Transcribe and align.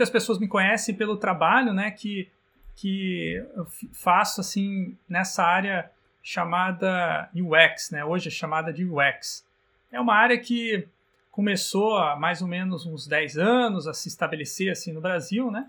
muitas 0.00 0.08
pessoas 0.08 0.38
me 0.38 0.48
conhecem 0.48 0.94
pelo 0.94 1.18
trabalho, 1.18 1.74
né, 1.74 1.90
que 1.90 2.30
que 2.76 3.34
eu 3.54 3.66
faço 3.92 4.40
assim 4.40 4.96
nessa 5.06 5.44
área 5.44 5.90
chamada 6.22 7.28
UX, 7.34 7.90
né? 7.90 8.02
Hoje 8.02 8.28
é 8.28 8.30
chamada 8.30 8.72
de 8.72 8.86
UX. 8.86 9.46
É 9.92 10.00
uma 10.00 10.14
área 10.14 10.38
que 10.38 10.88
começou 11.30 11.98
há 11.98 12.16
mais 12.16 12.40
ou 12.40 12.48
menos 12.48 12.86
uns 12.86 13.06
10 13.06 13.36
anos 13.36 13.86
a 13.86 13.92
se 13.92 14.08
estabelecer 14.08 14.70
assim 14.72 14.94
no 14.94 15.00
Brasil, 15.02 15.50
né? 15.50 15.68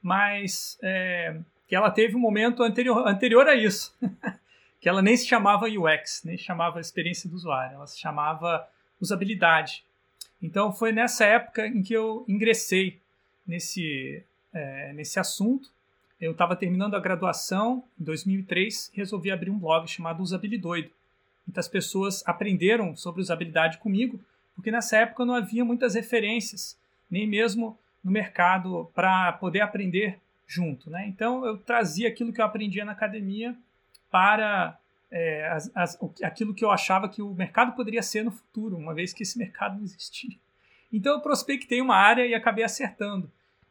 Mas 0.00 0.78
é, 0.82 1.36
que 1.66 1.76
ela 1.76 1.90
teve 1.90 2.16
um 2.16 2.20
momento 2.20 2.62
anterior, 2.62 3.06
anterior 3.06 3.46
a 3.46 3.54
isso, 3.54 3.94
que 4.80 4.88
ela 4.88 5.02
nem 5.02 5.18
se 5.18 5.26
chamava 5.26 5.66
UX, 5.66 6.22
nem 6.24 6.38
se 6.38 6.44
chamava 6.44 6.80
experiência 6.80 7.28
do 7.28 7.36
usuário, 7.36 7.74
ela 7.74 7.86
se 7.86 8.00
chamava 8.00 8.66
usabilidade. 8.98 9.84
Então 10.40 10.72
foi 10.72 10.92
nessa 10.92 11.26
época 11.26 11.66
em 11.66 11.82
que 11.82 11.92
eu 11.92 12.24
ingressei 12.26 12.98
nesse, 13.48 14.22
é, 14.52 14.92
nesse 14.92 15.18
assunto. 15.18 15.70
Eu 16.20 16.32
estava 16.32 16.54
terminando 16.54 16.94
a 16.94 17.00
graduação 17.00 17.82
em 17.98 18.04
2003 18.04 18.90
e 18.92 18.96
resolvi 18.98 19.30
abrir 19.30 19.50
um 19.50 19.58
blog 19.58 19.88
chamado 19.88 20.22
Usabilidoido. 20.22 20.90
Muitas 21.46 21.66
pessoas 21.66 22.22
aprenderam 22.26 22.94
sobre 22.94 23.22
usabilidade 23.22 23.78
comigo, 23.78 24.20
porque 24.54 24.70
nessa 24.70 24.98
época 24.98 25.24
não 25.24 25.34
havia 25.34 25.64
muitas 25.64 25.94
referências, 25.94 26.78
nem 27.10 27.26
mesmo 27.26 27.78
no 28.04 28.10
mercado 28.10 28.90
para 28.94 29.32
poder 29.32 29.60
aprender 29.60 30.18
junto. 30.46 30.90
Né? 30.90 31.06
Então 31.06 31.44
eu 31.46 31.56
trazia 31.56 32.08
aquilo 32.08 32.32
que 32.32 32.40
eu 32.40 32.44
aprendia 32.44 32.84
na 32.84 32.92
academia 32.92 33.56
para 34.10 34.78
é, 35.10 35.48
as, 35.48 35.70
as, 35.74 35.98
aquilo 36.22 36.54
que 36.54 36.64
eu 36.64 36.70
achava 36.70 37.08
que 37.08 37.22
o 37.22 37.32
mercado 37.32 37.72
poderia 37.72 38.02
ser 38.02 38.24
no 38.24 38.30
futuro, 38.30 38.76
uma 38.76 38.94
vez 38.94 39.12
que 39.12 39.22
esse 39.22 39.38
mercado 39.38 39.76
não 39.76 39.84
existia. 39.84 40.36
Então 40.92 41.14
eu 41.14 41.20
prospectei 41.20 41.80
uma 41.80 41.96
área 41.96 42.26
e 42.26 42.34
acabei 42.34 42.64
acertando. 42.64 43.30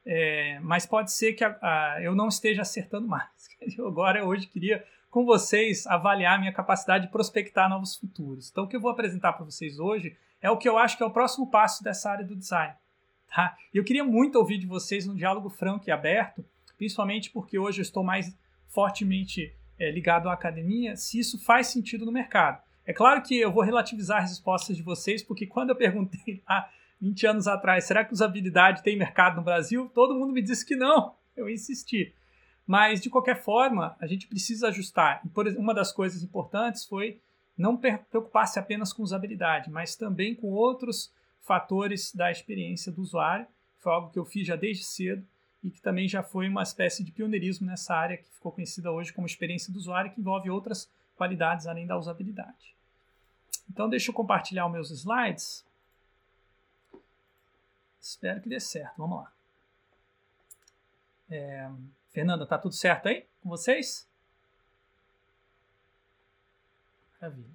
É, 0.10 0.58
mas 0.62 0.86
pode 0.86 1.12
ser 1.12 1.34
que 1.34 1.44
a, 1.44 1.58
a, 1.62 2.02
eu 2.02 2.16
não 2.16 2.30
esteja 2.30 2.62
acertando 2.62 3.08
mais. 3.08 3.28
Eu 3.78 3.88
agora, 3.88 4.24
hoje, 4.24 4.48
queria 4.48 4.86
com 5.10 5.26
vocês 5.26 5.86
avaliar 5.86 6.40
minha 6.40 6.54
capacidade 6.54 7.08
de 7.08 7.12
prospectar 7.12 7.70
novos 7.70 7.96
futuros. 7.96 8.50
Então, 8.50 8.64
o 8.64 8.68
que 8.68 8.76
eu 8.76 8.80
vou 8.80 8.92
apresentar 8.92 9.34
para 9.34 9.44
vocês 9.44 9.80
hoje 9.80 10.16
é 10.42 10.50
o 10.50 10.58
que 10.58 10.70
eu 10.70 10.78
acho 10.78 10.96
que 10.96 11.04
é 11.04 11.06
o 11.06 11.12
próximo 11.12 11.50
passo 11.50 11.84
dessa 11.84 12.12
área 12.12 12.24
do 12.24 12.36
design. 12.36 12.74
Tá? 13.28 13.58
Eu 13.74 13.84
queria 13.84 14.04
muito 14.04 14.38
ouvir 14.38 14.58
de 14.58 14.66
vocês 14.66 15.08
um 15.08 15.16
diálogo 15.16 15.50
franco 15.50 15.86
e 15.88 15.92
aberto, 15.92 16.46
principalmente 16.78 17.32
porque 17.32 17.58
hoje 17.58 17.80
eu 17.80 17.84
estou 17.84 18.04
mais 18.04 18.34
fortemente 18.68 19.54
é, 19.80 19.92
ligado 19.92 20.30
à 20.30 20.34
academia, 20.34 20.96
se 20.96 21.20
isso 21.20 21.44
faz 21.44 21.68
sentido 21.68 22.06
no 22.06 22.12
mercado. 22.12 22.62
É 22.86 22.94
claro 22.94 23.22
que 23.22 23.38
eu 23.38 23.52
vou 23.52 23.64
relativizar 23.64 24.24
as 24.24 24.30
respostas 24.30 24.78
de 24.78 24.84
vocês, 24.84 25.22
porque 25.22 25.46
quando 25.46 25.72
eu 25.72 25.76
perguntei 25.76 26.42
há 26.48 26.70
20 27.02 27.28
anos 27.28 27.48
atrás, 27.48 27.86
será 27.86 28.04
que 28.04 28.14
usabilidade 28.14 28.84
tem 28.84 28.98
mercado 28.98 29.38
no 29.38 29.44
Brasil? 29.44 29.90
Todo 29.94 30.16
mundo 30.16 30.34
me 30.34 30.42
disse 30.42 30.66
que 30.66 30.76
não. 30.76 31.16
Eu 31.36 31.50
insisti. 31.50 32.14
Mas, 32.66 33.00
de 33.00 33.10
qualquer 33.10 33.42
forma, 33.42 33.96
a 34.00 34.08
gente 34.08 34.28
precisa 34.28 34.68
ajustar. 34.68 35.22
E, 35.24 35.58
uma 35.58 35.74
das 35.74 35.92
coisas 35.92 36.24
importantes 36.24 36.86
foi 36.86 37.22
não 37.58 37.78
preocupar-se 37.78 38.60
apenas 38.60 38.92
com 38.92 39.02
usabilidade, 39.02 39.72
mas 39.72 39.96
também 39.96 40.36
com 40.36 40.52
outros 40.52 41.12
fatores 41.42 42.14
da 42.14 42.30
experiência 42.30 42.92
do 42.92 43.02
usuário. 43.02 43.48
Foi 43.80 43.94
algo 43.94 44.12
que 44.12 44.20
eu 44.20 44.26
fiz 44.26 44.46
já 44.46 44.56
desde 44.56 44.84
cedo 44.84 45.26
e 45.64 45.72
que 45.72 45.82
também 45.82 46.08
já 46.08 46.22
foi 46.22 46.48
uma 46.48 46.62
espécie 46.62 47.04
de 47.04 47.12
pioneirismo 47.12 47.66
nessa 47.66 47.96
área 47.96 48.18
que 48.18 48.30
ficou 48.30 48.52
conhecida 48.52 48.92
hoje 48.92 49.14
como 49.14 49.26
experiência 49.26 49.72
do 49.72 49.78
usuário, 49.80 50.12
que 50.12 50.20
envolve 50.20 50.50
outras 50.50 50.90
qualidades 51.16 51.66
além 51.66 51.88
da 51.88 51.98
usabilidade. 51.98 52.76
Então, 53.70 53.90
deixa 53.90 54.12
eu 54.12 54.14
compartilhar 54.14 54.66
os 54.66 54.72
meus 54.72 54.92
slides. 54.92 55.66
Espero 58.08 58.42
que 58.42 58.48
dê 58.48 58.58
certo. 58.58 58.96
Vamos 58.98 59.18
lá. 59.18 59.34
É, 61.30 61.70
Fernanda, 62.10 62.46
tá 62.46 62.58
tudo 62.58 62.74
certo 62.74 63.10
aí 63.10 63.26
com 63.44 63.50
vocês? 63.50 64.08
Maravilha. 67.20 67.50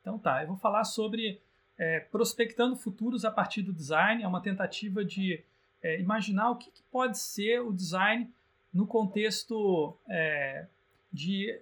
Então 0.00 0.18
tá, 0.18 0.42
eu 0.42 0.48
vou 0.48 0.56
falar 0.56 0.84
sobre 0.84 1.38
é, 1.76 2.00
prospectando 2.00 2.76
futuros 2.76 3.26
a 3.26 3.30
partir 3.30 3.60
do 3.60 3.74
design. 3.74 4.22
É 4.22 4.26
uma 4.26 4.40
tentativa 4.40 5.04
de 5.04 5.44
é, 5.82 6.00
imaginar 6.00 6.50
o 6.50 6.56
que, 6.56 6.70
que, 6.70 6.82
pode 6.84 7.18
ser 7.18 7.60
o 7.60 7.70
design 7.70 8.32
no 8.72 8.86
contexto 8.86 9.94
é, 10.08 10.66
de 11.12 11.60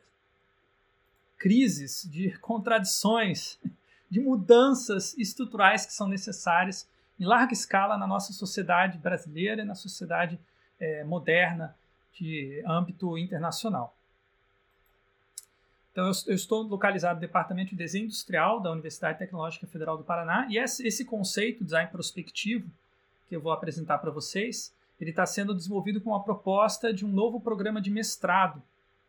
crises, 1.37 2.09
de 2.09 2.39
contradições, 2.39 3.59
de 4.09 4.21
mudanças 4.21 5.12
estruturais 5.19 5.84
que 5.84 5.93
são 5.93 6.06
necessárias 6.06 6.89
em 7.22 7.25
larga 7.25 7.53
escala 7.53 7.97
na 7.97 8.05
nossa 8.05 8.33
sociedade 8.33 8.99
brasileira 8.99 9.62
e 9.62 9.65
na 9.65 9.77
sociedade 9.77 10.41
é, 10.81 11.05
moderna 11.05 11.72
de 12.12 12.60
âmbito 12.66 13.16
internacional. 13.16 13.97
Então, 15.93 16.06
eu, 16.06 16.12
eu, 16.27 16.34
estou 16.34 16.62
localizado 16.62 17.15
no 17.15 17.21
Departamento 17.21 17.71
de 17.71 17.77
Desenho 17.77 18.06
Industrial 18.06 18.59
da 18.59 18.72
Universidade 18.72 19.21
Tecnológica 19.21 19.69
Federal 19.69 19.97
do 19.97 20.03
Paraná 20.03 20.49
e 20.50 20.59
esse, 20.59 20.84
esse 20.84 21.05
conceito, 21.05 21.62
design 21.62 21.88
prospectivo, 21.93 22.69
que 23.28 23.37
eu 23.37 23.41
vou 23.41 23.53
apresentar 23.53 23.99
para 23.99 24.10
vocês, 24.10 24.75
ele 25.00 25.10
está 25.10 25.25
sendo 25.25 25.54
desenvolvido 25.54 26.00
com 26.00 26.16
a 26.16 26.21
proposta 26.25 26.93
de 26.93 27.04
um 27.04 27.09
novo 27.09 27.41
programa 27.41 27.81
de 27.81 27.91
mestrado, 27.91 28.60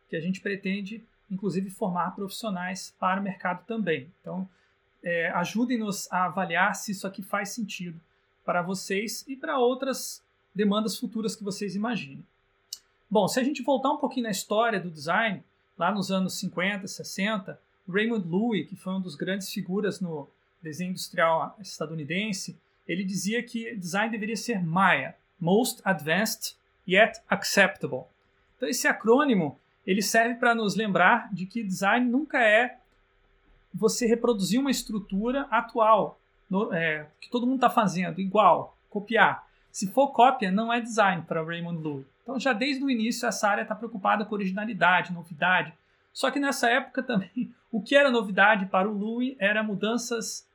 que 0.08 0.14
a 0.14 0.20
gente 0.20 0.40
pretende, 0.40 1.02
inclusive, 1.28 1.68
formar 1.68 2.14
profissionais 2.14 2.94
para 2.96 3.20
o 3.20 3.24
mercado 3.24 3.66
também. 3.66 4.08
Então, 4.20 4.48
é, 5.04 5.30
ajudem-nos 5.32 6.10
a 6.10 6.24
avaliar 6.24 6.74
se 6.74 6.90
isso 6.90 7.06
aqui 7.06 7.22
faz 7.22 7.50
sentido 7.50 8.00
para 8.44 8.62
vocês 8.62 9.24
e 9.28 9.36
para 9.36 9.58
outras 9.58 10.22
demandas 10.54 10.96
futuras 10.98 11.36
que 11.36 11.44
vocês 11.44 11.76
imaginem. 11.76 12.24
Bom, 13.10 13.28
se 13.28 13.38
a 13.38 13.44
gente 13.44 13.62
voltar 13.62 13.90
um 13.90 13.98
pouquinho 13.98 14.24
na 14.24 14.30
história 14.30 14.80
do 14.80 14.90
design, 14.90 15.44
lá 15.76 15.92
nos 15.92 16.10
anos 16.10 16.38
50, 16.38 16.86
60, 16.86 17.60
Raymond 17.88 18.26
Loewy, 18.26 18.64
que 18.64 18.76
foi 18.76 18.94
um 18.94 19.00
dos 19.00 19.14
grandes 19.14 19.52
figuras 19.52 20.00
no 20.00 20.28
desenho 20.62 20.90
industrial 20.90 21.54
estadunidense, 21.60 22.58
ele 22.88 23.04
dizia 23.04 23.42
que 23.42 23.76
design 23.76 24.10
deveria 24.10 24.36
ser 24.36 24.64
MAIA, 24.64 25.14
Most 25.38 25.80
Advanced 25.84 26.56
Yet 26.88 27.20
Acceptable. 27.28 28.04
Então 28.56 28.68
esse 28.68 28.88
acrônimo 28.88 29.58
ele 29.86 30.00
serve 30.00 30.36
para 30.36 30.54
nos 30.54 30.74
lembrar 30.74 31.32
de 31.32 31.44
que 31.44 31.62
design 31.62 32.08
nunca 32.08 32.42
é 32.42 32.78
você 33.74 34.06
reproduzir 34.06 34.60
uma 34.60 34.70
estrutura 34.70 35.42
atual, 35.50 36.20
no, 36.48 36.72
é, 36.72 37.08
que 37.20 37.28
todo 37.28 37.46
mundo 37.46 37.56
está 37.56 37.70
fazendo, 37.70 38.20
igual, 38.20 38.76
copiar. 38.88 39.46
Se 39.72 39.88
for 39.88 40.08
cópia, 40.12 40.52
não 40.52 40.72
é 40.72 40.80
design 40.80 41.22
para 41.22 41.42
Raymond 41.42 41.82
Loewy. 41.82 42.06
Então 42.22 42.38
já 42.38 42.52
desde 42.52 42.82
o 42.82 42.88
início 42.88 43.26
essa 43.26 43.48
área 43.48 43.62
está 43.62 43.74
preocupada 43.74 44.24
com 44.24 44.34
originalidade, 44.34 45.12
novidade. 45.12 45.74
Só 46.12 46.30
que 46.30 46.38
nessa 46.38 46.70
época 46.70 47.02
também, 47.02 47.52
o 47.72 47.82
que 47.82 47.96
era 47.96 48.10
novidade 48.10 48.66
para 48.66 48.88
o 48.88 48.96
Louis 48.96 49.34
era 49.38 49.62
mudanças 49.62 50.48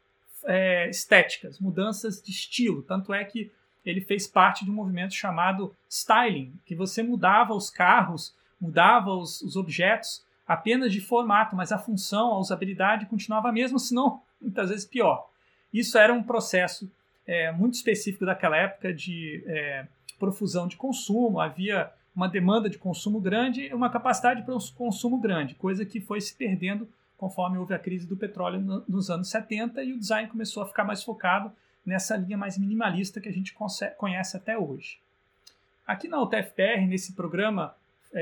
é, 0.45 0.89
estéticas, 0.89 1.59
mudanças 1.59 2.21
de 2.21 2.31
estilo. 2.31 2.81
Tanto 2.81 3.13
é 3.13 3.23
que 3.25 3.51
ele 3.85 4.01
fez 4.01 4.25
parte 4.27 4.63
de 4.63 4.71
um 4.71 4.73
movimento 4.73 5.13
chamado 5.13 5.75
styling, 5.89 6.53
que 6.65 6.75
você 6.75 7.03
mudava 7.03 7.53
os 7.53 7.69
carros, 7.69 8.33
mudava 8.59 9.13
os, 9.13 9.41
os 9.41 9.55
objetos 9.55 10.23
apenas 10.49 10.91
de 10.91 10.99
formato, 10.99 11.55
mas 11.55 11.71
a 11.71 11.77
função, 11.77 12.33
a 12.33 12.39
usabilidade 12.39 13.05
continuava 13.05 13.49
a 13.49 13.51
mesma, 13.51 13.77
se 13.77 13.93
não 13.93 14.23
muitas 14.41 14.69
vezes 14.69 14.83
pior. 14.83 15.29
Isso 15.71 15.95
era 15.95 16.11
um 16.11 16.23
processo 16.23 16.91
é, 17.27 17.51
muito 17.51 17.75
específico 17.75 18.25
daquela 18.25 18.57
época 18.57 18.91
de 18.91 19.43
é, 19.45 19.85
profusão 20.17 20.67
de 20.67 20.75
consumo, 20.75 21.39
havia 21.39 21.91
uma 22.15 22.27
demanda 22.27 22.67
de 22.67 22.79
consumo 22.79 23.21
grande 23.21 23.67
e 23.67 23.73
uma 23.73 23.91
capacidade 23.91 24.41
para 24.41 24.55
consumo 24.75 25.19
grande, 25.19 25.53
coisa 25.53 25.85
que 25.85 26.01
foi 26.01 26.19
se 26.19 26.35
perdendo 26.35 26.89
conforme 27.15 27.59
houve 27.59 27.75
a 27.75 27.79
crise 27.79 28.07
do 28.07 28.17
petróleo 28.17 28.83
nos 28.87 29.11
anos 29.11 29.29
70 29.29 29.83
e 29.83 29.93
o 29.93 29.99
design 29.99 30.27
começou 30.29 30.63
a 30.63 30.65
ficar 30.65 30.83
mais 30.83 31.03
focado 31.03 31.51
nessa 31.85 32.17
linha 32.17 32.37
mais 32.37 32.57
minimalista 32.57 33.21
que 33.21 33.29
a 33.29 33.31
gente 33.31 33.53
conhece 33.97 34.35
até 34.35 34.57
hoje. 34.57 34.99
Aqui 35.85 36.07
na 36.07 36.21
UTFPR, 36.21 36.87
nesse 36.87 37.13
programa 37.13 37.75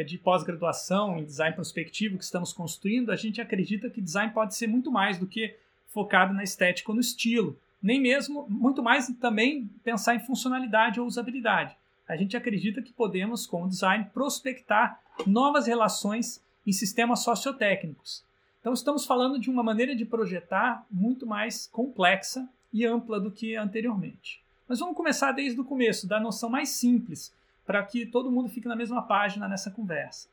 de 0.06 0.18
pós-graduação 0.18 1.18
em 1.18 1.25
design 1.25 1.56
prospectivo 1.56 2.18
que 2.18 2.24
estamos 2.24 2.51
construindo, 2.54 3.12
a 3.12 3.16
gente 3.16 3.39
acredita 3.39 3.89
que 3.89 4.01
design 4.01 4.34
pode 4.34 4.56
ser 4.56 4.68
muito 4.68 4.92
mais 4.92 5.18
do 5.18 5.28
que 5.28 5.56
focado 5.88 6.34
na 6.34 6.44
estética 6.44 6.92
ou 6.92 6.95
no 6.95 7.01
estilo, 7.01 7.57
nem 7.81 8.01
mesmo 8.01 8.45
muito 8.50 8.84
mais 8.84 9.07
também 9.19 9.69
pensar 9.84 10.16
em 10.16 10.19
funcionalidade 10.19 11.00
ou 11.00 11.07
usabilidade. 11.07 11.75
A 12.07 12.16
gente 12.16 12.36
acredita 12.36 12.81
que 12.81 12.94
podemos, 12.94 13.45
com 13.45 13.63
o 13.63 13.69
design, 13.69 14.06
prospectar 14.13 15.00
novas 15.25 15.68
relações 15.68 16.42
em 16.66 16.72
sistemas 16.72 17.19
sociotécnicos, 17.24 18.25
então, 18.68 18.74
estamos 18.74 19.06
falando 19.06 19.39
de 19.39 19.50
uma 19.50 19.63
maneira 19.63 19.95
de 19.95 20.04
projetar 20.04 20.86
muito 20.92 21.25
mais 21.25 21.68
complexa 21.68 22.50
e 22.74 22.86
ampla 22.86 23.18
do 23.18 23.31
que 23.31 23.56
anteriormente. 23.56 24.42
Mas 24.68 24.80
vamos 24.80 24.98
começar 24.98 25.31
desde 25.31 25.57
o 25.57 25.63
começo, 25.63 26.06
da 26.06 26.19
noção 26.19 26.50
mais 26.50 26.68
simples, 26.68 27.34
para 27.68 27.84
que 27.84 28.06
todo 28.06 28.31
mundo 28.31 28.50
fique 28.50 28.68
na 28.68 28.75
mesma 28.75 29.04
página 29.04 29.48
nessa 29.48 29.69
conversa. 29.69 30.28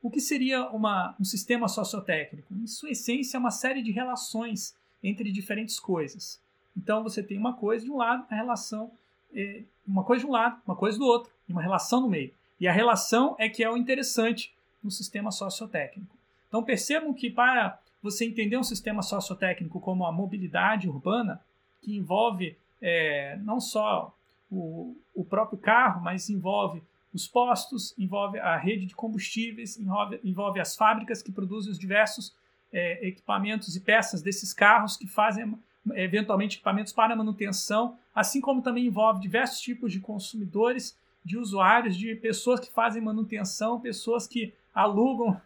O 0.00 0.10
que 0.10 0.20
seria 0.20 0.68
uma, 0.68 1.16
um 1.18 1.24
sistema 1.24 1.66
sociotécnico? 1.66 2.54
Em 2.54 2.68
sua 2.68 2.90
essência, 2.90 3.36
é 3.36 3.40
uma 3.40 3.50
série 3.50 3.82
de 3.82 3.90
relações 3.90 4.76
entre 5.02 5.32
diferentes 5.32 5.80
coisas. 5.80 6.40
Então, 6.76 7.02
você 7.02 7.20
tem 7.22 7.36
uma 7.36 7.54
coisa, 7.54 7.84
de 7.84 7.90
um 7.90 7.96
lado, 7.96 8.24
a 8.30 8.34
relação 8.36 8.92
é, 9.34 9.62
uma 9.86 10.04
coisa 10.04 10.24
de 10.24 10.30
um 10.30 10.32
lado, 10.32 10.60
uma 10.66 10.76
coisa 10.76 10.98
do 10.98 11.04
outro, 11.04 11.32
e 11.48 11.52
uma 11.52 11.62
relação 11.62 12.00
no 12.00 12.08
meio. 12.08 12.32
E 12.60 12.68
a 12.68 12.72
relação 12.72 13.34
é 13.38 13.48
que 13.48 13.64
é 13.64 13.70
o 13.70 13.76
interessante 13.76 14.54
no 14.82 14.90
sistema 14.90 15.30
sociotécnico. 15.30 16.16
Então 16.48 16.62
percebam 16.62 17.12
que 17.12 17.30
para 17.30 17.78
você 18.02 18.24
entender 18.24 18.56
um 18.56 18.62
sistema 18.62 19.02
sociotécnico 19.02 19.80
como 19.80 20.06
a 20.06 20.12
mobilidade 20.12 20.88
urbana, 20.88 21.40
que 21.82 21.96
envolve 21.96 22.56
é, 22.80 23.36
não 23.42 23.60
só 23.60 24.14
o, 24.50 24.96
o 25.14 25.24
próprio 25.24 25.58
carro, 25.58 26.02
mas 26.02 26.28
envolve 26.28 26.82
os 27.12 27.26
postos, 27.26 27.94
envolve 27.98 28.38
a 28.38 28.56
rede 28.56 28.86
de 28.86 28.94
combustíveis, 28.94 29.78
envolve, 29.78 30.20
envolve 30.22 30.60
as 30.60 30.76
fábricas 30.76 31.22
que 31.22 31.32
produzem 31.32 31.72
os 31.72 31.78
diversos 31.78 32.34
é, 32.72 33.06
equipamentos 33.06 33.74
e 33.76 33.80
peças 33.80 34.22
desses 34.22 34.52
carros 34.52 34.96
que 34.96 35.06
fazem 35.06 35.56
eventualmente 35.94 36.56
equipamentos 36.56 36.92
para 36.92 37.16
manutenção, 37.16 37.96
assim 38.14 38.40
como 38.40 38.62
também 38.62 38.86
envolve 38.86 39.20
diversos 39.20 39.60
tipos 39.60 39.92
de 39.92 40.00
consumidores, 40.00 40.96
de 41.24 41.38
usuários, 41.38 41.96
de 41.96 42.14
pessoas 42.14 42.60
que 42.60 42.72
fazem 42.72 43.02
manutenção, 43.02 43.80
pessoas 43.80 44.26
que 44.26 44.52
alugam, 44.74 45.40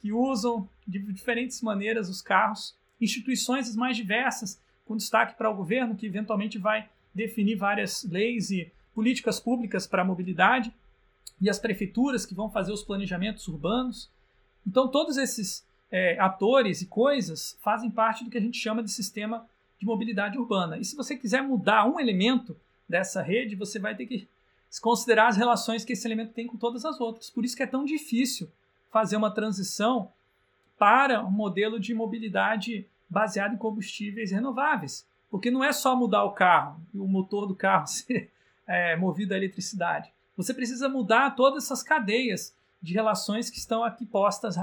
que 0.00 0.12
usam 0.12 0.68
de 0.86 0.98
diferentes 0.98 1.60
maneiras 1.62 2.08
os 2.08 2.22
carros, 2.22 2.74
instituições 3.00 3.74
mais 3.76 3.96
diversas, 3.96 4.60
com 4.86 4.96
destaque 4.96 5.36
para 5.36 5.50
o 5.50 5.54
governo, 5.54 5.96
que 5.96 6.06
eventualmente 6.06 6.58
vai 6.58 6.88
definir 7.16 7.56
várias 7.56 8.04
leis 8.04 8.50
e 8.50 8.70
políticas 8.94 9.40
públicas 9.40 9.86
para 9.86 10.02
a 10.02 10.04
mobilidade, 10.04 10.72
e 11.40 11.50
as 11.50 11.58
prefeituras 11.58 12.24
que 12.24 12.34
vão 12.34 12.50
fazer 12.50 12.72
os 12.72 12.82
planejamentos 12.82 13.46
urbanos. 13.48 14.10
Então, 14.66 14.88
todos 14.88 15.16
esses 15.16 15.66
é, 15.90 16.18
atores 16.18 16.80
e 16.80 16.86
coisas 16.86 17.58
fazem 17.60 17.90
parte 17.90 18.24
do 18.24 18.30
que 18.30 18.38
a 18.38 18.40
gente 18.40 18.58
chama 18.58 18.82
de 18.82 18.90
sistema 18.90 19.46
de 19.78 19.84
mobilidade 19.84 20.38
urbana. 20.38 20.78
E 20.78 20.84
se 20.84 20.96
você 20.96 21.16
quiser 21.16 21.42
mudar 21.42 21.86
um 21.86 22.00
elemento 22.00 22.56
dessa 22.88 23.20
rede, 23.20 23.54
você 23.54 23.78
vai 23.78 23.94
ter 23.94 24.06
que 24.06 24.28
considerar 24.80 25.28
as 25.28 25.36
relações 25.36 25.84
que 25.84 25.92
esse 25.92 26.06
elemento 26.06 26.32
tem 26.32 26.46
com 26.46 26.56
todas 26.56 26.84
as 26.84 27.00
outras. 27.00 27.28
Por 27.28 27.44
isso 27.44 27.56
que 27.56 27.62
é 27.62 27.66
tão 27.66 27.84
difícil 27.84 28.50
fazer 28.90 29.16
uma 29.16 29.30
transição 29.30 30.10
para 30.78 31.22
um 31.24 31.30
modelo 31.30 31.78
de 31.78 31.94
mobilidade 31.94 32.86
baseado 33.08 33.54
em 33.54 33.58
combustíveis 33.58 34.30
renováveis. 34.30 35.06
Porque 35.30 35.50
não 35.50 35.62
é 35.62 35.72
só 35.72 35.96
mudar 35.96 36.24
o 36.24 36.32
carro, 36.32 36.80
o 36.94 37.06
motor 37.06 37.46
do 37.46 37.54
carro 37.54 37.86
ser 37.88 38.30
é, 38.66 38.96
movido 38.96 39.34
a 39.34 39.36
eletricidade. 39.36 40.12
Você 40.36 40.52
precisa 40.52 40.88
mudar 40.88 41.34
todas 41.34 41.64
essas 41.64 41.82
cadeias 41.82 42.54
de 42.82 42.92
relações 42.92 43.48
que 43.48 43.58
estão 43.58 43.82
aqui 43.82 44.04
postas 44.04 44.56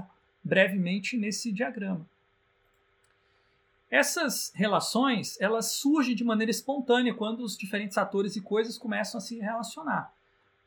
brevemente 0.43 1.17
nesse 1.17 1.51
diagrama. 1.51 2.05
Essas 3.89 4.51
relações, 4.55 5.39
elas 5.39 5.73
surgem 5.73 6.15
de 6.15 6.23
maneira 6.23 6.49
espontânea 6.49 7.13
quando 7.13 7.41
os 7.41 7.55
diferentes 7.55 7.97
atores 7.97 8.35
e 8.35 8.41
coisas 8.41 8.77
começam 8.77 9.19
a 9.19 9.21
se 9.21 9.37
relacionar, 9.39 10.11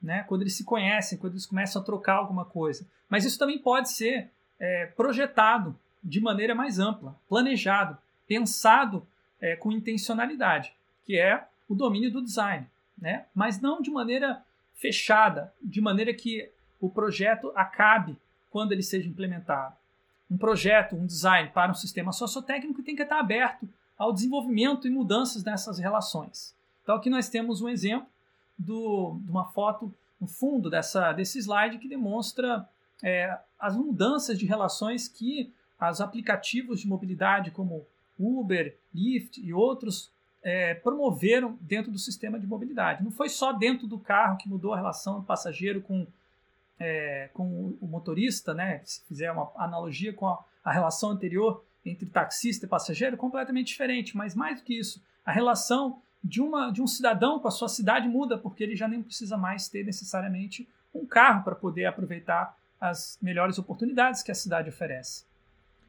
né? 0.01 0.23
Quando 0.29 0.43
eles 0.43 0.57
se 0.57 0.63
conhecem, 0.63 1.19
quando 1.19 1.33
eles 1.33 1.47
começam 1.47 1.83
a 1.83 1.85
trocar 1.85 2.15
alguma 2.15 2.45
coisa. 2.45 2.87
Mas 3.09 3.25
isso 3.25 3.39
também 3.39 3.59
pode 3.59 3.91
ser 3.91 4.31
é, 4.61 4.87
projetado 4.87 5.77
de 6.03 6.21
maneira 6.21 6.55
mais 6.55 6.79
ampla, 6.79 7.17
planejado, 7.29 7.99
pensado 8.29 9.05
é, 9.41 9.57
com 9.57 9.73
intencionalidade, 9.73 10.73
que 11.05 11.19
é 11.19 11.47
o 11.69 11.75
domínio 11.75 12.11
do 12.11 12.23
design, 12.23 12.67
né? 12.97 13.27
Mas 13.35 13.61
não 13.61 13.83
de 13.83 13.91
maneira 13.91 14.43
fechada, 14.75 15.53
de 15.63 15.81
maneira 15.81 16.13
que 16.15 16.51
o 16.81 16.89
projeto 16.89 17.53
acabe 17.55 18.17
quando 18.51 18.73
ele 18.73 18.83
seja 18.83 19.09
implementado 19.09 19.75
um 20.31 20.37
projeto, 20.37 20.97
um 20.97 21.07
design 21.07 21.51
para 21.51 21.71
um 21.71 21.75
sistema 21.75 22.13
sociotécnico 22.13 22.83
tem 22.83 22.97
que 22.97 23.03
estar 23.03 23.21
aberto 23.21 23.69
ao 23.97 24.13
desenvolvimento 24.13 24.87
e 24.87 24.91
mudanças 24.91 25.45
nessas 25.45 25.79
relações. 25.79 26.55
Então 26.83 26.97
aqui 26.97 27.09
nós 27.09 27.29
temos 27.29 27.61
um 27.61 27.69
exemplo 27.69 28.09
do, 28.59 29.19
de 29.23 29.31
uma 29.31 29.47
foto 29.47 29.93
no 30.21 30.27
fundo 30.27 30.69
dessa, 30.69 31.13
desse 31.13 31.39
slide 31.39 31.79
que 31.79 31.89
demonstra 31.89 32.69
é, 33.03 33.39
as 33.59 33.77
mudanças 33.77 34.39
de 34.39 34.47
relações 34.47 35.09
que 35.09 35.53
os 35.81 36.01
aplicativos 36.01 36.81
de 36.81 36.89
mobilidade 36.89 37.51
como 37.51 37.87
Uber, 38.19 38.77
Lyft 38.95 39.41
e 39.41 39.53
outros 39.53 40.11
é, 40.43 40.75
promoveram 40.75 41.59
dentro 41.61 41.91
do 41.91 41.99
sistema 41.99 42.39
de 42.39 42.47
mobilidade. 42.47 43.03
Não 43.03 43.11
foi 43.11 43.29
só 43.29 43.53
dentro 43.53 43.87
do 43.87 43.99
carro 43.99 44.37
que 44.37 44.49
mudou 44.49 44.73
a 44.73 44.77
relação 44.77 45.21
do 45.21 45.27
passageiro 45.27 45.81
com 45.81 46.07
é, 46.79 47.31
com 47.33 47.77
o 47.81 47.87
motorista, 47.87 48.53
né? 48.55 48.81
Se 48.85 49.03
fizer 49.07 49.31
uma 49.33 49.51
analogia 49.57 50.13
com 50.13 50.27
a, 50.27 50.45
a 50.65 50.73
relação 50.73 51.11
anterior 51.11 51.65
entre 51.85 52.07
taxista 52.07 52.67
e 52.67 52.69
passageiro, 52.69 53.17
completamente 53.17 53.69
diferente. 53.69 54.17
Mas 54.17 54.35
mais 54.35 54.59
do 54.59 54.65
que 54.65 54.79
isso, 54.79 55.03
a 55.25 55.33
relação 55.33 56.01
de, 56.23 56.41
uma, 56.41 56.71
de 56.71 56.83
um 56.83 56.87
cidadão 56.87 57.39
com 57.39 57.49
a 57.49 57.51
sua 57.51 57.69
cidade 57.69 58.09
muda, 58.09 58.37
porque 58.37 58.63
ele 58.63 58.77
já 58.77 58.89
nem 58.89 59.03
precisa 59.03 59.37
mais 59.37 59.69
ter 59.69 59.85
necessariamente 59.85 60.69
um 60.95 61.07
carro 61.07 61.45
para 61.45 61.55
poder 61.55 61.87
aproveitar 61.87 62.57
as 62.81 63.19
melhores 63.23 63.59
oportunidades 63.59 64.23
que 64.23 64.31
a 64.31 64.35
cidade 64.35 64.69
oferece. 64.69 65.25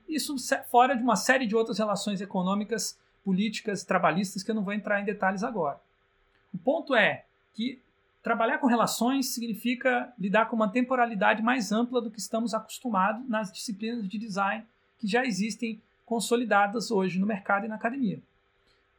Isso 0.08 0.36
fora 0.70 0.96
de 0.96 1.04
uma 1.04 1.16
série 1.16 1.46
de 1.46 1.56
outras 1.56 1.78
relações 1.78 2.22
econômicas, 2.22 2.98
políticas, 3.24 3.84
trabalhistas 3.84 4.44
que 4.44 4.52
eu 4.52 4.56
não 4.56 4.64
vou 4.64 4.74
entrar 4.74 5.02
em 5.02 5.06
detalhes 5.06 5.44
agora. 5.44 5.80
O 6.54 6.58
ponto 6.58 6.96
é 6.96 7.26
que 7.54 7.82
Trabalhar 8.28 8.58
com 8.58 8.68
relações 8.68 9.30
significa 9.30 10.14
lidar 10.20 10.48
com 10.48 10.56
uma 10.58 10.68
temporalidade 10.68 11.42
mais 11.42 11.72
ampla 11.72 12.02
do 12.02 12.12
que 12.12 12.20
estamos 12.20 12.54
acostumados 12.54 13.26
nas 13.30 13.54
disciplinas 13.54 14.06
de 14.06 14.18
design 14.18 14.66
que 15.00 15.08
já 15.08 15.24
existem 15.24 15.82
consolidadas 16.06 16.92
hoje 16.92 17.20
no 17.20 17.26
mercado 17.26 17.66
e 17.66 17.70
na 17.70 17.76
academia. 17.76 18.20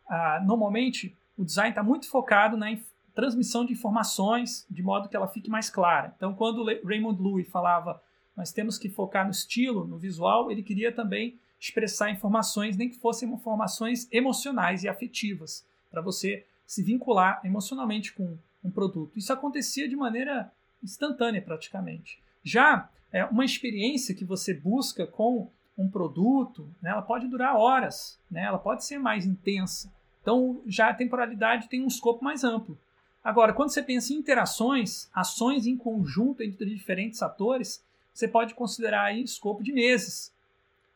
Ah, 0.09 0.41
normalmente, 0.43 1.15
o 1.37 1.45
design 1.45 1.69
está 1.69 1.83
muito 1.83 2.09
focado 2.09 2.57
na 2.57 2.75
transmissão 3.15 3.67
de 3.67 3.75
informações 3.75 4.67
de 4.71 4.83
modo 4.83 5.11
que 5.11 5.17
ela 5.17 5.29
fique 5.29 5.51
mais 5.51 5.69
clara. 5.69 6.15
Então, 6.17 6.33
quando 6.33 6.65
Raymond 6.83 7.21
Loewy 7.21 7.45
falava 7.45 8.01
nós 8.39 8.53
temos 8.53 8.79
que 8.79 8.89
focar 8.89 9.25
no 9.25 9.33
estilo, 9.33 9.85
no 9.85 9.99
visual, 9.99 10.49
ele 10.49 10.63
queria 10.63 10.93
também 10.93 11.37
expressar 11.59 12.09
informações, 12.09 12.77
nem 12.77 12.89
que 12.89 12.95
fossem 12.95 13.29
informações 13.29 14.07
emocionais 14.13 14.85
e 14.85 14.89
afetivas, 14.89 15.67
para 15.91 16.01
você 16.01 16.47
se 16.65 16.81
vincular 16.81 17.41
emocionalmente 17.43 18.13
com 18.13 18.39
um 18.63 18.71
produto. 18.71 19.19
Isso 19.19 19.33
acontecia 19.33 19.89
de 19.89 19.97
maneira 19.97 20.53
instantânea 20.81 21.43
praticamente. 21.43 22.23
Já 22.45 22.89
é, 23.11 23.25
uma 23.25 23.45
experiência 23.45 24.15
que 24.15 24.25
você 24.25 24.55
busca 24.55 25.05
com 25.05 25.51
um 25.77 25.91
produto, 25.91 26.71
né, 26.81 26.91
ela 26.91 27.03
pode 27.03 27.27
durar 27.27 27.57
horas, 27.57 28.21
né, 28.31 28.45
ela 28.45 28.59
pode 28.59 28.85
ser 28.85 28.99
mais 28.99 29.27
intensa. 29.27 29.93
Então, 30.23 30.63
já 30.65 30.91
a 30.91 30.95
temporalidade 30.95 31.69
tem 31.69 31.83
um 31.83 31.89
escopo 31.89 32.23
mais 32.23 32.45
amplo. 32.45 32.79
Agora, 33.25 33.53
quando 33.53 33.71
você 33.71 33.83
pensa 33.83 34.13
em 34.13 34.17
interações, 34.17 35.11
ações 35.13 35.67
em 35.67 35.77
conjunto 35.77 36.41
entre 36.41 36.67
diferentes 36.67 37.21
atores, 37.21 37.83
você 38.19 38.27
pode 38.27 38.53
considerar 38.55 39.05
aí 39.05 39.23
escopo 39.23 39.63
de 39.63 39.73
meses. 39.73 40.35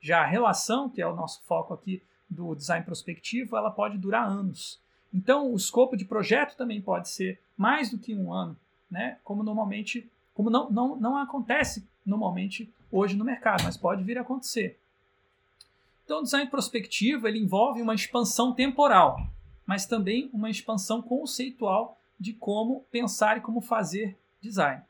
Já 0.00 0.23
a 0.23 0.26
relação, 0.26 0.91
que 0.91 1.00
é 1.00 1.07
o 1.07 1.14
nosso 1.14 1.41
foco 1.45 1.73
aqui 1.73 2.02
do 2.29 2.52
design 2.52 2.85
prospectivo, 2.85 3.57
ela 3.57 3.71
pode 3.71 3.97
durar 3.97 4.29
anos. 4.29 4.81
Então, 5.14 5.52
o 5.52 5.57
escopo 5.57 5.97
de 5.97 6.05
projeto 6.05 6.57
também 6.57 6.83
pode 6.83 7.09
ser 7.09 7.41
mais 7.57 7.91
do 7.91 7.99
que 7.99 8.12
um 8.12 8.33
ano, 8.33 8.57
né? 8.91 9.19
Como 9.23 9.45
normalmente, 9.45 10.11
como 10.35 10.50
não, 10.50 10.69
não, 10.69 10.97
não 10.97 11.17
acontece 11.17 11.87
normalmente 12.05 12.69
hoje 12.91 13.14
no 13.14 13.25
mercado, 13.25 13.62
mas 13.62 13.76
pode 13.76 14.02
vir 14.02 14.19
a 14.19 14.23
acontecer. 14.23 14.81
Então, 16.05 16.19
o 16.19 16.23
design 16.25 16.50
prospectivo 16.50 17.29
ele 17.29 17.38
envolve 17.38 17.81
uma 17.81 17.95
expansão 17.95 18.52
temporal, 18.52 19.25
mas 19.64 19.87
também 19.87 20.29
uma 20.33 20.50
expansão 20.50 21.00
conceitual 21.00 21.97
de 22.19 22.33
como 22.33 22.81
pensar 22.91 23.37
e 23.37 23.41
como 23.41 23.61
fazer 23.61 24.19
design. 24.41 24.83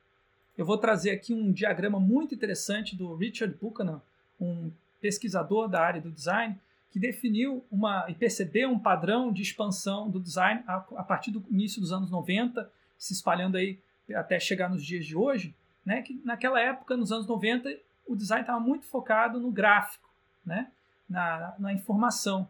Eu 0.57 0.67
vou 0.67 0.77
trazer 0.77 1.11
aqui 1.11 1.33
um 1.33 1.51
diagrama 1.51 1.99
muito 1.99 2.35
interessante 2.35 2.95
do 2.95 3.15
Richard 3.15 3.55
Buchanan, 3.61 4.03
um 4.41 4.71
pesquisador 5.01 5.69
da 5.69 5.81
área 5.81 6.01
do 6.01 6.11
design, 6.11 6.59
que 6.91 6.99
definiu 6.99 7.65
uma 7.71 8.05
e 8.09 8.15
percebeu 8.15 8.71
um 8.71 8.79
padrão 8.79 9.33
de 9.33 9.41
expansão 9.41 10.11
do 10.11 10.21
design 10.21 10.63
a, 10.67 10.77
a, 10.77 11.03
partir 11.03 11.31
do 11.31 11.43
início 11.51 11.81
dos 11.81 11.91
anos 11.91 12.11
90, 12.11 12.71
se 12.99 13.15
espalhando 13.15 13.57
aí 13.57 13.79
até 14.15 14.39
chegar 14.39 14.69
nos 14.69 14.85
dias 14.85 15.07
de 15.07 15.17
hoje, 15.17 15.55
né? 15.87 16.03
Que 16.03 16.21
naquela 16.23 16.61
época, 16.61 16.97
nos 16.97 17.11
anos 17.11 17.27
90, 17.27 17.75
o 18.07 18.15
design 18.15 18.43
estava 18.43 18.61
muito 18.61 18.85
focado 18.85 19.41
no 19.41 19.51
gráfico, 19.51 20.09
né? 20.45 20.71
Na, 21.09 21.55
na 21.59 21.73
informação. 21.73 22.47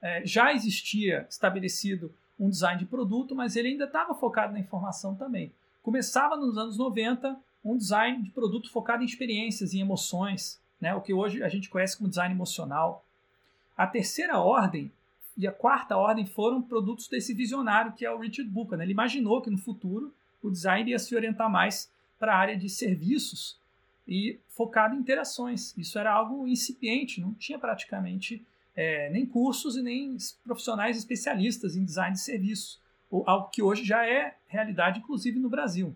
É, 0.00 0.24
já 0.24 0.52
existia 0.54 1.26
estabelecido 1.28 2.12
um 2.40 2.48
design 2.48 2.78
de 2.78 2.86
produto, 2.86 3.34
mas 3.34 3.56
ele 3.56 3.68
ainda 3.68 3.84
estava 3.84 4.14
focado 4.14 4.54
na 4.54 4.58
informação 4.58 5.14
também. 5.14 5.52
Começava 5.82 6.36
nos 6.36 6.56
anos 6.56 6.78
90 6.78 7.36
um 7.64 7.76
design 7.76 8.22
de 8.22 8.30
produto 8.30 8.70
focado 8.70 9.02
em 9.02 9.06
experiências, 9.06 9.74
em 9.74 9.80
emoções, 9.80 10.60
né? 10.80 10.94
O 10.94 11.00
que 11.00 11.12
hoje 11.12 11.42
a 11.42 11.48
gente 11.48 11.68
conhece 11.68 11.96
como 11.96 12.08
design 12.08 12.34
emocional. 12.34 13.04
A 13.76 13.86
terceira 13.86 14.38
ordem 14.38 14.90
e 15.36 15.46
a 15.46 15.52
quarta 15.52 15.96
ordem 15.96 16.26
foram 16.26 16.60
produtos 16.60 17.08
desse 17.08 17.32
visionário 17.32 17.92
que 17.92 18.04
é 18.04 18.12
o 18.12 18.18
Richard 18.18 18.50
Buchanan. 18.50 18.82
Ele 18.82 18.92
imaginou 18.92 19.40
que 19.40 19.50
no 19.50 19.58
futuro 19.58 20.12
o 20.42 20.50
design 20.50 20.90
ia 20.90 20.98
se 20.98 21.14
orientar 21.14 21.50
mais 21.50 21.90
para 22.18 22.34
a 22.34 22.38
área 22.38 22.56
de 22.56 22.68
serviços 22.68 23.56
e 24.06 24.38
focado 24.48 24.94
em 24.94 24.98
interações. 24.98 25.76
Isso 25.76 25.98
era 25.98 26.12
algo 26.12 26.46
incipiente, 26.46 27.20
não 27.20 27.32
tinha 27.34 27.58
praticamente 27.58 28.44
é, 28.74 29.10
nem 29.10 29.24
cursos 29.24 29.76
e 29.76 29.82
nem 29.82 30.16
profissionais 30.44 30.96
especialistas 30.96 31.76
em 31.76 31.84
design 31.84 32.14
de 32.14 32.20
serviços. 32.20 32.81
Algo 33.26 33.48
que 33.48 33.62
hoje 33.62 33.84
já 33.84 34.06
é 34.06 34.36
realidade, 34.48 35.00
inclusive 35.00 35.38
no 35.38 35.48
Brasil. 35.48 35.94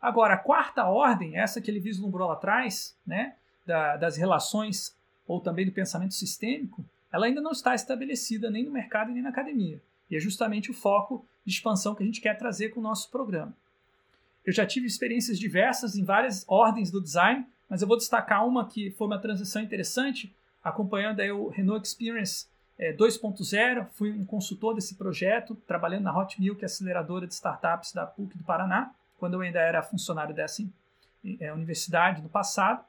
Agora, 0.00 0.34
a 0.34 0.38
quarta 0.38 0.84
ordem, 0.84 1.36
essa 1.36 1.60
que 1.60 1.70
ele 1.70 1.80
vislumbrou 1.80 2.28
lá 2.28 2.34
atrás, 2.34 2.96
né, 3.06 3.34
da, 3.66 3.96
das 3.96 4.16
relações 4.16 4.96
ou 5.26 5.40
também 5.40 5.66
do 5.66 5.72
pensamento 5.72 6.14
sistêmico, 6.14 6.84
ela 7.12 7.26
ainda 7.26 7.40
não 7.40 7.52
está 7.52 7.74
estabelecida 7.74 8.50
nem 8.50 8.64
no 8.64 8.70
mercado 8.70 9.12
nem 9.12 9.22
na 9.22 9.30
academia. 9.30 9.80
E 10.10 10.16
é 10.16 10.20
justamente 10.20 10.70
o 10.70 10.74
foco 10.74 11.24
de 11.44 11.52
expansão 11.52 11.94
que 11.94 12.02
a 12.02 12.06
gente 12.06 12.20
quer 12.20 12.36
trazer 12.36 12.70
com 12.70 12.80
o 12.80 12.82
nosso 12.82 13.10
programa. 13.10 13.54
Eu 14.44 14.52
já 14.52 14.64
tive 14.64 14.86
experiências 14.86 15.38
diversas 15.38 15.96
em 15.96 16.04
várias 16.04 16.44
ordens 16.48 16.90
do 16.90 17.02
design, 17.02 17.46
mas 17.68 17.82
eu 17.82 17.88
vou 17.88 17.96
destacar 17.96 18.46
uma 18.46 18.66
que 18.66 18.90
foi 18.92 19.06
uma 19.06 19.18
transição 19.18 19.60
interessante, 19.60 20.34
acompanhando 20.64 21.20
aí 21.20 21.30
o 21.30 21.48
Renault 21.48 21.86
Experience 21.86 22.46
é, 22.78 22.92
2.0. 22.92 23.86
Fui 23.92 24.12
um 24.12 24.24
consultor 24.24 24.74
desse 24.74 24.94
projeto, 24.94 25.54
trabalhando 25.66 26.04
na 26.04 26.16
Hot 26.16 26.40
Milk, 26.40 26.64
aceleradora 26.64 27.26
de 27.26 27.34
startups 27.34 27.92
da 27.92 28.06
PUC 28.06 28.36
do 28.36 28.44
Paraná, 28.44 28.92
quando 29.18 29.34
eu 29.34 29.40
ainda 29.40 29.60
era 29.60 29.82
funcionário 29.82 30.34
dessa 30.34 30.62
é, 31.40 31.52
universidade 31.52 32.22
no 32.22 32.28
passado. 32.28 32.84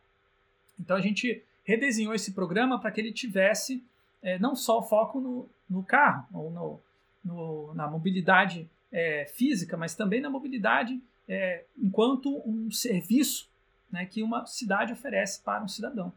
Então 0.79 0.95
a 0.95 1.01
gente 1.01 1.43
redesenhou 1.63 2.13
esse 2.13 2.33
programa 2.33 2.79
para 2.79 2.91
que 2.91 3.01
ele 3.01 3.11
tivesse 3.11 3.83
é, 4.21 4.37
não 4.39 4.55
só 4.55 4.81
foco 4.81 5.19
no, 5.19 5.49
no 5.69 5.83
carro, 5.83 6.27
ou 6.33 6.51
no, 6.51 6.79
no, 7.23 7.73
na 7.73 7.87
mobilidade 7.87 8.69
é, 8.91 9.25
física, 9.25 9.77
mas 9.77 9.95
também 9.95 10.21
na 10.21 10.29
mobilidade 10.29 11.01
é, 11.27 11.63
enquanto 11.77 12.41
um 12.45 12.71
serviço 12.71 13.49
né, 13.91 14.05
que 14.05 14.23
uma 14.23 14.45
cidade 14.45 14.93
oferece 14.93 15.41
para 15.41 15.63
um 15.63 15.67
cidadão. 15.67 16.11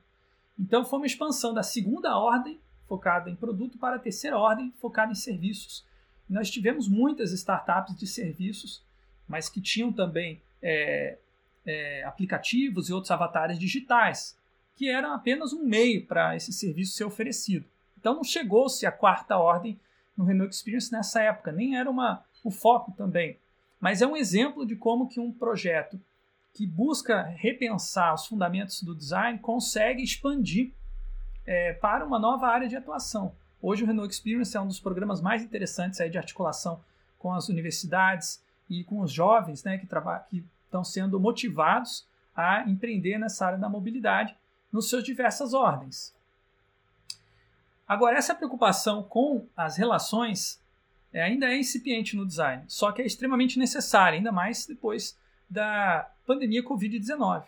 Então, 0.59 0.85
foi 0.85 0.99
uma 0.99 1.07
expansão 1.07 1.53
da 1.53 1.63
segunda 1.63 2.17
ordem, 2.17 2.61
focada 2.93 3.31
em 3.31 3.35
produto, 3.35 3.79
para 3.79 3.97
a 3.97 3.99
terceira 3.99 4.37
ordem, 4.37 4.71
focada 4.79 5.13
em 5.13 5.15
serviços. 5.15 5.83
Nós 6.29 6.51
tivemos 6.51 6.89
muitas 6.89 7.33
startups 7.33 7.97
de 7.97 8.07
serviços, 8.07 8.85
mas 9.27 9.49
que 9.49 9.63
tinham 9.63 9.91
também 9.91 10.43
é, 10.61 11.17
é, 11.65 12.05
aplicativos 12.05 12.91
e 12.91 12.93
outros 12.93 13.11
avatares 13.11 13.59
digitais, 13.59 14.37
que 14.77 14.91
eram 14.91 15.15
apenas 15.15 15.55
um 15.55 15.65
meio 15.65 16.05
para 16.05 16.37
esse 16.37 16.53
serviço 16.53 16.93
ser 16.93 17.05
oferecido. 17.05 17.65
Então, 17.99 18.15
não 18.15 18.25
chegou-se 18.25 18.85
a 18.85 18.93
quarta 18.93 19.39
ordem 19.39 19.81
no 20.15 20.25
Renault 20.25 20.55
Experience 20.55 20.93
nessa 20.93 21.23
época, 21.23 21.51
nem 21.51 21.79
era 21.79 21.91
uma, 21.91 22.23
o 22.45 22.51
foco 22.51 22.93
também. 22.93 23.39
Mas 23.81 24.03
é 24.03 24.07
um 24.07 24.17
exemplo 24.17 24.67
de 24.67 24.77
como 24.77 25.09
que 25.09 25.19
um 25.19 25.33
projeto 25.33 25.99
que 26.53 26.67
busca 26.67 27.23
repensar 27.23 28.13
os 28.13 28.27
fundamentos 28.27 28.83
do 28.83 28.95
design 28.95 29.39
consegue 29.39 30.03
expandir 30.03 30.75
é, 31.47 31.73
para 31.75 32.05
uma 32.05 32.19
nova 32.19 32.47
área 32.47 32.69
de 32.69 32.77
atuação. 32.77 33.35
Hoje 33.61 33.85
o 33.85 33.87
Renault 33.87 34.13
Experience 34.13 34.57
é 34.57 34.61
um 34.61 34.67
dos 34.67 34.81
programas 34.81 35.21
mais 35.21 35.43
interessantes 35.43 36.01
aí 36.01 36.11
de 36.11 36.19
articulação 36.19 36.81
com 37.19 37.33
as 37.33 37.49
universidades 37.49 38.43
e 38.69 38.83
com 38.85 39.01
os 39.01 39.13
jovens 39.13 39.63
né, 39.63 39.79
que, 39.79 39.87
que 39.87 40.45
estão 40.65 40.83
sendo 40.83 41.21
motivados 41.21 42.07
a 42.35 42.69
empreender 42.69 43.19
nessa 43.19 43.47
área 43.47 43.59
da 43.59 43.69
mobilidade 43.69 44.35
nos 44.73 44.89
seus 44.89 45.05
diversas 45.05 45.53
ordens. 45.53 46.15
Agora, 47.87 48.17
essa 48.17 48.35
preocupação 48.35 49.03
com 49.03 49.47
as 49.57 49.77
relações 49.77 50.61
é, 51.13 51.23
ainda 51.23 51.47
é 51.47 51.59
incipiente 51.59 52.17
no 52.17 52.27
design, 52.27 52.65
só 52.67 52.91
que 52.91 53.03
é 53.03 53.07
extremamente 53.07 53.59
necessária, 53.59 54.17
ainda 54.17 54.33
mais 54.33 54.67
depois 54.67 55.17
da 55.49 56.11
pandemia 56.27 56.65
Covid-19. 56.65 57.45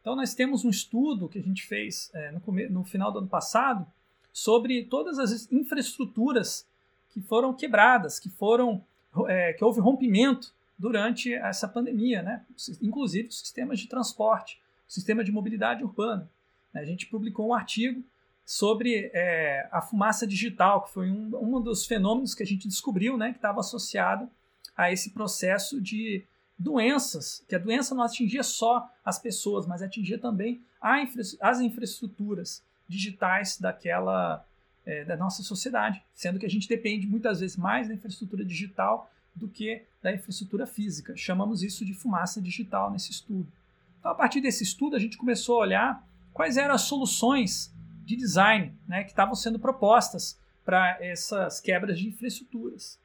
Então, 0.00 0.16
nós 0.16 0.34
temos 0.34 0.64
um 0.64 0.70
estudo 0.70 1.28
que 1.28 1.38
a 1.38 1.42
gente 1.42 1.66
fez 1.66 2.10
é, 2.14 2.32
no, 2.32 2.40
no, 2.70 2.84
final 2.84 3.12
do 3.12 3.18
ano 3.18 3.28
passado 3.28 3.86
sobre 4.32 4.84
todas 4.84 5.18
as 5.18 5.50
infraestruturas 5.52 6.66
que 7.10 7.20
foram 7.20 7.52
quebradas, 7.52 8.18
que 8.18 8.30
foram 8.30 8.82
é, 9.26 9.52
que 9.52 9.64
houve 9.64 9.80
rompimento 9.80 10.54
durante 10.78 11.34
essa 11.34 11.68
pandemia, 11.68 12.22
né? 12.22 12.44
inclusive 12.80 13.28
os 13.28 13.38
sistemas 13.38 13.78
de 13.78 13.88
transporte, 13.88 14.58
o 14.88 14.92
sistema 14.92 15.22
de 15.22 15.30
mobilidade 15.30 15.84
urbana. 15.84 16.30
A 16.72 16.84
gente 16.84 17.06
publicou 17.06 17.48
um 17.48 17.54
artigo 17.54 18.02
sobre 18.46 19.10
é, 19.12 19.68
a 19.70 19.82
fumaça 19.82 20.26
digital, 20.26 20.82
que 20.82 20.92
foi 20.92 21.10
um, 21.10 21.56
um 21.56 21.60
dos 21.60 21.84
fenômenos 21.84 22.34
que 22.34 22.42
a 22.42 22.46
gente 22.46 22.66
descobriu 22.66 23.16
né, 23.18 23.30
que 23.32 23.38
estava 23.38 23.60
associado 23.60 24.28
a 24.76 24.90
esse 24.90 25.10
processo 25.10 25.80
de 25.80 26.24
doenças, 26.60 27.42
que 27.48 27.54
a 27.54 27.58
doença 27.58 27.94
não 27.94 28.02
atingia 28.02 28.42
só 28.42 28.86
as 29.02 29.18
pessoas, 29.18 29.66
mas 29.66 29.80
atingia 29.80 30.18
também 30.18 30.60
infra 31.02 31.22
as 31.40 31.60
infraestruturas 31.60 32.62
digitais 32.86 33.58
daquela 33.58 34.44
é, 34.84 35.04
da 35.04 35.16
nossa 35.16 35.42
sociedade, 35.42 36.02
sendo 36.14 36.38
que 36.38 36.44
a 36.44 36.50
gente 36.50 36.68
depende 36.68 37.06
muitas 37.06 37.40
vezes 37.40 37.56
mais 37.56 37.88
da 37.88 37.94
infraestrutura 37.94 38.44
digital 38.44 39.10
do 39.34 39.48
que 39.48 39.82
da 40.02 40.12
infraestrutura 40.12 40.66
física. 40.66 41.16
Chamamos 41.16 41.62
isso 41.62 41.84
de 41.84 41.94
fumaça 41.94 42.42
digital 42.42 42.90
nesse 42.90 43.10
estudo. 43.10 43.50
Então, 43.98 44.10
a 44.10 44.14
partir 44.14 44.42
desse 44.42 44.62
estudo, 44.62 44.96
a 44.96 44.98
gente 44.98 45.16
começou 45.16 45.56
a 45.56 45.60
olhar 45.60 46.08
quais 46.32 46.58
eram 46.58 46.74
as 46.74 46.82
soluções 46.82 47.72
de 48.04 48.16
design 48.16 48.74
né, 48.86 49.02
que 49.02 49.10
estavam 49.10 49.34
sendo 49.34 49.58
propostas 49.58 50.38
para 50.64 50.98
essas 51.00 51.58
quebras 51.58 51.98
de 51.98 52.08
infraestruturas. 52.08 52.99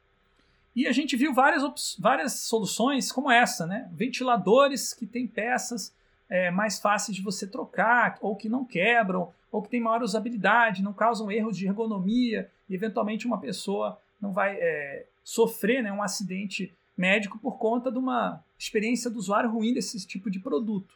E 0.76 0.86
a 0.86 0.92
gente 0.92 1.16
viu 1.16 1.32
várias, 1.32 1.96
várias 1.98 2.40
soluções 2.40 3.10
como 3.10 3.30
essa, 3.30 3.66
né? 3.66 3.88
Ventiladores 3.94 4.92
que 4.92 5.06
têm 5.06 5.26
peças 5.26 5.90
é, 6.28 6.50
mais 6.50 6.78
fáceis 6.78 7.16
de 7.16 7.22
você 7.22 7.46
trocar, 7.46 8.18
ou 8.20 8.36
que 8.36 8.46
não 8.46 8.62
quebram, 8.62 9.32
ou 9.50 9.62
que 9.62 9.70
têm 9.70 9.80
maior 9.80 10.02
usabilidade, 10.02 10.82
não 10.82 10.92
causam 10.92 11.32
erros 11.32 11.56
de 11.56 11.66
ergonomia, 11.66 12.50
e 12.68 12.74
eventualmente 12.74 13.26
uma 13.26 13.40
pessoa 13.40 13.98
não 14.20 14.32
vai 14.32 14.54
é, 14.60 15.06
sofrer 15.24 15.82
né, 15.82 15.90
um 15.90 16.02
acidente 16.02 16.70
médico 16.94 17.38
por 17.38 17.56
conta 17.56 17.90
de 17.90 17.98
uma 17.98 18.44
experiência 18.58 19.10
do 19.10 19.18
usuário 19.18 19.50
ruim 19.50 19.72
desse 19.72 20.06
tipo 20.06 20.30
de 20.30 20.38
produto. 20.38 20.94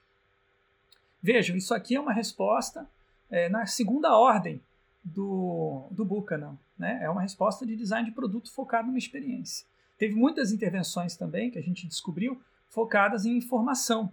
Vejam, 1.23 1.57
isso 1.57 1.73
aqui 1.73 1.97
é 1.97 2.01
uma 2.01 2.13
resposta 2.13 2.87
é, 3.31 3.49
na 3.49 3.65
segunda 3.65 4.15
ordem 4.15 4.61
do, 5.03 5.87
do 5.91 6.05
Buchanan. 6.05 6.59
Né? 6.79 7.01
É 7.03 7.09
uma 7.09 7.23
resposta 7.23 7.65
de 7.65 7.77
design 7.77 8.09
de 8.09 8.15
produto 8.15 8.53
focado 8.53 8.89
numa 8.89 8.99
experiência. 8.99 9.70
Teve 10.01 10.15
muitas 10.15 10.51
intervenções 10.51 11.15
também 11.15 11.51
que 11.51 11.59
a 11.59 11.63
gente 11.63 11.87
descobriu 11.87 12.43
focadas 12.71 13.27
em 13.27 13.37
informação. 13.37 14.11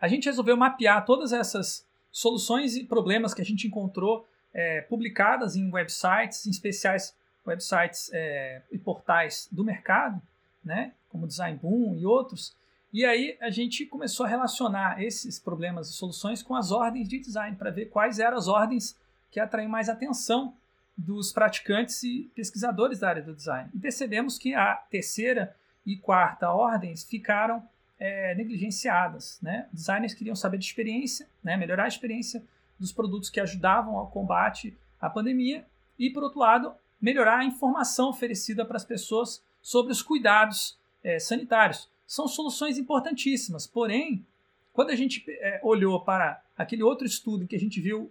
A 0.00 0.08
gente 0.08 0.24
resolveu 0.24 0.56
mapear 0.56 1.04
todas 1.04 1.32
essas 1.32 1.86
soluções 2.10 2.74
e 2.74 2.82
problemas 2.82 3.32
que 3.32 3.40
a 3.40 3.44
gente 3.44 3.68
encontrou 3.68 4.26
é, 4.52 4.80
publicadas 4.80 5.54
em 5.54 5.70
websites, 5.70 6.48
em 6.48 6.50
especiais 6.50 7.14
websites 7.46 8.10
é, 8.12 8.60
e 8.72 8.76
portais 8.76 9.48
do 9.52 9.62
mercado, 9.62 10.20
né, 10.64 10.94
como 11.08 11.28
Design 11.28 11.56
Boom 11.62 11.94
e 11.96 12.04
outros, 12.04 12.56
e 12.92 13.04
aí 13.04 13.38
a 13.40 13.50
gente 13.50 13.86
começou 13.86 14.26
a 14.26 14.28
relacionar 14.28 15.00
esses 15.00 15.38
problemas 15.38 15.88
e 15.88 15.92
soluções 15.92 16.42
com 16.42 16.56
as 16.56 16.72
ordens 16.72 17.08
de 17.08 17.20
design, 17.20 17.56
para 17.56 17.70
ver 17.70 17.86
quais 17.86 18.18
eram 18.18 18.36
as 18.36 18.48
ordens 18.48 18.98
que 19.30 19.38
atraem 19.38 19.68
mais 19.68 19.88
atenção 19.88 20.56
dos 20.96 21.32
praticantes 21.32 22.02
e 22.02 22.30
pesquisadores 22.34 23.00
da 23.00 23.08
área 23.08 23.22
do 23.22 23.34
design. 23.34 23.68
E 23.74 23.78
percebemos 23.78 24.38
que 24.38 24.54
a 24.54 24.74
terceira 24.74 25.54
e 25.84 25.96
quarta 25.96 26.50
ordens 26.50 27.04
ficaram 27.04 27.62
é, 27.98 28.34
negligenciadas. 28.34 29.38
Né? 29.42 29.68
Designers 29.72 30.14
queriam 30.14 30.36
saber 30.36 30.58
de 30.58 30.64
experiência, 30.64 31.28
né? 31.42 31.56
melhorar 31.56 31.84
a 31.84 31.88
experiência 31.88 32.42
dos 32.78 32.92
produtos 32.92 33.30
que 33.30 33.40
ajudavam 33.40 33.96
ao 33.96 34.08
combate 34.08 34.76
à 35.00 35.10
pandemia, 35.10 35.66
e, 35.98 36.10
por 36.10 36.22
outro 36.22 36.40
lado, 36.40 36.74
melhorar 37.00 37.38
a 37.38 37.44
informação 37.44 38.08
oferecida 38.08 38.64
para 38.64 38.76
as 38.76 38.84
pessoas 38.84 39.42
sobre 39.62 39.92
os 39.92 40.02
cuidados 40.02 40.76
é, 41.02 41.18
sanitários 41.18 41.88
são 42.06 42.26
soluções 42.26 42.78
importantíssimas. 42.78 43.66
Porém, 43.66 44.24
quando 44.72 44.90
a 44.90 44.96
gente 44.96 45.24
é, 45.28 45.60
olhou 45.62 46.00
para 46.00 46.42
aquele 46.56 46.82
outro 46.82 47.06
estudo 47.06 47.46
que 47.46 47.56
a 47.56 47.60
gente 47.60 47.80
viu 47.80 48.10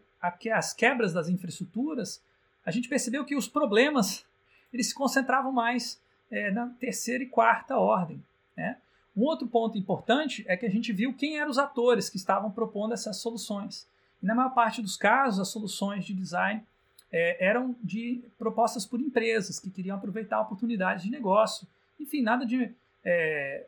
as 0.54 0.74
quebras 0.74 1.12
das 1.12 1.28
infraestruturas, 1.28 2.22
a 2.66 2.72
gente 2.72 2.88
percebeu 2.88 3.26
que 3.26 3.36
os 3.36 3.48
problemas 3.48 4.26
eles 4.74 4.88
se 4.88 4.96
concentravam 4.96 5.52
mais 5.52 6.02
é, 6.32 6.50
na 6.50 6.68
terceira 6.80 7.24
e 7.24 7.28
quarta 7.28 7.78
ordem. 7.78 8.24
Né? 8.58 8.78
Um 9.16 9.22
outro 9.22 9.48
ponto 9.48 9.78
importante 9.78 10.44
é 10.48 10.58
que 10.58 10.66
a 10.66 10.70
gente 10.70 10.92
viu 10.92 11.14
quem 11.14 11.38
eram 11.38 11.52
os 11.52 11.60
atores 11.60 12.10
que 12.10 12.18
estavam 12.18 12.50
propondo 12.50 12.94
essas 12.94 13.18
soluções. 13.18 13.88
E 14.22 14.26
na 14.26 14.34
maior 14.34 14.54
parte 14.54 14.82
dos 14.82 14.98
casos, 14.98 15.40
as 15.40 15.50
soluções 15.50 16.06
de 16.06 16.14
design 16.14 16.64
é, 17.12 17.46
eram 17.46 17.76
de 17.84 18.24
propostas 18.40 18.86
por 18.86 19.00
empresas 19.00 19.60
que 19.60 19.70
queriam 19.70 19.96
aproveitar 19.96 20.42
oportunidades 20.42 21.04
de 21.04 21.12
negócio. 21.12 21.68
Enfim, 22.00 22.24
nada 22.24 22.44
de 22.44 22.74
é, 23.06 23.68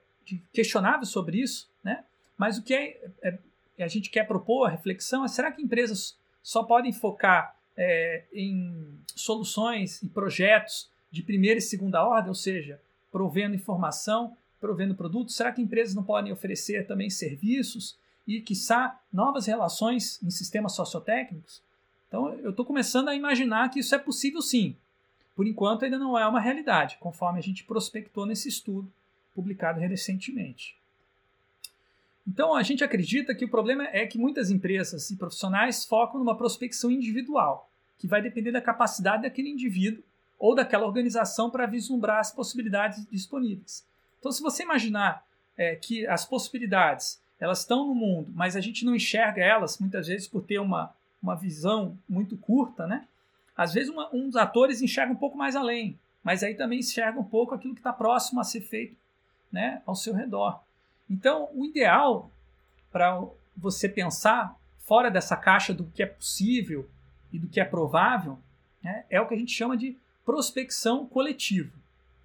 questionável 0.52 1.06
sobre 1.06 1.40
isso, 1.40 1.70
né? 1.84 2.04
mas 2.36 2.58
o 2.58 2.64
que 2.64 2.74
é, 2.74 3.00
é, 3.22 3.38
a 3.84 3.88
gente 3.88 4.10
quer 4.10 4.26
propor, 4.26 4.66
a 4.66 4.70
reflexão, 4.70 5.24
é 5.24 5.28
será 5.28 5.52
que 5.52 5.62
empresas 5.62 6.18
só 6.42 6.64
podem 6.64 6.92
focar 6.92 7.55
é, 7.78 8.24
em 8.34 9.00
soluções 9.16 10.02
e 10.02 10.08
projetos 10.08 10.90
de 11.12 11.22
primeira 11.22 11.60
e 11.60 11.62
segunda 11.62 12.04
ordem, 12.04 12.30
ou 12.30 12.36
seja, 12.36 12.80
provendo 13.12 13.56
informação, 13.56 14.36
provendo 14.60 14.96
produtos? 14.96 15.36
Será 15.36 15.52
que 15.52 15.62
empresas 15.62 15.96
não 15.96 16.04
podem 16.04 16.32
oferecer 16.32 16.86
também 16.86 17.10
serviços 17.10 17.98
e, 18.28 18.42
quiçá, 18.42 19.00
novas 19.12 19.46
relações 19.46 20.22
em 20.22 20.30
sistemas 20.30 20.74
sociotécnicos? 20.74 21.62
Então, 22.08 22.34
eu 22.36 22.52
estou 22.52 22.66
começando 22.66 23.10
a 23.10 23.16
imaginar 23.16 23.70
que 23.70 23.80
isso 23.80 23.96
é 23.96 24.00
possível 24.00 24.42
sim. 24.42 24.76
por 25.36 25.46
enquanto 25.46 25.84
ainda 25.84 26.00
não 26.00 26.18
é 26.18 26.26
uma 26.26 26.40
realidade, 26.40 26.98
conforme 27.00 27.40
a 27.40 27.42
gente 27.42 27.66
prospectou 27.66 28.26
nesse 28.26 28.48
estudo 28.48 28.92
publicado 29.34 29.82
recentemente. 29.82 30.78
Então, 32.28 32.56
a 32.56 32.64
gente 32.64 32.84
acredita 32.84 33.36
que 33.36 33.46
o 33.46 33.50
problema 33.50 33.88
é 33.92 34.06
que 34.08 34.18
muitas 34.18 34.50
empresas 34.50 35.12
e 35.12 35.16
profissionais 35.16 35.86
focam 35.86 36.20
numa 36.20 36.36
prospecção 36.36 36.90
individual, 36.90 37.70
que 38.00 38.08
vai 38.08 38.22
depender 38.22 38.52
da 38.52 38.62
capacidade 38.62 39.24
daquele 39.24 39.50
indivíduo 39.50 40.04
ou 40.40 40.56
daquela 40.56 40.86
organização 40.86 41.50
para 41.50 41.66
vislumbrar 41.66 42.20
as 42.20 42.32
possibilidades 42.32 43.06
disponíveis. 43.10 43.86
Então, 44.20 44.32
se 44.32 44.42
você 44.42 44.64
imaginar 44.64 45.26
é, 45.58 45.76
que 45.76 46.06
as 46.08 46.26
possibilidades 46.26 47.22
elas 47.40 47.60
estão 47.60 47.88
no 47.88 47.96
mundo, 47.96 48.32
mas 48.34 48.56
a 48.56 48.62
gente 48.62 48.86
não 48.86 48.96
enxerga 48.96 49.44
elas, 49.44 49.78
muitas 49.78 50.08
vezes 50.08 50.28
por 50.28 50.44
ter 50.44 50.60
uma, 50.60 50.94
uma 51.22 51.36
visão 51.36 51.98
muito 52.08 52.38
curta, 52.38 52.88
né? 52.88 53.06
Às 53.56 53.74
vezes 53.74 53.90
uma, 53.90 54.14
uns 54.14 54.36
atores 54.36 54.82
enxergam 54.82 55.14
um 55.14 55.18
pouco 55.18 55.38
mais 55.38 55.56
além, 55.56 55.98
mas 56.24 56.44
aí 56.44 56.56
também 56.56 56.80
enxergam 56.80 57.22
um 57.22 57.26
pouco 57.26 57.54
aquilo 57.54 57.74
que 57.74 57.80
está 57.80 57.94
próximo 57.94 58.40
a 58.40 58.44
ser 58.44 58.62
feito 58.62 58.98
né, 59.52 59.82
ao 59.86 59.96
seu 59.96 60.14
redor. 60.14 60.60
Então, 61.10 61.50
o 61.54 61.66
ideal 61.66 62.32
para 62.92 63.22
você 63.56 63.88
pensar 63.88 64.58
fora 64.80 65.10
dessa 65.10 65.36
caixa 65.36 65.74
do 65.74 65.86
que 65.86 66.04
é 66.04 66.06
possível 66.06 66.90
e 67.32 67.40
do 67.40 67.48
que 67.48 67.60
é 67.60 67.66
provável 67.66 68.40
né, 68.84 69.06
é 69.10 69.20
o 69.20 69.28
que 69.28 69.34
a 69.34 69.38
gente 69.38 69.52
chama 69.52 69.76
de 69.76 69.98
prospecção 70.24 71.06
coletiva. 71.06 71.72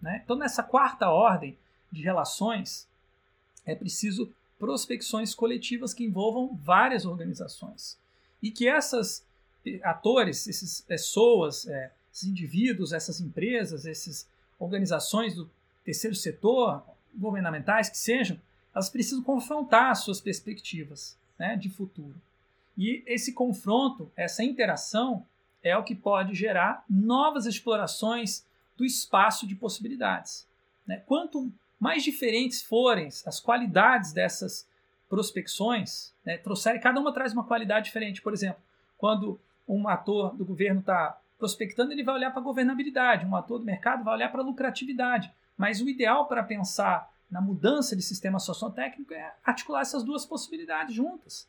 Né? 0.00 0.20
Então, 0.24 0.36
nessa 0.36 0.62
quarta 0.62 1.08
ordem 1.08 1.56
de 1.90 2.02
relações, 2.02 2.88
é 3.66 3.74
preciso 3.74 4.32
prospecções 4.58 5.34
coletivas 5.34 5.94
que 5.94 6.04
envolvam 6.04 6.54
várias 6.62 7.06
organizações 7.06 7.98
e 8.42 8.50
que 8.50 8.68
essas 8.68 9.24
atores, 9.82 10.48
essas 10.48 10.80
pessoas, 10.80 11.66
é, 11.66 11.90
esses 12.12 12.28
indivíduos, 12.28 12.92
essas 12.92 13.20
empresas, 13.20 13.86
essas 13.86 14.26
organizações 14.58 15.34
do 15.34 15.50
terceiro 15.84 16.14
setor, 16.14 16.82
governamentais 17.14 17.88
que 17.88 17.98
sejam, 17.98 18.38
elas 18.74 18.88
precisam 18.88 19.22
confrontar 19.22 19.90
as 19.90 20.00
suas 20.00 20.20
perspectivas 20.20 21.18
né, 21.38 21.56
de 21.56 21.68
futuro. 21.68 22.14
E 22.76 23.02
esse 23.06 23.32
confronto, 23.32 24.10
essa 24.16 24.42
interação, 24.42 25.26
é 25.62 25.76
o 25.76 25.84
que 25.84 25.94
pode 25.94 26.34
gerar 26.34 26.84
novas 26.88 27.46
explorações 27.46 28.46
do 28.76 28.84
espaço 28.84 29.46
de 29.46 29.54
possibilidades. 29.54 30.48
Né? 30.86 31.02
Quanto 31.06 31.52
mais 31.78 32.02
diferentes 32.02 32.62
forem 32.62 33.08
as 33.26 33.40
qualidades 33.40 34.12
dessas 34.12 34.66
prospecções, 35.08 36.14
né, 36.24 36.38
cada 36.80 37.00
uma 37.00 37.12
traz 37.12 37.32
uma 37.32 37.44
qualidade 37.44 37.86
diferente. 37.86 38.22
Por 38.22 38.32
exemplo, 38.32 38.62
quando 38.96 39.40
um 39.66 39.88
ator 39.88 40.36
do 40.36 40.44
governo 40.44 40.80
está 40.80 41.18
prospectando, 41.38 41.92
ele 41.92 42.04
vai 42.04 42.14
olhar 42.14 42.30
para 42.30 42.40
a 42.40 42.44
governabilidade, 42.44 43.26
um 43.26 43.34
ator 43.34 43.58
do 43.58 43.64
mercado 43.64 44.04
vai 44.04 44.14
olhar 44.14 44.30
para 44.30 44.40
a 44.40 44.44
lucratividade. 44.44 45.32
Mas 45.56 45.80
o 45.80 45.88
ideal 45.88 46.26
para 46.26 46.42
pensar 46.42 47.09
na 47.30 47.40
mudança 47.40 47.94
de 47.94 48.02
sistema 48.02 48.38
sociotécnico 48.38 49.14
é 49.14 49.34
articular 49.44 49.80
essas 49.80 50.02
duas 50.02 50.26
possibilidades 50.26 50.94
juntas. 50.94 51.48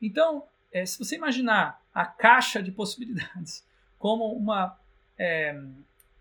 Então, 0.00 0.44
é, 0.72 0.84
se 0.84 0.98
você 0.98 1.16
imaginar 1.16 1.82
a 1.92 2.04
caixa 2.04 2.62
de 2.62 2.70
possibilidades 2.70 3.64
como 3.98 4.32
uma, 4.32 4.78
é, 5.18 5.60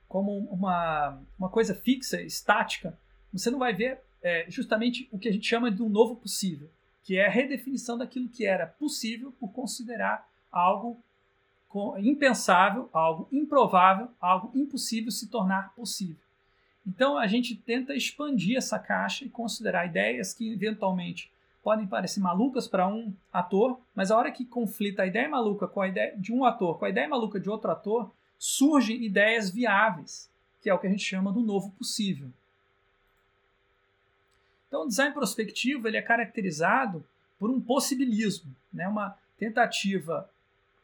como 0.08 0.38
uma, 0.52 1.22
uma 1.38 1.50
coisa 1.50 1.76
fixa, 1.76 2.22
estática, 2.22 2.98
você 3.32 3.52
não 3.52 3.60
vai 3.60 3.74
ver 3.74 4.02
é, 4.22 4.46
justamente 4.50 5.08
o 5.12 5.20
que 5.20 5.30
a 5.30 5.32
gente 5.32 5.48
chama 5.48 5.72
de 5.72 5.82
um 5.82 5.90
novo 5.90 6.16
possível, 6.16 6.70
que 7.04 7.18
é 7.18 7.28
a 7.28 7.30
redefinição 7.30 7.98
daquilo 7.98 8.30
que 8.30 8.46
era 8.46 8.68
possível 8.68 9.32
por 9.34 9.52
considerar 9.52 10.28
algo 10.52 11.02
impensável, 12.00 12.90
algo 12.92 13.28
improvável, 13.32 14.10
algo 14.20 14.58
impossível 14.58 15.12
se 15.12 15.30
tornar 15.30 15.74
possível. 15.76 16.29
Então 16.86 17.18
a 17.18 17.28
gente 17.28 17.56
tenta 17.56 17.94
expandir 17.94 18.58
essa 18.58 18.80
caixa 18.80 19.26
e 19.26 19.30
considerar 19.30 19.86
ideias 19.86 20.34
que 20.34 20.52
eventualmente 20.52 21.32
podem 21.64 21.86
parecer 21.86 22.20
malucas 22.20 22.68
para 22.68 22.88
um 22.88 23.14
ator, 23.32 23.80
mas 23.94 24.12
a 24.12 24.18
hora 24.18 24.32
que 24.32 24.46
conflita 24.46 25.04
a 25.04 25.08
ideia 25.08 25.28
maluca 25.28 25.68
com 25.68 25.82
a 25.82 25.88
ideia 25.88 26.16
de 26.18 26.34
um 26.34 26.46
ator 26.46 26.80
com 26.80 26.86
a 26.86 26.90
ideia 26.90 27.08
maluca 27.08 27.40
de 27.40 27.50
outro 27.50 27.70
ator, 27.70 28.12
surgem 28.38 29.04
ideias 29.04 29.50
viáveis, 29.50 30.30
que 30.62 30.70
é 30.70 30.74
o 30.74 30.80
que 30.80 30.88
a 30.88 30.90
gente 30.90 31.04
chama 31.04 31.32
do 31.32 31.42
novo 31.42 31.72
possível. 31.72 32.30
Então, 34.68 34.84
o 34.84 34.88
design 34.88 35.14
prospectivo 35.14 35.88
ele 35.88 35.98
é 35.98 36.02
caracterizado 36.02 37.04
por 37.40 37.50
um 37.50 37.60
possibilismo, 37.60 38.56
né? 38.72 38.88
uma 38.88 39.18
tentativa 39.38 40.30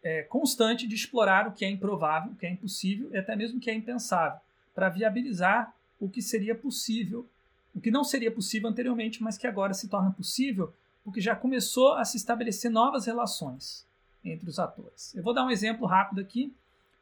é, 0.03 0.23
constante 0.23 0.87
de 0.87 0.95
explorar 0.95 1.47
o 1.47 1.51
que 1.51 1.63
é 1.63 1.69
improvável, 1.69 2.31
o 2.31 2.35
que 2.35 2.45
é 2.45 2.49
impossível 2.49 3.09
e 3.13 3.17
até 3.17 3.35
mesmo 3.35 3.57
o 3.57 3.61
que 3.61 3.69
é 3.69 3.73
impensável, 3.73 4.39
para 4.73 4.89
viabilizar 4.89 5.73
o 5.99 6.09
que 6.09 6.21
seria 6.21 6.55
possível, 6.55 7.27
o 7.73 7.81
que 7.81 7.91
não 7.91 8.03
seria 8.03 8.31
possível 8.31 8.69
anteriormente, 8.69 9.21
mas 9.21 9.37
que 9.37 9.47
agora 9.47 9.73
se 9.73 9.87
torna 9.87 10.11
possível 10.11 10.73
porque 11.03 11.21
já 11.21 11.35
começou 11.35 11.93
a 11.93 12.03
se 12.03 12.17
estabelecer 12.17 12.71
novas 12.71 13.05
relações 13.05 13.85
entre 14.23 14.49
os 14.49 14.57
atores. 14.57 15.13
Eu 15.15 15.21
vou 15.21 15.33
dar 15.33 15.45
um 15.45 15.51
exemplo 15.51 15.85
rápido 15.85 16.19
aqui 16.19 16.51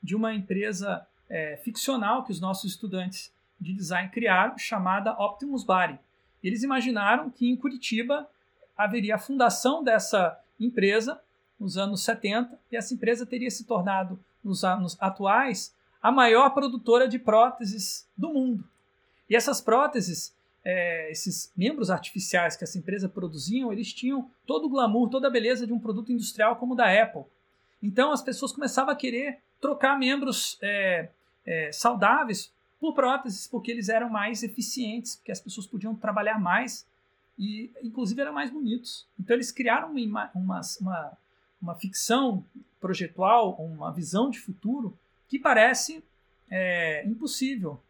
de 0.01 0.13
uma 0.13 0.33
empresa 0.33 1.07
é, 1.29 1.55
ficcional 1.63 2.25
que 2.25 2.31
os 2.31 2.41
nossos 2.41 2.71
estudantes 2.71 3.31
de 3.59 3.73
design 3.73 4.09
criaram, 4.09 4.57
chamada 4.57 5.13
Optimus 5.13 5.63
Body. 5.63 5.97
Eles 6.43 6.63
imaginaram 6.63 7.29
que 7.29 7.49
em 7.49 7.55
Curitiba 7.55 8.29
haveria 8.77 9.15
a 9.15 9.19
fundação 9.19 9.81
dessa 9.81 10.37
empresa 10.59 11.21
nos 11.57 11.77
anos 11.77 12.03
70 12.03 12.59
e 12.69 12.75
essa 12.75 12.93
empresa 12.93 13.25
teria 13.25 13.49
se 13.49 13.63
tornado, 13.63 14.19
nos 14.43 14.65
anos 14.65 14.97
atuais, 14.99 15.73
a 16.01 16.11
maior 16.11 16.49
produtora 16.49 17.07
de 17.07 17.17
próteses 17.17 18.05
do 18.17 18.33
mundo. 18.33 18.67
E 19.29 19.35
essas 19.35 19.61
próteses, 19.61 20.35
é, 20.63 21.11
esses 21.11 21.51
membros 21.55 21.89
artificiais 21.89 22.55
que 22.55 22.63
essa 22.63 22.77
empresa 22.77 23.09
produziam, 23.09 23.71
eles 23.71 23.93
tinham 23.93 24.29
todo 24.45 24.65
o 24.65 24.69
glamour, 24.69 25.09
toda 25.09 25.27
a 25.27 25.31
beleza 25.31 25.65
de 25.65 25.73
um 25.73 25.79
produto 25.79 26.11
industrial 26.11 26.55
como 26.55 26.73
o 26.73 26.75
da 26.75 27.01
Apple. 27.01 27.23
Então 27.81 28.11
as 28.11 28.21
pessoas 28.21 28.51
começavam 28.51 28.93
a 28.93 28.95
querer 28.95 29.39
trocar 29.59 29.97
membros 29.97 30.57
é, 30.61 31.09
é, 31.45 31.71
saudáveis 31.71 32.51
por 32.79 32.93
próteses, 32.93 33.47
porque 33.47 33.71
eles 33.71 33.87
eram 33.87 34.09
mais 34.09 34.43
eficientes, 34.43 35.15
porque 35.15 35.31
as 35.31 35.39
pessoas 35.39 35.65
podiam 35.65 35.95
trabalhar 35.95 36.39
mais 36.39 36.85
e, 37.37 37.71
inclusive, 37.81 38.21
eram 38.21 38.33
mais 38.33 38.51
bonitos. 38.51 39.07
Então 39.19 39.35
eles 39.35 39.51
criaram 39.51 39.91
uma, 39.91 40.29
uma, 40.35 40.61
uma, 40.79 41.17
uma 41.61 41.75
ficção 41.75 42.45
projetual, 42.79 43.55
uma 43.55 43.91
visão 43.91 44.29
de 44.29 44.39
futuro 44.39 44.97
que 45.27 45.39
parece 45.39 46.03
é, 46.49 47.05
impossível. 47.05 47.81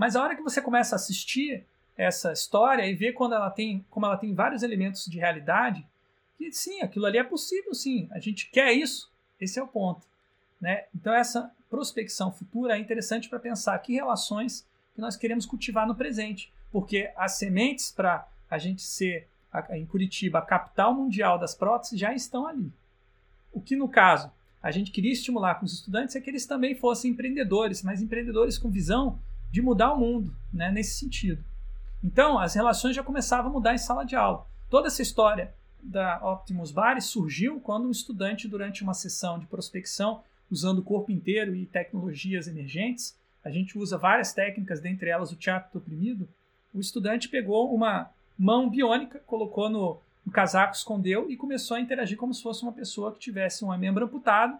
Mas 0.00 0.16
a 0.16 0.22
hora 0.22 0.34
que 0.34 0.42
você 0.42 0.62
começa 0.62 0.94
a 0.94 0.96
assistir 0.96 1.62
essa 1.94 2.32
história 2.32 2.86
e 2.86 2.94
ver 2.94 3.12
quando 3.12 3.34
ela 3.34 3.50
tem, 3.50 3.84
como 3.90 4.06
ela 4.06 4.16
tem 4.16 4.32
vários 4.34 4.62
elementos 4.62 5.04
de 5.04 5.18
realidade, 5.18 5.86
que 6.38 6.50
sim, 6.50 6.80
aquilo 6.80 7.04
ali 7.04 7.18
é 7.18 7.22
possível, 7.22 7.74
sim. 7.74 8.08
A 8.10 8.18
gente 8.18 8.48
quer 8.48 8.72
isso. 8.72 9.12
Esse 9.38 9.58
é 9.58 9.62
o 9.62 9.68
ponto. 9.68 10.06
Né? 10.58 10.86
Então 10.94 11.12
essa 11.12 11.52
prospecção 11.68 12.32
futura 12.32 12.78
é 12.78 12.80
interessante 12.80 13.28
para 13.28 13.38
pensar 13.38 13.78
que 13.80 13.92
relações 13.92 14.66
que 14.94 15.02
nós 15.02 15.16
queremos 15.18 15.44
cultivar 15.44 15.86
no 15.86 15.94
presente, 15.94 16.50
porque 16.72 17.12
as 17.14 17.32
sementes 17.32 17.92
para 17.92 18.26
a 18.50 18.56
gente 18.56 18.80
ser 18.80 19.28
em 19.68 19.84
Curitiba 19.84 20.38
a 20.38 20.42
capital 20.42 20.94
mundial 20.94 21.38
das 21.38 21.54
próteses 21.54 22.00
já 22.00 22.14
estão 22.14 22.46
ali. 22.46 22.72
O 23.52 23.60
que 23.60 23.76
no 23.76 23.86
caso 23.86 24.32
a 24.62 24.70
gente 24.70 24.92
queria 24.92 25.12
estimular 25.12 25.56
com 25.56 25.66
os 25.66 25.74
estudantes 25.74 26.16
é 26.16 26.22
que 26.22 26.30
eles 26.30 26.46
também 26.46 26.74
fossem 26.74 27.10
empreendedores, 27.10 27.82
mas 27.82 28.00
empreendedores 28.00 28.56
com 28.56 28.70
visão 28.70 29.20
de 29.50 29.60
mudar 29.60 29.92
o 29.92 29.98
mundo, 29.98 30.34
né, 30.52 30.70
nesse 30.70 30.98
sentido. 30.98 31.42
Então, 32.02 32.38
as 32.38 32.54
relações 32.54 32.96
já 32.96 33.02
começavam 33.02 33.50
a 33.50 33.52
mudar 33.52 33.74
em 33.74 33.78
sala 33.78 34.04
de 34.04 34.16
aula. 34.16 34.46
Toda 34.68 34.86
essa 34.86 35.02
história 35.02 35.52
da 35.82 36.18
Optimus 36.22 36.70
Bar 36.70 37.00
surgiu 37.00 37.60
quando 37.60 37.86
um 37.86 37.90
estudante, 37.90 38.48
durante 38.48 38.82
uma 38.82 38.94
sessão 38.94 39.38
de 39.38 39.46
prospecção, 39.46 40.22
usando 40.50 40.78
o 40.78 40.84
corpo 40.84 41.10
inteiro 41.10 41.54
e 41.54 41.66
tecnologias 41.66 42.48
emergentes, 42.48 43.16
a 43.44 43.50
gente 43.50 43.78
usa 43.78 43.96
várias 43.96 44.32
técnicas, 44.32 44.80
dentre 44.80 45.08
elas 45.08 45.32
o 45.32 45.36
teatro 45.36 45.78
oprimido, 45.78 46.28
o 46.74 46.80
estudante 46.80 47.28
pegou 47.28 47.74
uma 47.74 48.10
mão 48.38 48.68
biônica, 48.68 49.20
colocou 49.26 49.68
no, 49.68 50.00
no 50.24 50.32
casaco, 50.32 50.74
escondeu 50.74 51.30
e 51.30 51.36
começou 51.36 51.76
a 51.76 51.80
interagir 51.80 52.16
como 52.16 52.34
se 52.34 52.42
fosse 52.42 52.62
uma 52.62 52.72
pessoa 52.72 53.12
que 53.12 53.18
tivesse 53.18 53.64
um 53.64 53.76
membro 53.76 54.04
amputado 54.04 54.58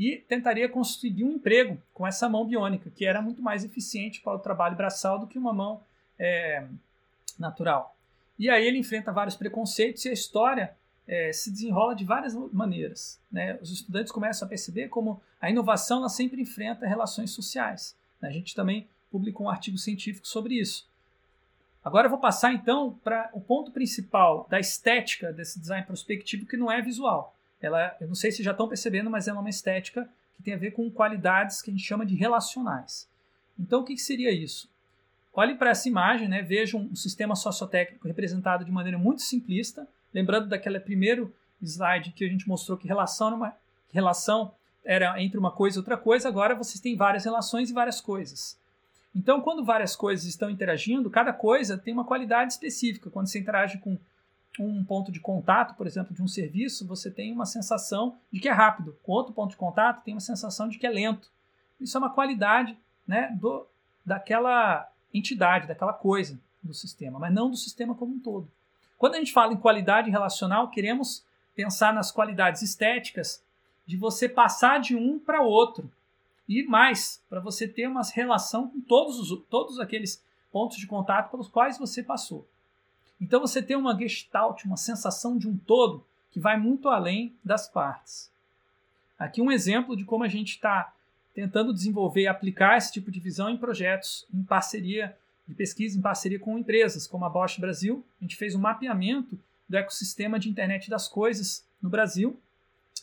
e 0.00 0.16
tentaria 0.16 0.66
conseguir 0.66 1.24
um 1.24 1.32
emprego 1.32 1.76
com 1.92 2.06
essa 2.06 2.26
mão 2.26 2.46
biônica, 2.46 2.88
que 2.88 3.04
era 3.04 3.20
muito 3.20 3.42
mais 3.42 3.66
eficiente 3.66 4.22
para 4.22 4.32
o 4.32 4.38
trabalho 4.38 4.74
braçal 4.74 5.18
do 5.18 5.26
que 5.26 5.38
uma 5.38 5.52
mão 5.52 5.82
é, 6.18 6.66
natural. 7.38 7.94
E 8.38 8.48
aí 8.48 8.66
ele 8.66 8.78
enfrenta 8.78 9.12
vários 9.12 9.36
preconceitos 9.36 10.02
e 10.06 10.08
a 10.08 10.12
história 10.14 10.74
é, 11.06 11.30
se 11.34 11.50
desenrola 11.50 11.94
de 11.94 12.06
várias 12.06 12.34
maneiras. 12.50 13.20
Né? 13.30 13.58
Os 13.60 13.70
estudantes 13.70 14.10
começam 14.10 14.46
a 14.46 14.48
perceber 14.48 14.88
como 14.88 15.20
a 15.38 15.50
inovação 15.50 15.98
ela 15.98 16.08
sempre 16.08 16.40
enfrenta 16.40 16.86
relações 16.86 17.32
sociais. 17.32 17.94
Né? 18.22 18.30
A 18.30 18.32
gente 18.32 18.54
também 18.54 18.88
publicou 19.10 19.48
um 19.48 19.50
artigo 19.50 19.76
científico 19.76 20.26
sobre 20.26 20.54
isso. 20.54 20.88
Agora 21.84 22.06
eu 22.06 22.10
vou 22.10 22.18
passar 22.18 22.54
então 22.54 22.98
para 23.04 23.28
o 23.34 23.40
ponto 23.40 23.70
principal 23.70 24.46
da 24.48 24.58
estética 24.58 25.30
desse 25.30 25.60
design 25.60 25.84
prospectivo, 25.86 26.46
que 26.46 26.56
não 26.56 26.72
é 26.72 26.80
visual. 26.80 27.36
Ela, 27.60 27.96
eu 28.00 28.08
não 28.08 28.14
sei 28.14 28.32
se 28.32 28.42
já 28.42 28.52
estão 28.52 28.68
percebendo, 28.68 29.10
mas 29.10 29.28
ela 29.28 29.38
é 29.38 29.40
uma 29.40 29.50
estética 29.50 30.08
que 30.36 30.42
tem 30.42 30.54
a 30.54 30.58
ver 30.58 30.70
com 30.72 30.90
qualidades 30.90 31.60
que 31.60 31.70
a 31.70 31.72
gente 31.72 31.86
chama 31.86 32.06
de 32.06 32.14
relacionais. 32.14 33.08
Então, 33.58 33.80
o 33.80 33.84
que, 33.84 33.94
que 33.94 34.00
seria 34.00 34.32
isso? 34.32 34.70
Olhe 35.32 35.54
para 35.54 35.70
essa 35.70 35.88
imagem, 35.88 36.28
né? 36.28 36.42
vejam 36.42 36.80
um 36.80 36.96
sistema 36.96 37.36
sociotécnico 37.36 38.08
representado 38.08 38.64
de 38.64 38.72
maneira 38.72 38.98
muito 38.98 39.22
simplista, 39.22 39.86
lembrando 40.12 40.48
daquele 40.48 40.80
primeiro 40.80 41.32
slide 41.62 42.12
que 42.12 42.24
a 42.24 42.28
gente 42.28 42.48
mostrou 42.48 42.76
que 42.76 42.88
relação, 42.88 43.34
uma, 43.34 43.54
relação 43.92 44.52
era 44.84 45.20
entre 45.22 45.38
uma 45.38 45.52
coisa 45.52 45.76
e 45.76 45.80
outra 45.80 45.96
coisa, 45.96 46.28
agora 46.28 46.54
vocês 46.54 46.80
têm 46.80 46.96
várias 46.96 47.24
relações 47.24 47.70
e 47.70 47.72
várias 47.72 48.00
coisas. 48.00 48.58
Então, 49.14 49.40
quando 49.40 49.64
várias 49.64 49.94
coisas 49.94 50.24
estão 50.24 50.48
interagindo, 50.48 51.10
cada 51.10 51.32
coisa 51.32 51.76
tem 51.76 51.92
uma 51.92 52.04
qualidade 52.04 52.52
específica. 52.52 53.10
Quando 53.10 53.26
você 53.26 53.40
interage 53.40 53.78
com 53.78 53.98
um 54.58 54.84
ponto 54.84 55.12
de 55.12 55.20
contato, 55.20 55.76
por 55.76 55.86
exemplo, 55.86 56.14
de 56.14 56.22
um 56.22 56.28
serviço, 56.28 56.86
você 56.86 57.10
tem 57.10 57.32
uma 57.32 57.46
sensação 57.46 58.18
de 58.32 58.40
que 58.40 58.48
é 58.48 58.52
rápido. 58.52 58.96
Com 59.02 59.12
outro 59.12 59.32
ponto 59.32 59.50
de 59.50 59.56
contato, 59.56 60.02
tem 60.02 60.14
uma 60.14 60.20
sensação 60.20 60.68
de 60.68 60.78
que 60.78 60.86
é 60.86 60.90
lento. 60.90 61.30
Isso 61.80 61.96
é 61.96 62.00
uma 62.00 62.12
qualidade 62.12 62.76
né, 63.06 63.34
do, 63.40 63.66
daquela 64.04 64.90
entidade, 65.14 65.66
daquela 65.66 65.92
coisa 65.92 66.38
do 66.62 66.74
sistema, 66.74 67.18
mas 67.18 67.32
não 67.32 67.50
do 67.50 67.56
sistema 67.56 67.94
como 67.94 68.14
um 68.14 68.20
todo. 68.20 68.50
Quando 68.98 69.14
a 69.14 69.18
gente 69.18 69.32
fala 69.32 69.52
em 69.52 69.56
qualidade 69.56 70.10
relacional, 70.10 70.68
queremos 70.68 71.24
pensar 71.54 71.92
nas 71.92 72.12
qualidades 72.12 72.62
estéticas 72.62 73.42
de 73.86 73.96
você 73.96 74.28
passar 74.28 74.78
de 74.80 74.94
um 74.94 75.18
para 75.18 75.42
outro. 75.42 75.90
E 76.48 76.62
mais, 76.64 77.22
para 77.28 77.40
você 77.40 77.66
ter 77.66 77.86
uma 77.86 78.02
relação 78.02 78.68
com 78.68 78.80
todos, 78.80 79.18
os, 79.18 79.42
todos 79.48 79.78
aqueles 79.78 80.22
pontos 80.52 80.76
de 80.76 80.86
contato 80.86 81.30
pelos 81.30 81.48
quais 81.48 81.78
você 81.78 82.02
passou. 82.02 82.46
Então 83.20 83.40
você 83.40 83.60
tem 83.60 83.76
uma 83.76 83.96
gestalt, 83.96 84.64
uma 84.64 84.76
sensação 84.76 85.36
de 85.36 85.48
um 85.48 85.56
todo 85.56 86.04
que 86.30 86.40
vai 86.40 86.58
muito 86.58 86.88
além 86.88 87.34
das 87.44 87.68
partes. 87.68 88.30
Aqui 89.18 89.42
um 89.42 89.52
exemplo 89.52 89.96
de 89.96 90.04
como 90.04 90.24
a 90.24 90.28
gente 90.28 90.50
está 90.50 90.92
tentando 91.34 91.74
desenvolver 91.74 92.22
e 92.22 92.26
aplicar 92.26 92.76
esse 92.76 92.92
tipo 92.92 93.10
de 93.10 93.20
visão 93.20 93.50
em 93.50 93.56
projetos 93.56 94.26
em 94.32 94.42
parceria 94.42 95.16
de 95.46 95.54
pesquisa, 95.54 95.98
em 95.98 96.00
parceria 96.00 96.38
com 96.38 96.58
empresas 96.58 97.06
como 97.06 97.24
a 97.24 97.28
Bosch 97.28 97.58
Brasil. 97.58 98.04
A 98.20 98.24
gente 98.24 98.36
fez 98.36 98.54
um 98.54 98.60
mapeamento 98.60 99.38
do 99.68 99.76
ecossistema 99.76 100.38
de 100.38 100.48
internet 100.48 100.88
das 100.88 101.08
coisas 101.08 101.64
no 101.82 101.90
Brasil 101.90 102.38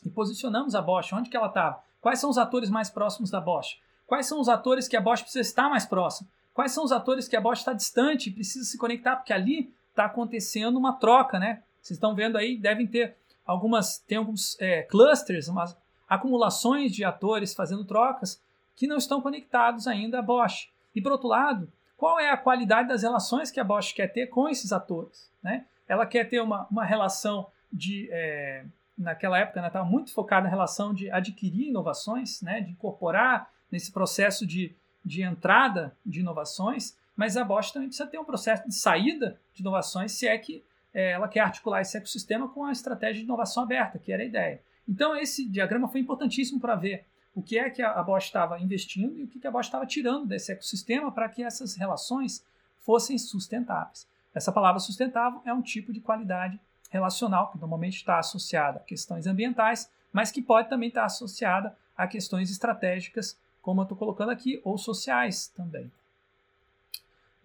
e 0.06 0.10
posicionamos 0.10 0.76
a 0.76 0.82
Bosch. 0.82 1.14
Onde 1.14 1.30
que 1.30 1.38
ela 1.38 1.48
estava? 1.48 1.84
Quais 2.02 2.20
são 2.20 2.30
os 2.30 2.38
atores 2.38 2.70
mais 2.70 2.90
próximos 2.90 3.30
da 3.30 3.40
Bosch? 3.40 3.78
Quais 4.06 4.26
são 4.26 4.40
os 4.40 4.48
atores 4.50 4.88
que 4.88 4.96
a 4.96 5.02
Bosch 5.02 5.22
precisa 5.22 5.42
estar 5.42 5.70
mais 5.70 5.86
próximo? 5.86 6.30
Quais 6.54 6.72
são 6.72 6.84
os 6.84 6.92
atores 6.92 7.28
que 7.28 7.36
a 7.36 7.42
Bosch 7.42 7.60
está 7.60 7.74
distante 7.74 8.30
e 8.30 8.34
precisa 8.34 8.66
se 8.66 8.78
conectar? 8.78 9.18
Porque 9.18 9.34
ali 9.34 9.74
está 9.98 10.06
acontecendo 10.06 10.78
uma 10.78 10.94
troca, 10.94 11.40
né? 11.40 11.64
Vocês 11.82 11.98
estão 11.98 12.14
vendo 12.14 12.38
aí, 12.38 12.56
devem 12.56 12.86
ter 12.86 13.16
algumas, 13.46 13.98
tem 13.98 14.20
alguns 14.20 14.56
é, 14.60 14.84
clusters, 14.84 15.48
umas 15.48 15.76
acumulações 16.08 16.92
de 16.92 17.04
atores 17.04 17.56
fazendo 17.56 17.84
trocas 17.84 18.42
que 18.76 18.86
não 18.86 18.98
estão 18.98 19.22
conectados 19.22 19.88
ainda 19.88 20.20
à 20.20 20.22
Bosch. 20.22 20.70
E 20.94 21.02
por 21.02 21.12
outro 21.12 21.28
lado, 21.28 21.72
qual 21.98 22.20
é 22.20 22.30
a 22.30 22.38
qualidade 22.38 22.88
das 22.88 23.02
relações 23.02 23.50
que 23.50 23.60
a 23.60 23.64
Bosch 23.64 23.92
quer 23.92 24.08
ter 24.08 24.28
com 24.28 24.48
esses 24.48 24.72
atores? 24.72 25.32
Né? 25.42 25.66
Ela 25.88 26.06
quer 26.06 26.30
ter 26.30 26.40
uma, 26.42 26.68
uma 26.70 26.86
relação 26.86 27.48
de. 27.74 28.08
É, 28.12 28.64
naquela 28.96 29.38
época, 29.38 29.60
ela 29.60 29.66
né, 29.66 29.70
estava 29.70 29.86
muito 29.86 30.14
focada 30.14 30.44
na 30.44 30.50
relação 30.50 30.94
de 30.94 31.10
adquirir 31.12 31.70
inovações, 31.70 32.42
né, 32.42 32.62
de 32.62 32.72
incorporar 32.72 33.52
nesse 33.72 33.92
processo 33.92 34.46
de, 34.46 34.76
de 35.06 35.22
entrada 35.22 35.96
de 36.04 36.22
inovações, 36.22 36.98
mas 37.18 37.36
a 37.36 37.44
Bosch 37.44 37.74
também 37.74 37.90
precisa 37.90 38.08
ter 38.08 38.20
um 38.20 38.24
processo 38.24 38.68
de 38.68 38.76
saída 38.76 39.38
de 39.54 39.62
inovações, 39.62 40.12
se 40.12 40.28
é 40.28 40.38
que 40.38 40.64
é, 40.94 41.12
ela 41.12 41.28
quer 41.28 41.42
articular 41.42 41.82
esse 41.82 41.98
ecossistema 41.98 42.48
com 42.48 42.64
a 42.64 42.72
estratégia 42.72 43.16
de 43.16 43.26
inovação 43.26 43.64
aberta, 43.64 43.98
que 43.98 44.14
era 44.14 44.22
a 44.22 44.26
ideia. 44.26 44.62
Então, 44.88 45.18
esse 45.18 45.44
diagrama 45.50 45.88
foi 45.88 46.00
importantíssimo 46.00 46.60
para 46.62 46.76
ver 46.76 47.04
o 47.36 47.42
que 47.42 47.58
é 47.58 47.70
que 47.70 47.82
a 47.82 48.02
Bosch 48.02 48.26
estava 48.26 48.60
investindo 48.60 49.18
e 49.18 49.24
o 49.24 49.28
que 49.28 49.46
a 49.46 49.52
Bosch 49.52 49.68
estava 49.68 49.86
tirando 49.86 50.26
desse 50.26 50.52
ecossistema 50.52 51.12
para 51.12 51.28
que 51.28 51.44
essas 51.44 51.76
relações 51.76 52.44
fossem 52.80 53.18
sustentáveis. 53.18 54.08
Essa 54.34 54.52
palavra 54.52 54.80
sustentável 54.80 55.42
é 55.44 55.54
um 55.54 55.62
tipo 55.62 55.92
de 55.92 56.00
qualidade 56.00 56.60
relacional 56.90 57.52
que 57.52 57.58
normalmente 57.58 57.98
está 57.98 58.20
associada 58.20 58.80
a 58.80 58.84
questões 58.84 59.28
ambientais, 59.28 59.92
mas 60.14 60.32
que 60.32 60.42
pode 60.42 60.70
também 60.70 60.90
estar 60.90 61.04
associada 61.04 61.76
a 61.98 62.08
questões 62.08 62.50
estratégicas, 62.50 63.38
como 63.62 63.82
eu 63.82 63.84
estou 63.84 63.98
colocando 63.98 64.32
aqui, 64.32 64.62
ou 64.64 64.78
sociais 64.78 65.48
também. 65.50 65.92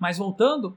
Mas 0.03 0.19
voltando, 0.19 0.77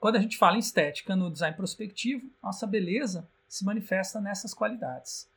quando 0.00 0.16
a 0.16 0.18
gente 0.18 0.36
fala 0.36 0.56
em 0.56 0.58
estética 0.58 1.14
no 1.14 1.30
design 1.30 1.56
prospectivo, 1.56 2.28
nossa 2.42 2.66
beleza 2.66 3.24
se 3.46 3.64
manifesta 3.64 4.20
nessas 4.20 4.52
qualidades. 4.52 5.28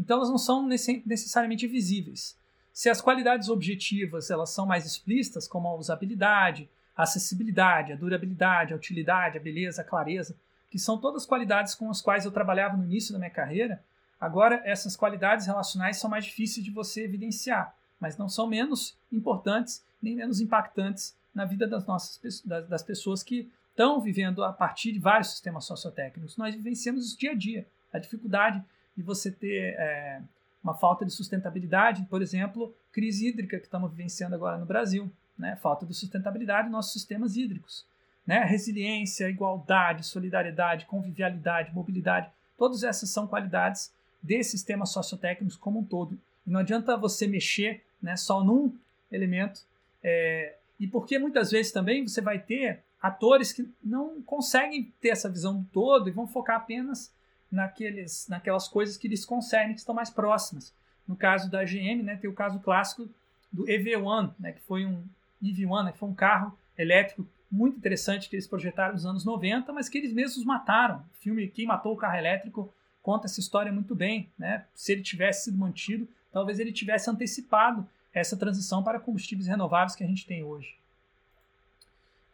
Então 0.00 0.16
elas 0.16 0.30
não 0.30 0.38
são 0.38 0.66
necessariamente 0.66 1.66
visíveis. 1.66 2.34
Se 2.72 2.88
as 2.88 3.02
qualidades 3.02 3.50
objetivas 3.50 4.30
elas 4.30 4.48
são 4.48 4.64
mais 4.64 4.86
explícitas, 4.86 5.46
como 5.46 5.68
a 5.68 5.74
usabilidade, 5.74 6.70
a 6.96 7.02
acessibilidade, 7.02 7.92
a 7.92 7.96
durabilidade, 7.96 8.72
a 8.72 8.76
utilidade, 8.76 9.36
a 9.36 9.42
beleza, 9.42 9.82
a 9.82 9.84
clareza, 9.84 10.34
que 10.70 10.78
são 10.78 10.96
todas 10.96 11.26
qualidades 11.26 11.74
com 11.74 11.90
as 11.90 12.00
quais 12.00 12.24
eu 12.24 12.32
trabalhava 12.32 12.78
no 12.78 12.84
início 12.84 13.12
da 13.12 13.18
minha 13.18 13.30
carreira, 13.30 13.84
agora 14.18 14.62
essas 14.64 14.96
qualidades 14.96 15.44
relacionais 15.44 15.98
são 15.98 16.08
mais 16.08 16.24
difíceis 16.24 16.64
de 16.64 16.70
você 16.70 17.04
evidenciar, 17.04 17.76
mas 18.00 18.16
não 18.16 18.30
são 18.30 18.46
menos 18.46 18.96
importantes 19.12 19.84
nem 20.00 20.16
menos 20.16 20.40
impactantes 20.40 21.14
na 21.36 21.44
vida 21.44 21.66
das 21.66 21.84
nossas 21.86 22.42
das, 22.42 22.82
pessoas 22.82 23.22
que 23.22 23.52
estão 23.68 24.00
vivendo 24.00 24.42
a 24.42 24.54
partir 24.54 24.90
de 24.90 24.98
vários 24.98 25.32
sistemas 25.32 25.66
sociotécnicos. 25.66 26.34
Nós 26.38 26.54
vivenciamos 26.54 27.06
isso 27.06 27.18
dia 27.18 27.32
a 27.32 27.34
dia. 27.34 27.66
A 27.92 27.98
dificuldade 27.98 28.64
de 28.96 29.02
você 29.02 29.30
ter 29.30 29.74
é, 29.78 30.22
uma 30.64 30.74
falta 30.74 31.04
de 31.04 31.12
sustentabilidade, 31.12 32.06
por 32.08 32.22
exemplo, 32.22 32.74
crise 32.90 33.28
hídrica 33.28 33.58
que 33.58 33.66
estamos 33.66 33.90
vivenciando 33.90 34.34
agora 34.34 34.56
no 34.56 34.64
Brasil, 34.64 35.12
né? 35.38 35.56
falta 35.56 35.84
de 35.84 35.92
sustentabilidade 35.92 36.68
nos 36.68 36.72
nossos 36.72 36.94
sistemas 36.94 37.36
hídricos. 37.36 37.84
Né? 38.26 38.42
Resiliência, 38.42 39.28
igualdade, 39.28 40.06
solidariedade, 40.06 40.86
convivialidade, 40.86 41.74
mobilidade, 41.74 42.30
todas 42.56 42.82
essas 42.82 43.10
são 43.10 43.26
qualidades 43.26 43.92
desses 44.22 44.52
sistemas 44.52 44.88
sociotécnicos 44.88 45.54
como 45.54 45.80
um 45.80 45.84
todo. 45.84 46.18
E 46.46 46.50
não 46.50 46.60
adianta 46.60 46.96
você 46.96 47.26
mexer 47.26 47.84
né, 48.00 48.16
só 48.16 48.42
num 48.42 48.74
elemento 49.12 49.60
é, 50.02 50.56
e 50.78 50.86
porque 50.86 51.18
muitas 51.18 51.50
vezes 51.50 51.72
também 51.72 52.06
você 52.06 52.20
vai 52.20 52.38
ter 52.38 52.82
atores 53.00 53.52
que 53.52 53.68
não 53.82 54.20
conseguem 54.22 54.92
ter 55.00 55.08
essa 55.08 55.28
visão 55.28 55.60
do 55.60 55.64
todo 55.66 56.08
e 56.08 56.12
vão 56.12 56.26
focar 56.26 56.56
apenas 56.56 57.12
naqueles, 57.50 58.26
naquelas 58.28 58.68
coisas 58.68 58.96
que 58.96 59.08
lhes 59.08 59.24
concernem, 59.24 59.74
que 59.74 59.80
estão 59.80 59.94
mais 59.94 60.10
próximas. 60.10 60.74
No 61.06 61.16
caso 61.16 61.50
da 61.50 61.64
GM, 61.64 62.02
né, 62.02 62.16
tem 62.16 62.28
o 62.28 62.34
caso 62.34 62.58
clássico 62.58 63.08
do 63.52 63.64
EV1, 63.64 64.34
né, 64.38 64.52
que 64.52 64.60
foi 64.62 64.84
um 64.84 65.04
EV1, 65.42 65.84
né, 65.84 65.92
que 65.92 65.98
foi 65.98 66.08
um 66.08 66.14
carro 66.14 66.58
elétrico 66.76 67.26
muito 67.50 67.78
interessante 67.78 68.28
que 68.28 68.36
eles 68.36 68.46
projetaram 68.46 68.94
nos 68.94 69.06
anos 69.06 69.24
90, 69.24 69.72
mas 69.72 69.88
que 69.88 69.98
eles 69.98 70.12
mesmos 70.12 70.44
mataram. 70.44 70.98
O 70.98 71.16
filme 71.22 71.48
Quem 71.48 71.66
Matou 71.66 71.94
o 71.94 71.96
Carro 71.96 72.16
Elétrico 72.16 72.72
conta 73.02 73.26
essa 73.26 73.40
história 73.40 73.72
muito 73.72 73.94
bem. 73.94 74.28
Né? 74.36 74.64
Se 74.74 74.92
ele 74.92 75.02
tivesse 75.02 75.44
sido 75.44 75.58
mantido, 75.58 76.08
talvez 76.32 76.58
ele 76.58 76.72
tivesse 76.72 77.08
antecipado 77.08 77.88
essa 78.16 78.34
transição 78.34 78.82
para 78.82 78.98
combustíveis 78.98 79.46
renováveis 79.46 79.94
que 79.94 80.02
a 80.02 80.06
gente 80.06 80.26
tem 80.26 80.42
hoje. 80.42 80.74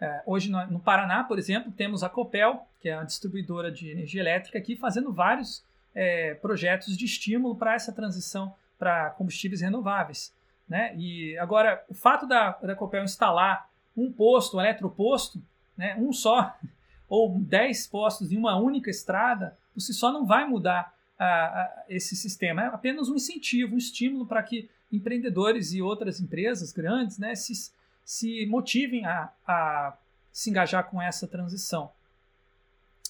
É, 0.01 0.23
hoje 0.25 0.49
no, 0.49 0.79
Paraná, 0.79 1.25
por 1.25 1.39
exemplo, 1.39 1.73
temos 1.73 2.05
a 2.05 2.09
Copel, 2.09 2.65
que 2.81 2.89
é 2.89 2.95
a 2.95 3.03
distribuidora 3.03 3.71
de 3.71 3.91
energia 3.91 4.21
elétrica 4.21 4.59
aqui, 4.59 4.77
fazendo 4.77 5.13
vários 5.13 5.65
é, 5.93 6.35
projetos 6.35 6.97
de 6.97 7.05
estímulo 7.05 7.57
para 7.57 7.75
essa 7.75 7.93
transição 7.93 8.55
para 8.79 9.11
combustíveis 9.11 9.61
renováveis. 9.61 10.33
Né? 10.69 10.95
E 10.97 11.37
agora, 11.39 11.85
o 11.89 11.95
fato 11.95 12.29
da, 12.29 12.53
da 12.53 12.77
Copel 12.77 13.03
instalar 13.03 13.69
um 13.97 14.11
posto, 14.11 14.57
um 14.57 14.61
eletroposto, 14.61 15.43
né, 15.77 15.97
um 15.99 16.13
só, 16.13 16.57
ou 17.09 17.39
dez 17.41 17.89
postos 17.89 18.31
em 18.31 18.39
uma 18.39 18.57
única 18.57 18.89
estrada, 18.89 19.59
por 19.75 19.81
si 19.81 19.93
só 19.93 20.13
não 20.13 20.25
vai 20.25 20.47
mudar 20.47 20.95
a, 21.19 21.25
a, 21.25 21.85
esse 21.89 22.17
sistema. 22.17 22.63
É 22.63 22.67
apenas 22.67 23.09
um 23.09 23.15
incentivo, 23.15 23.75
um 23.75 23.79
estímulo 23.79 24.27
para 24.27 24.43
que 24.43 24.69
empreendedores 24.91 25.73
e 25.73 25.81
outras 25.81 26.21
empresas 26.21 26.73
grandes 26.73 27.19
né, 27.19 27.35
se, 27.35 27.73
se 28.05 28.47
motivem 28.47 29.07
a, 29.07 29.33
a 29.47 29.97
se 30.33 30.51
engajar 30.51 30.85
com 30.91 31.01
essa 31.01 31.27
transição. 31.27 31.91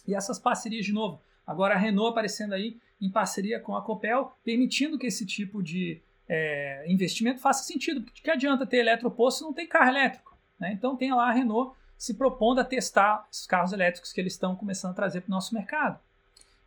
E 0.06 0.14
essas 0.14 0.38
parcerias, 0.38 0.84
de 0.84 0.92
novo, 0.92 1.20
agora 1.46 1.74
a 1.74 1.78
Renault 1.78 2.10
aparecendo 2.10 2.52
aí 2.52 2.76
em 3.00 3.10
parceria 3.10 3.58
com 3.58 3.76
a 3.76 3.82
Copel, 3.82 4.36
permitindo 4.44 4.98
que 4.98 5.06
esse 5.06 5.26
tipo 5.26 5.62
de 5.62 6.00
é, 6.28 6.84
investimento 6.88 7.40
faça 7.40 7.64
sentido. 7.64 8.02
Porque 8.02 8.22
que 8.22 8.30
adianta 8.30 8.66
ter 8.66 8.78
eletroposto 8.78 9.38
se 9.38 9.44
não 9.44 9.52
tem 9.52 9.66
carro 9.66 9.90
elétrico? 9.90 10.36
Né? 10.58 10.72
Então 10.72 10.96
tem 10.96 11.12
lá 11.12 11.28
a 11.28 11.32
Renault 11.32 11.76
se 11.98 12.14
propondo 12.14 12.60
a 12.60 12.64
testar 12.64 13.26
os 13.30 13.46
carros 13.46 13.72
elétricos 13.72 14.12
que 14.12 14.20
eles 14.20 14.32
estão 14.32 14.56
começando 14.56 14.92
a 14.92 14.94
trazer 14.94 15.20
para 15.20 15.28
o 15.28 15.34
nosso 15.34 15.54
mercado. 15.54 16.00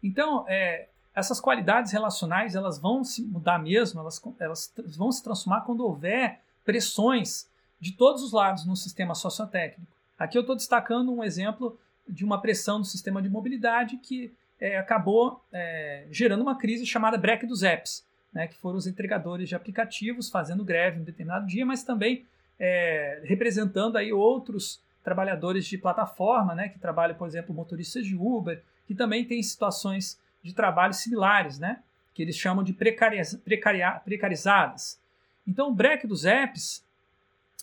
Então, 0.02 0.46
é, 0.48 0.88
essas 1.16 1.40
qualidades 1.40 1.92
relacionais 1.92 2.56
elas 2.56 2.78
vão 2.78 3.04
se 3.04 3.24
mudar 3.24 3.58
mesmo, 3.58 4.02
elas, 4.02 4.22
elas 4.40 4.74
vão 4.98 5.12
se 5.12 5.24
transformar 5.24 5.62
quando 5.62 5.86
houver 5.86 6.42
pressões 6.66 7.50
de 7.80 7.94
todos 7.94 8.22
os 8.22 8.34
lados 8.34 8.66
no 8.66 8.76
sistema 8.76 9.16
sociotécnico. 9.16 9.92
Aqui 10.20 10.38
eu 10.38 10.42
estou 10.42 10.56
destacando 10.56 11.14
um 11.14 11.24
exemplo 11.24 11.80
de 12.08 12.26
uma 12.26 12.42
pressão 12.42 12.80
no 12.80 12.86
sistema 12.86 13.22
de 13.22 13.30
mobilidade 13.30 13.98
que 13.98 14.34
é, 14.60 14.78
acabou 14.78 15.42
é, 15.52 16.06
gerando 16.12 16.42
uma 16.42 16.58
crise 16.58 16.86
chamada 16.86 17.18
break 17.18 17.46
dos 17.46 17.64
apps, 17.64 18.06
né, 18.34 18.48
que 18.48 18.58
foram 18.58 18.78
os 18.78 18.88
entregadores 18.88 19.48
de 19.48 19.56
aplicativos 19.56 20.30
fazendo 20.30 20.64
greve 20.64 20.98
em 20.98 21.02
um 21.02 21.06
determinado 21.06 21.48
dia, 21.48 21.66
mas 21.66 21.84
também 21.84 22.26
é, 22.60 23.22
representando 23.24 23.98
aí 23.98 24.12
outros 24.12 24.82
trabalhadores 25.04 25.66
de 25.66 25.78
plataforma, 25.78 26.56
né, 26.56 26.70
que 26.70 26.80
trabalham, 26.80 27.16
por 27.16 27.28
exemplo, 27.28 27.54
motoristas 27.54 28.06
de 28.06 28.16
Uber, 28.16 28.62
que 28.88 28.96
também 28.96 29.26
têm 29.26 29.42
situações 29.42 30.20
de 30.46 30.54
trabalho 30.54 30.94
similares, 30.94 31.58
né, 31.58 31.82
que 32.14 32.22
eles 32.22 32.38
chamam 32.38 32.64
de 32.64 32.72
precarizadas. 32.72 35.02
Então, 35.48 35.70
o 35.70 35.74
break 35.74 36.06
dos 36.06 36.24
apps, 36.24 36.86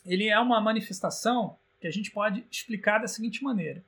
ele 0.04 0.28
é 0.28 0.36
uma 0.40 0.60
manifestação 0.60 1.56
que 1.80 1.86
a 1.86 1.92
gente 1.92 2.10
pode 2.10 2.44
explicar 2.50 2.98
da 2.98 3.06
seguinte 3.06 3.44
maneira. 3.44 3.84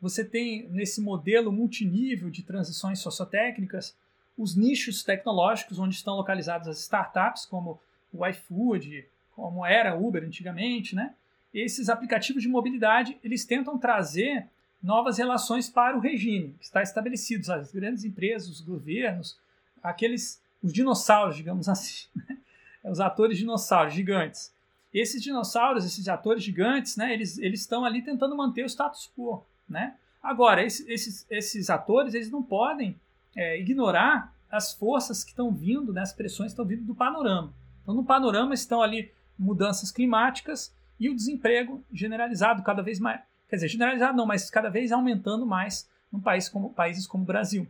Você 0.00 0.24
tem 0.24 0.68
nesse 0.68 1.00
modelo 1.00 1.50
multinível 1.50 2.30
de 2.30 2.44
transições 2.44 3.00
sociotécnicas 3.00 3.96
os 4.38 4.54
nichos 4.54 5.02
tecnológicos 5.02 5.80
onde 5.80 5.96
estão 5.96 6.14
localizadas 6.14 6.68
as 6.68 6.78
startups, 6.78 7.46
como 7.46 7.80
o 8.12 8.24
iFood, 8.26 9.08
como 9.34 9.66
era 9.66 9.96
Uber 9.96 10.22
antigamente, 10.22 10.94
né? 10.94 11.12
esses 11.52 11.88
aplicativos 11.88 12.42
de 12.42 12.48
mobilidade 12.48 13.18
eles 13.24 13.44
tentam 13.44 13.76
trazer 13.76 14.46
novas 14.86 15.18
relações 15.18 15.68
para 15.68 15.96
o 15.96 16.00
regime 16.00 16.54
que 16.60 16.64
está 16.64 16.80
estabelecido, 16.80 17.52
as 17.52 17.72
grandes 17.72 18.04
empresas, 18.04 18.48
os 18.48 18.60
governos, 18.60 19.36
aqueles 19.82 20.40
os 20.62 20.72
dinossauros, 20.72 21.36
digamos 21.36 21.68
assim, 21.68 22.06
né? 22.14 22.38
os 22.84 23.00
atores 23.00 23.36
dinossauros 23.36 23.92
gigantes. 23.92 24.54
Esses 24.94 25.20
dinossauros, 25.20 25.84
esses 25.84 26.06
atores 26.06 26.42
gigantes, 26.42 26.96
né, 26.96 27.12
eles, 27.12 27.36
eles 27.38 27.60
estão 27.60 27.84
ali 27.84 28.00
tentando 28.00 28.36
manter 28.36 28.62
o 28.62 28.68
status 28.68 29.10
quo. 29.14 29.44
Né? 29.68 29.96
Agora, 30.22 30.64
esses, 30.64 30.86
esses, 30.88 31.26
esses 31.28 31.68
atores 31.68 32.14
eles 32.14 32.30
não 32.30 32.42
podem 32.42 32.98
é, 33.34 33.58
ignorar 33.58 34.32
as 34.48 34.72
forças 34.72 35.24
que 35.24 35.30
estão 35.30 35.52
vindo, 35.52 35.92
né, 35.92 36.02
as 36.02 36.12
pressões 36.12 36.52
que 36.52 36.52
estão 36.52 36.64
vindo 36.64 36.84
do 36.84 36.94
panorama. 36.94 37.52
Então, 37.82 37.92
no 37.92 38.04
panorama 38.04 38.54
estão 38.54 38.80
ali 38.80 39.12
mudanças 39.36 39.90
climáticas, 39.90 40.72
e 40.98 41.10
o 41.10 41.14
desemprego 41.14 41.84
generalizado 41.92 42.62
cada 42.62 42.82
vez 42.82 42.98
mais, 42.98 43.20
quer 43.48 43.56
dizer, 43.56 43.68
generalizado 43.68 44.16
não, 44.16 44.26
mas 44.26 44.50
cada 44.50 44.68
vez 44.68 44.92
aumentando 44.92 45.46
mais 45.46 45.88
num 46.12 46.20
país 46.20 46.48
como 46.48 46.72
países 46.72 47.06
como 47.06 47.24
o 47.24 47.26
Brasil. 47.26 47.66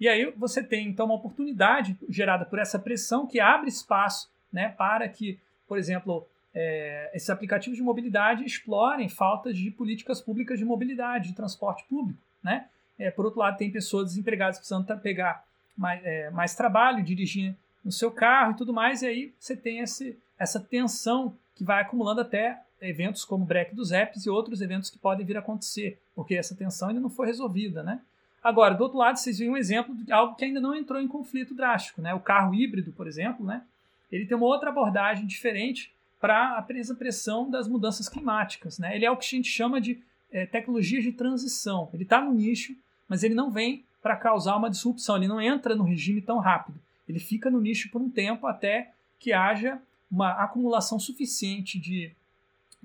E 0.00 0.08
aí 0.08 0.32
você 0.36 0.62
tem 0.62 0.88
então 0.88 1.06
uma 1.06 1.16
oportunidade 1.16 1.98
gerada 2.08 2.44
por 2.44 2.58
essa 2.58 2.78
pressão 2.78 3.26
que 3.26 3.40
abre 3.40 3.68
espaço, 3.68 4.30
né, 4.52 4.68
para 4.70 5.08
que, 5.08 5.38
por 5.66 5.76
exemplo, 5.76 6.26
é, 6.54 7.10
esses 7.14 7.28
aplicativos 7.28 7.76
de 7.76 7.82
mobilidade 7.82 8.44
explorem 8.44 9.08
faltas 9.08 9.56
de 9.56 9.70
políticas 9.70 10.20
públicas 10.20 10.58
de 10.58 10.64
mobilidade, 10.64 11.28
de 11.28 11.34
transporte 11.34 11.84
público, 11.84 12.20
né? 12.42 12.66
É, 12.98 13.10
por 13.10 13.24
outro 13.24 13.38
lado, 13.38 13.56
tem 13.56 13.70
pessoas 13.70 14.08
desempregadas 14.08 14.58
precisando 14.58 14.86
pegar 14.98 15.44
mais, 15.76 16.04
é, 16.04 16.30
mais 16.30 16.54
trabalho, 16.56 17.04
dirigir 17.04 17.54
no 17.84 17.92
seu 17.92 18.10
carro 18.10 18.52
e 18.52 18.56
tudo 18.56 18.72
mais, 18.72 19.02
e 19.02 19.06
aí 19.06 19.34
você 19.38 19.56
tem 19.56 19.78
esse, 19.78 20.18
essa 20.38 20.58
tensão 20.58 21.36
que 21.54 21.62
vai 21.62 21.82
acumulando 21.82 22.20
até 22.20 22.60
eventos 22.80 23.24
como 23.24 23.44
o 23.44 23.46
break 23.46 23.74
dos 23.74 23.92
apps 23.92 24.24
e 24.24 24.30
outros 24.30 24.60
eventos 24.60 24.90
que 24.90 24.98
podem 24.98 25.26
vir 25.26 25.36
a 25.36 25.40
acontecer, 25.40 25.98
porque 26.14 26.34
essa 26.34 26.54
tensão 26.54 26.88
ainda 26.88 27.00
não 27.00 27.10
foi 27.10 27.26
resolvida, 27.26 27.82
né? 27.82 28.00
Agora, 28.42 28.74
do 28.74 28.82
outro 28.82 28.98
lado, 28.98 29.18
vocês 29.18 29.38
viram 29.38 29.54
um 29.54 29.56
exemplo 29.56 29.94
de 29.94 30.12
algo 30.12 30.36
que 30.36 30.44
ainda 30.44 30.60
não 30.60 30.74
entrou 30.74 31.00
em 31.00 31.08
conflito 31.08 31.54
drástico, 31.54 32.00
né? 32.00 32.14
O 32.14 32.20
carro 32.20 32.54
híbrido, 32.54 32.92
por 32.92 33.06
exemplo, 33.06 33.44
né? 33.44 33.62
Ele 34.10 34.26
tem 34.26 34.36
uma 34.36 34.46
outra 34.46 34.70
abordagem 34.70 35.26
diferente 35.26 35.92
para 36.20 36.56
a 36.56 36.62
pressão 36.62 37.50
das 37.50 37.68
mudanças 37.68 38.08
climáticas, 38.08 38.78
né? 38.78 38.94
Ele 38.94 39.04
é 39.04 39.10
o 39.10 39.16
que 39.16 39.26
a 39.26 39.28
gente 39.28 39.48
chama 39.48 39.80
de 39.80 40.00
é, 40.32 40.46
tecnologia 40.46 41.00
de 41.00 41.12
transição. 41.12 41.88
Ele 41.92 42.04
está 42.04 42.20
no 42.20 42.32
nicho, 42.32 42.74
mas 43.08 43.22
ele 43.22 43.34
não 43.34 43.50
vem 43.50 43.84
para 44.02 44.16
causar 44.16 44.56
uma 44.56 44.70
disrupção, 44.70 45.16
ele 45.16 45.28
não 45.28 45.40
entra 45.40 45.74
no 45.74 45.84
regime 45.84 46.20
tão 46.20 46.38
rápido. 46.38 46.78
Ele 47.08 47.18
fica 47.18 47.50
no 47.50 47.60
nicho 47.60 47.90
por 47.90 48.00
um 48.00 48.10
tempo 48.10 48.46
até 48.46 48.92
que 49.18 49.32
haja 49.32 49.80
uma 50.10 50.32
acumulação 50.42 50.98
suficiente 50.98 51.78
de 51.78 52.12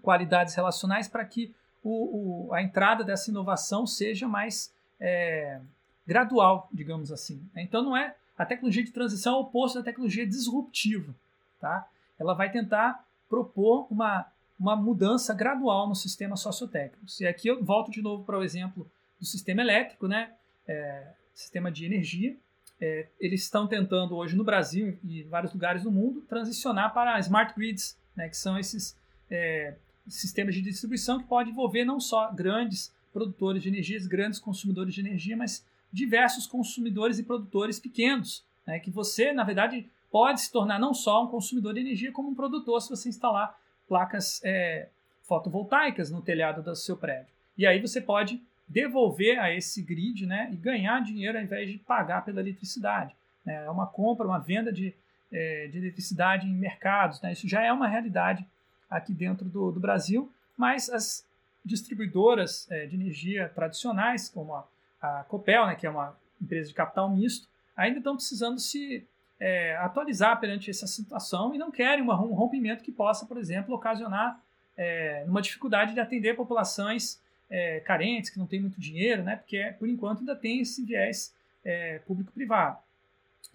qualidades 0.04 0.54
relacionais 0.54 1.08
para 1.08 1.26
que 1.26 1.56
o, 1.82 2.48
o, 2.50 2.54
a 2.54 2.62
entrada 2.62 3.04
dessa 3.04 3.32
inovação 3.32 3.88
seja 3.88 4.28
mais 4.28 4.72
é, 5.00 5.60
gradual, 6.06 6.70
digamos 6.72 7.12
assim. 7.12 7.42
Então 7.56 7.82
não 7.82 7.98
é 7.98 8.14
a 8.38 8.46
tecnologia 8.46 8.84
de 8.84 8.92
transição 8.92 9.36
é 9.36 9.38
o 9.38 9.42
oposto 9.42 9.80
da 9.80 9.86
tecnologia 9.86 10.28
disruptiva, 10.28 11.16
tá? 11.60 11.88
Ela 12.20 12.34
vai 12.34 12.52
tentar 12.52 13.06
propor 13.30 13.88
uma, 13.90 14.26
uma 14.60 14.76
mudança 14.76 15.34
gradual 15.34 15.88
no 15.88 15.96
sistema 15.96 16.36
sociotécnico. 16.36 17.06
E 17.20 17.26
aqui 17.26 17.48
eu 17.48 17.64
volto 17.64 17.90
de 17.90 18.02
novo 18.02 18.24
para 18.24 18.38
o 18.38 18.44
exemplo 18.44 18.90
do 19.20 19.26
sistema 19.26 19.62
elétrico, 19.62 20.08
né? 20.08 20.32
É, 20.68 21.08
sistema 21.34 21.72
de 21.72 21.86
energia. 21.86 22.36
É, 22.82 23.08
eles 23.20 23.44
estão 23.44 23.68
tentando 23.68 24.16
hoje 24.16 24.36
no 24.36 24.44
Brasil 24.44 24.98
e 25.04 25.22
em 25.22 25.28
vários 25.30 25.54
lugares 25.54 25.84
do 25.84 25.92
mundo 25.92 26.22
transicionar 26.22 26.94
para 26.94 27.20
smart 27.20 27.54
grids, 27.56 27.98
né? 28.16 28.28
Que 28.28 28.38
são 28.38 28.58
esses 28.58 28.98
é, 29.30 29.76
sistemas 30.08 30.56
de 30.56 30.62
distribuição 30.62 31.20
que 31.20 31.28
pode 31.28 31.50
envolver 31.50 31.86
não 31.86 32.00
só 32.00 32.32
grandes 32.32 32.94
produtores 33.12 33.62
de 33.62 33.70
energias, 33.70 34.08
grandes 34.08 34.40
consumidores 34.40 34.94
de 34.94 35.02
energia, 35.02 35.38
mas 35.38 35.66
diversos 35.92 36.48
consumidores 36.48 37.20
e 37.20 37.24
produtores 37.24 37.80
pequenos, 37.80 38.44
né, 38.66 38.80
que 38.80 38.90
você, 38.90 39.32
na 39.32 39.44
verdade, 39.44 39.88
pode 40.12 40.42
se 40.42 40.52
tornar 40.52 40.80
não 40.80 40.94
só 40.94 41.24
um 41.24 41.28
consumidor 41.28 41.74
de 41.74 41.80
energia, 41.80 42.12
como 42.12 42.30
um 42.30 42.36
produtor 42.36 42.82
se 42.82 42.90
você 42.90 43.10
instalar 43.10 43.58
placas 43.88 44.42
é, 44.44 44.90
fotovoltaicas 45.22 46.10
no 46.10 46.22
telhado 46.22 46.64
do 46.64 46.76
seu 46.76 46.98
prédio. 46.98 47.34
E 47.58 47.66
aí 47.66 47.80
você 47.80 48.02
pode 48.02 48.42
devolver 48.68 49.40
a 49.40 49.54
esse 49.54 49.82
grid 49.82 50.26
né, 50.26 50.50
e 50.52 50.56
ganhar 50.56 51.02
dinheiro 51.02 51.38
ao 51.38 51.44
invés 51.44 51.70
de 51.70 51.78
pagar 51.78 52.26
pela 52.26 52.42
eletricidade. 52.42 53.16
Né? 53.46 53.66
É 53.66 53.70
uma 53.70 53.86
compra, 53.86 54.26
uma 54.26 54.40
venda 54.40 54.72
de, 54.72 54.94
é, 55.32 55.68
de 55.68 55.78
eletricidade 55.78 56.48
em 56.48 56.54
mercados. 56.54 57.22
Né? 57.22 57.34
Isso 57.34 57.48
já 57.48 57.62
é 57.62 57.72
uma 57.72 57.88
realidade 57.88 58.46
aqui 58.94 59.14
dentro 59.14 59.46
do, 59.46 59.72
do 59.72 59.80
Brasil, 59.80 60.32
mas 60.56 60.90
as 60.90 61.26
distribuidoras 61.66 62.70
é, 62.70 62.86
de 62.86 62.96
energia 62.96 63.50
tradicionais, 63.50 64.30
como 64.30 64.54
a, 64.54 64.68
a 65.02 65.24
Copel, 65.24 65.66
né, 65.66 65.76
que 65.76 65.88
é 65.88 65.90
uma 65.90 66.16
empresa 66.42 66.68
de 66.68 66.74
capital 66.74 67.10
misto, 67.10 67.48
ainda 67.76 67.98
estão 67.98 68.16
precisando 68.16 68.60
se 68.60 69.06
é, 69.40 69.76
atualizar 69.78 70.40
perante 70.40 70.70
essa 70.70 70.86
situação 70.86 71.56
e 71.56 71.58
não 71.58 71.72
querem 71.72 72.04
um 72.04 72.34
rompimento 72.34 72.84
que 72.84 72.92
possa, 72.92 73.26
por 73.26 73.38
exemplo, 73.38 73.74
ocasionar 73.74 74.40
é, 74.78 75.24
uma 75.28 75.42
dificuldade 75.42 75.94
de 75.94 76.00
atender 76.00 76.36
populações 76.36 77.20
é, 77.50 77.80
carentes, 77.80 78.30
que 78.30 78.40
não 78.40 78.46
têm 78.46 78.62
muito 78.62 78.80
dinheiro, 78.80 79.24
né, 79.24 79.38
porque 79.38 79.74
por 79.80 79.88
enquanto 79.88 80.20
ainda 80.20 80.36
tem 80.36 80.60
esse 80.60 80.84
viés 80.84 81.34
é, 81.64 82.00
público-privado. 82.00 82.78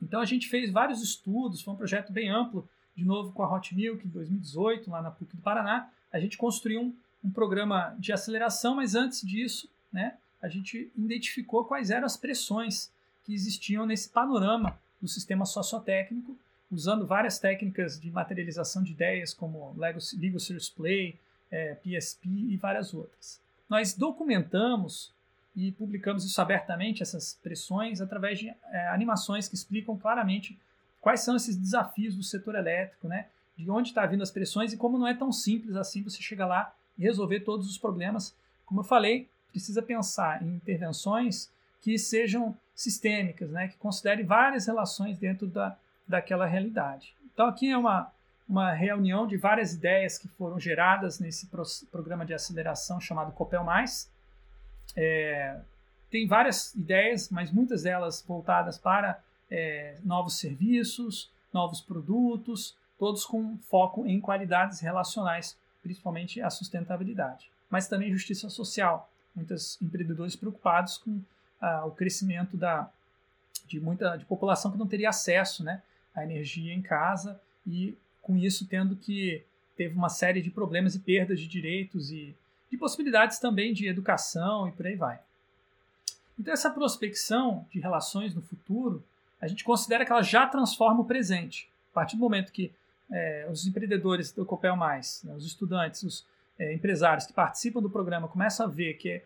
Então 0.03 0.20
a 0.20 0.24
gente 0.24 0.48
fez 0.48 0.70
vários 0.70 1.03
estudos, 1.03 1.62
foi 1.62 1.74
um 1.74 1.77
projeto 1.77 2.12
bem 2.12 2.29
amplo 2.29 2.68
de 2.98 3.04
novo 3.04 3.30
com 3.30 3.44
a 3.44 3.54
Hot 3.54 3.72
Milk 3.76 4.04
em 4.04 4.11
2018, 4.11 4.90
lá 4.90 5.00
na 5.00 5.12
PUC 5.12 5.37
do 5.37 5.42
Paraná, 5.42 5.88
a 6.12 6.18
gente 6.18 6.37
construiu 6.37 6.80
um, 6.80 6.96
um 7.22 7.30
programa 7.30 7.94
de 7.96 8.12
aceleração, 8.12 8.74
mas 8.74 8.96
antes 8.96 9.24
disso, 9.24 9.70
né, 9.92 10.16
a 10.42 10.48
gente 10.48 10.90
identificou 10.96 11.64
quais 11.64 11.90
eram 11.90 12.06
as 12.06 12.16
pressões 12.16 12.90
que 13.24 13.32
existiam 13.32 13.87
nesse 13.87 14.08
panorama 14.08 14.76
do 15.00 15.06
sistema 15.06 15.46
sociotécnico, 15.46 16.37
usando 16.72 17.06
várias 17.06 17.38
técnicas 17.38 18.00
de 18.00 18.11
materialização 18.11 18.82
de 18.82 18.90
ideias, 18.90 19.32
como 19.32 19.72
Lego, 19.76 20.00
Legal 20.18 20.40
Series 20.40 20.68
Play, 20.68 21.16
é, 21.52 21.76
PSP 21.76 22.28
e 22.28 22.56
várias 22.56 22.92
outras. 22.92 23.40
Nós 23.70 23.94
documentamos 23.94 25.12
e 25.54 25.70
publicamos 25.70 26.24
isso 26.24 26.40
abertamente, 26.40 27.00
essas 27.00 27.38
pressões, 27.40 28.00
através 28.00 28.40
de 28.40 28.48
é, 28.48 28.88
animações 28.88 29.48
que 29.48 29.54
explicam 29.54 29.96
claramente 29.96 30.58
quais 31.08 31.20
são 31.20 31.36
esses 31.36 31.56
desafios 31.56 32.14
do 32.14 32.22
setor 32.22 32.54
elétrico, 32.54 33.08
né? 33.08 33.28
De 33.56 33.70
onde 33.70 33.88
está 33.88 34.04
vindo 34.04 34.22
as 34.22 34.30
pressões 34.30 34.74
e 34.74 34.76
como 34.76 34.98
não 34.98 35.08
é 35.08 35.14
tão 35.14 35.32
simples 35.32 35.74
assim 35.74 36.02
você 36.02 36.20
chegar 36.20 36.44
lá 36.44 36.74
e 36.98 37.02
resolver 37.02 37.40
todos 37.40 37.66
os 37.66 37.78
problemas. 37.78 38.36
Como 38.66 38.80
eu 38.80 38.84
falei, 38.84 39.26
precisa 39.50 39.80
pensar 39.80 40.42
em 40.42 40.56
intervenções 40.56 41.50
que 41.80 41.96
sejam 41.98 42.54
sistêmicas, 42.74 43.48
né? 43.48 43.68
Que 43.68 43.78
considerem 43.78 44.26
várias 44.26 44.66
relações 44.66 45.18
dentro 45.18 45.46
da, 45.46 45.78
daquela 46.06 46.44
realidade. 46.44 47.14
Então 47.32 47.46
aqui 47.46 47.70
é 47.70 47.78
uma 47.78 48.12
uma 48.46 48.72
reunião 48.72 49.26
de 49.26 49.36
várias 49.38 49.72
ideias 49.74 50.18
que 50.18 50.28
foram 50.28 50.60
geradas 50.60 51.18
nesse 51.18 51.46
pro, 51.46 51.62
programa 51.90 52.26
de 52.26 52.34
aceleração 52.34 53.00
chamado 53.00 53.32
Copel 53.32 53.64
Mais. 53.64 54.10
É, 54.94 55.58
tem 56.10 56.26
várias 56.26 56.74
ideias, 56.74 57.30
mas 57.30 57.50
muitas 57.50 57.82
delas 57.84 58.22
voltadas 58.26 58.76
para 58.76 59.22
é, 59.50 59.98
novos 60.04 60.38
serviços, 60.38 61.30
novos 61.52 61.80
produtos, 61.80 62.76
todos 62.98 63.24
com 63.24 63.56
foco 63.68 64.06
em 64.06 64.20
qualidades 64.20 64.80
relacionais, 64.80 65.56
principalmente 65.82 66.40
a 66.40 66.50
sustentabilidade. 66.50 67.50
Mas 67.70 67.88
também 67.88 68.12
justiça 68.12 68.48
social. 68.50 69.11
Muitos 69.34 69.80
empreendedores 69.80 70.34
preocupados 70.34 70.98
com 70.98 71.20
ah, 71.61 71.84
o 71.87 71.92
crescimento 71.92 72.56
da, 72.56 72.90
de 73.66 73.78
muita 73.80 74.16
de 74.16 74.24
população 74.24 74.70
que 74.70 74.78
não 74.78 74.87
teria 74.87 75.11
acesso 75.11 75.62
né, 75.62 75.82
à 76.14 76.24
energia 76.24 76.74
em 76.74 76.82
casa 76.82 77.40
e 77.66 77.96
com 78.20 78.37
isso 78.37 78.66
tendo 78.66 78.96
que 78.96 79.44
teve 79.76 79.94
uma 79.94 80.08
série 80.08 80.42
de 80.42 80.50
problemas 80.50 80.94
e 80.94 80.98
perdas 80.98 81.38
de 81.38 81.46
direitos 81.46 82.11
e 82.11 82.34
de 82.70 82.76
possibilidades 82.76 83.38
também 83.38 83.72
de 83.72 83.87
educação 83.87 84.68
e 84.68 84.72
por 84.72 84.87
aí 84.87 84.96
vai. 84.96 85.20
Então 86.38 86.52
essa 86.52 86.70
prospecção 86.70 87.66
de 87.70 87.80
relações 87.80 88.34
no 88.34 88.42
futuro 88.42 89.02
a 89.40 89.46
gente 89.46 89.64
considera 89.64 90.05
que 90.05 90.12
ela 90.12 90.22
já 90.22 90.46
transforma 90.46 91.01
o 91.01 91.05
presente. 91.05 91.68
A 91.92 91.94
partir 91.94 92.16
do 92.16 92.20
momento 92.20 92.53
que 92.53 92.72
é, 93.11 93.48
os 93.51 93.66
empreendedores 93.66 94.33
do 94.33 94.44
Copel 94.44 94.77
Mais, 94.77 95.22
né, 95.24 95.35
os 95.35 95.46
estudantes, 95.46 96.03
os 96.03 96.27
é, 96.59 96.74
empresários 96.74 97.27
que 97.27 97.33
participam 97.33 97.81
do 97.81 97.88
programa 97.88 98.29
começam 98.29 98.66
a 98.66 98.68
ver 98.68 98.94
que 98.94 99.22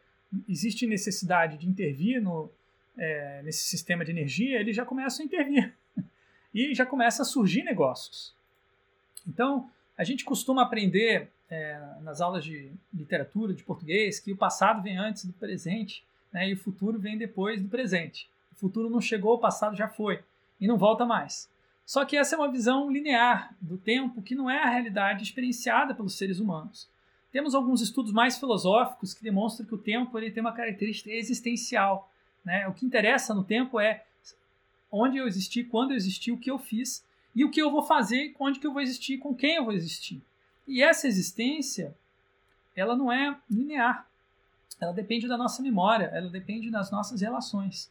existe 0.48 0.86
necessidade 0.86 1.58
de 1.58 1.68
intervir 1.68 2.20
no, 2.22 2.50
é, 2.96 3.42
nesse 3.42 3.64
sistema 3.64 4.04
de 4.04 4.10
energia, 4.10 4.60
eles 4.60 4.76
já 4.76 4.84
começam 4.84 5.22
a 5.22 5.26
intervir 5.26 5.74
e 6.54 6.74
já 6.74 6.86
começa 6.86 7.22
a 7.22 7.24
surgir 7.24 7.62
negócios. 7.62 8.34
Então, 9.26 9.70
a 9.96 10.04
gente 10.04 10.24
costuma 10.24 10.62
aprender 10.62 11.28
é, 11.50 11.78
nas 12.00 12.20
aulas 12.20 12.44
de 12.44 12.72
literatura, 12.92 13.52
de 13.52 13.62
português, 13.62 14.18
que 14.18 14.32
o 14.32 14.36
passado 14.36 14.82
vem 14.82 14.96
antes 14.96 15.24
do 15.24 15.32
presente 15.32 16.04
né, 16.32 16.48
e 16.48 16.54
o 16.54 16.56
futuro 16.56 16.98
vem 16.98 17.18
depois 17.18 17.60
do 17.60 17.68
presente. 17.68 18.28
O 18.52 18.54
futuro 18.54 18.88
não 18.88 19.00
chegou, 19.00 19.34
o 19.34 19.38
passado 19.38 19.76
já 19.76 19.88
foi 19.88 20.22
e 20.60 20.66
não 20.66 20.76
volta 20.78 21.04
mais. 21.04 21.50
Só 21.84 22.04
que 22.04 22.16
essa 22.16 22.34
é 22.34 22.38
uma 22.38 22.50
visão 22.50 22.90
linear 22.90 23.54
do 23.60 23.76
tempo 23.76 24.22
que 24.22 24.34
não 24.34 24.48
é 24.48 24.62
a 24.62 24.68
realidade 24.68 25.24
experienciada 25.24 25.94
pelos 25.94 26.16
seres 26.16 26.38
humanos. 26.38 26.88
Temos 27.32 27.54
alguns 27.54 27.80
estudos 27.80 28.12
mais 28.12 28.38
filosóficos 28.38 29.14
que 29.14 29.22
demonstram 29.22 29.66
que 29.66 29.74
o 29.74 29.78
tempo 29.78 30.16
ele 30.18 30.30
tem 30.30 30.42
uma 30.42 30.52
característica 30.52 31.10
existencial. 31.10 32.10
Né? 32.44 32.68
O 32.68 32.74
que 32.74 32.84
interessa 32.84 33.34
no 33.34 33.42
tempo 33.42 33.80
é 33.80 34.04
onde 34.90 35.16
eu 35.16 35.26
existi, 35.26 35.64
quando 35.64 35.92
eu 35.92 35.96
existi, 35.96 36.30
o 36.30 36.38
que 36.38 36.50
eu 36.50 36.58
fiz 36.58 37.04
e 37.34 37.44
o 37.44 37.50
que 37.50 37.60
eu 37.60 37.70
vou 37.70 37.82
fazer, 37.82 38.34
onde 38.38 38.60
que 38.60 38.66
eu 38.66 38.72
vou 38.72 38.82
existir, 38.82 39.16
com 39.16 39.34
quem 39.34 39.56
eu 39.56 39.64
vou 39.64 39.72
existir. 39.72 40.22
E 40.68 40.82
essa 40.82 41.08
existência, 41.08 41.96
ela 42.76 42.94
não 42.94 43.10
é 43.10 43.34
linear. 43.50 44.06
Ela 44.78 44.92
depende 44.92 45.26
da 45.26 45.36
nossa 45.36 45.62
memória, 45.62 46.10
ela 46.12 46.28
depende 46.28 46.70
das 46.70 46.90
nossas 46.90 47.20
relações. 47.22 47.90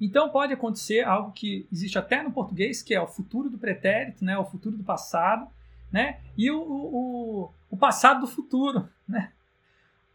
Então 0.00 0.28
pode 0.28 0.52
acontecer 0.52 1.04
algo 1.04 1.32
que 1.32 1.66
existe 1.72 1.98
até 1.98 2.22
no 2.22 2.30
português, 2.30 2.82
que 2.82 2.94
é 2.94 3.00
o 3.00 3.06
futuro 3.06 3.48
do 3.48 3.58
pretérito, 3.58 4.24
né, 4.24 4.36
o 4.36 4.44
futuro 4.44 4.76
do 4.76 4.84
passado, 4.84 5.48
né, 5.90 6.20
e 6.36 6.50
o, 6.50 6.60
o, 6.60 7.50
o 7.70 7.76
passado 7.76 8.20
do 8.20 8.26
futuro. 8.26 8.88
Né? 9.08 9.30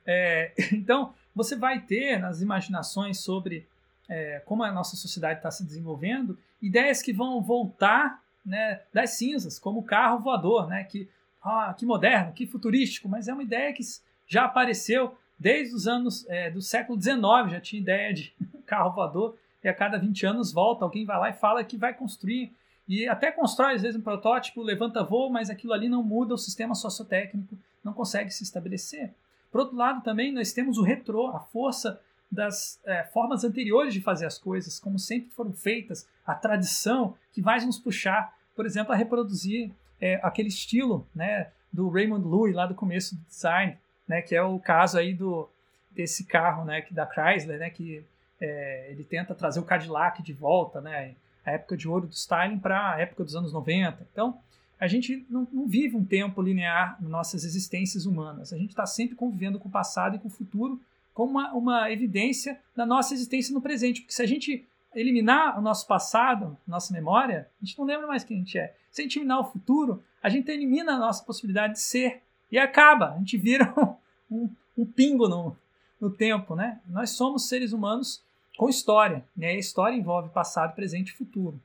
É, 0.05 0.53
então 0.73 1.13
você 1.33 1.55
vai 1.55 1.79
ter 1.79 2.19
nas 2.19 2.41
imaginações 2.41 3.21
sobre 3.21 3.65
é, 4.09 4.41
como 4.45 4.63
a 4.63 4.71
nossa 4.71 4.97
sociedade 4.97 5.39
está 5.39 5.49
se 5.49 5.63
desenvolvendo 5.63 6.37
ideias 6.61 7.01
que 7.01 7.13
vão 7.13 7.41
voltar 7.41 8.21
né, 8.45 8.81
das 8.93 9.11
cinzas, 9.11 9.57
como 9.57 9.79
o 9.79 9.83
carro 9.83 10.19
voador, 10.19 10.67
né, 10.67 10.83
que, 10.83 11.09
ah, 11.41 11.73
que 11.77 11.85
moderno, 11.85 12.33
que 12.33 12.45
futurístico, 12.45 13.07
mas 13.07 13.29
é 13.29 13.33
uma 13.33 13.43
ideia 13.43 13.71
que 13.71 13.83
já 14.27 14.43
apareceu 14.43 15.17
desde 15.39 15.73
os 15.73 15.87
anos 15.87 16.27
é, 16.27 16.51
do 16.51 16.61
século 16.61 17.01
XIX, 17.01 17.49
já 17.49 17.61
tinha 17.61 17.81
ideia 17.81 18.13
de 18.13 18.33
carro 18.67 18.91
voador 18.91 19.37
e 19.63 19.67
a 19.67 19.73
cada 19.73 19.97
20 19.97 20.25
anos 20.25 20.51
volta, 20.51 20.83
alguém 20.83 21.05
vai 21.05 21.19
lá 21.19 21.29
e 21.29 21.33
fala 21.33 21.63
que 21.63 21.77
vai 21.77 21.93
construir. 21.93 22.51
E 22.87 23.07
até 23.07 23.31
constrói, 23.31 23.75
às 23.75 23.81
vezes, 23.81 23.99
um 23.99 24.03
protótipo, 24.03 24.61
levanta 24.61 25.03
voo, 25.03 25.29
mas 25.29 25.49
aquilo 25.49 25.73
ali 25.73 25.87
não 25.87 26.03
muda, 26.03 26.33
o 26.33 26.37
sistema 26.37 26.75
sociotécnico 26.75 27.57
não 27.83 27.93
consegue 27.93 28.31
se 28.31 28.43
estabelecer. 28.43 29.13
Por 29.51 29.61
outro 29.61 29.75
lado, 29.75 30.01
também 30.01 30.31
nós 30.31 30.51
temos 30.53 30.77
o 30.77 30.83
retrô, 30.83 31.27
a 31.27 31.39
força 31.39 31.99
das 32.31 32.79
é, 32.85 33.03
formas 33.03 33.43
anteriores 33.43 33.93
de 33.93 34.01
fazer 34.01 34.25
as 34.25 34.37
coisas, 34.37 34.79
como 34.79 34.97
sempre 34.97 35.29
foram 35.31 35.51
feitas, 35.51 36.07
a 36.25 36.33
tradição 36.33 37.15
que 37.33 37.41
vai 37.41 37.63
nos 37.65 37.77
puxar, 37.77 38.33
por 38.55 38.65
exemplo, 38.65 38.93
a 38.93 38.95
reproduzir 38.95 39.71
é, 39.99 40.19
aquele 40.23 40.47
estilo 40.47 41.05
né, 41.13 41.51
do 41.71 41.89
Raymond 41.89 42.25
Loewy 42.25 42.53
lá 42.53 42.65
do 42.65 42.73
começo 42.73 43.15
do 43.15 43.21
design, 43.25 43.77
né, 44.07 44.21
que 44.21 44.33
é 44.33 44.41
o 44.41 44.57
caso 44.59 44.97
aí 44.97 45.13
do 45.13 45.49
desse 45.91 46.23
carro 46.23 46.63
né, 46.63 46.81
que 46.81 46.93
da 46.93 47.05
Chrysler, 47.05 47.59
né, 47.59 47.69
que 47.69 48.05
é, 48.41 48.87
ele 48.89 49.03
tenta 49.03 49.35
trazer 49.35 49.59
o 49.59 49.63
Cadillac 49.63 50.21
de 50.23 50.33
volta, 50.33 50.81
né? 50.81 51.13
A 51.45 51.51
época 51.51 51.77
de 51.77 51.87
ouro 51.87 52.07
do 52.07 52.13
styling 52.13 52.59
para 52.59 52.93
a 52.93 52.99
época 52.99 53.23
dos 53.23 53.35
anos 53.35 53.53
90. 53.53 54.05
Então, 54.11 54.37
a 54.79 54.87
gente 54.87 55.25
não, 55.29 55.47
não 55.53 55.67
vive 55.67 55.95
um 55.95 56.03
tempo 56.03 56.41
linear 56.41 56.97
nas 56.99 57.09
nossas 57.09 57.43
existências 57.43 58.05
humanas. 58.05 58.51
A 58.51 58.57
gente 58.57 58.71
está 58.71 58.85
sempre 58.85 59.15
convivendo 59.15 59.59
com 59.59 59.69
o 59.69 59.71
passado 59.71 60.15
e 60.15 60.19
com 60.19 60.27
o 60.27 60.31
futuro 60.31 60.81
como 61.13 61.31
uma, 61.31 61.53
uma 61.53 61.91
evidência 61.91 62.59
da 62.75 62.85
nossa 62.85 63.13
existência 63.13 63.53
no 63.53 63.61
presente. 63.61 64.01
Porque 64.01 64.13
se 64.13 64.23
a 64.23 64.25
gente 64.25 64.65
eliminar 64.95 65.57
o 65.57 65.61
nosso 65.61 65.87
passado, 65.87 66.57
nossa 66.67 66.91
memória, 66.93 67.47
a 67.61 67.65
gente 67.65 67.77
não 67.77 67.85
lembra 67.85 68.07
mais 68.07 68.23
quem 68.23 68.37
a 68.37 68.39
gente 68.39 68.57
é. 68.57 68.75
Se 68.91 69.01
a 69.01 69.03
gente 69.03 69.17
eliminar 69.17 69.39
o 69.39 69.51
futuro, 69.51 70.03
a 70.21 70.29
gente 70.29 70.49
elimina 70.49 70.93
a 70.93 70.99
nossa 70.99 71.23
possibilidade 71.23 71.73
de 71.73 71.79
ser. 71.79 72.23
E 72.51 72.57
acaba, 72.57 73.13
a 73.13 73.17
gente 73.19 73.37
vira 73.37 73.73
um, 73.77 73.95
um, 74.35 74.49
um 74.79 74.85
pingo 74.85 75.27
no, 75.27 75.55
no 75.99 76.09
tempo, 76.09 76.55
né? 76.55 76.79
Nós 76.87 77.11
somos 77.11 77.47
seres 77.47 77.71
humanos 77.71 78.23
com 78.61 78.69
história. 78.69 79.25
Né? 79.35 79.47
A 79.47 79.57
história 79.57 79.97
envolve 79.97 80.29
passado, 80.29 80.75
presente 80.75 81.09
e 81.09 81.13
futuro. 81.13 81.59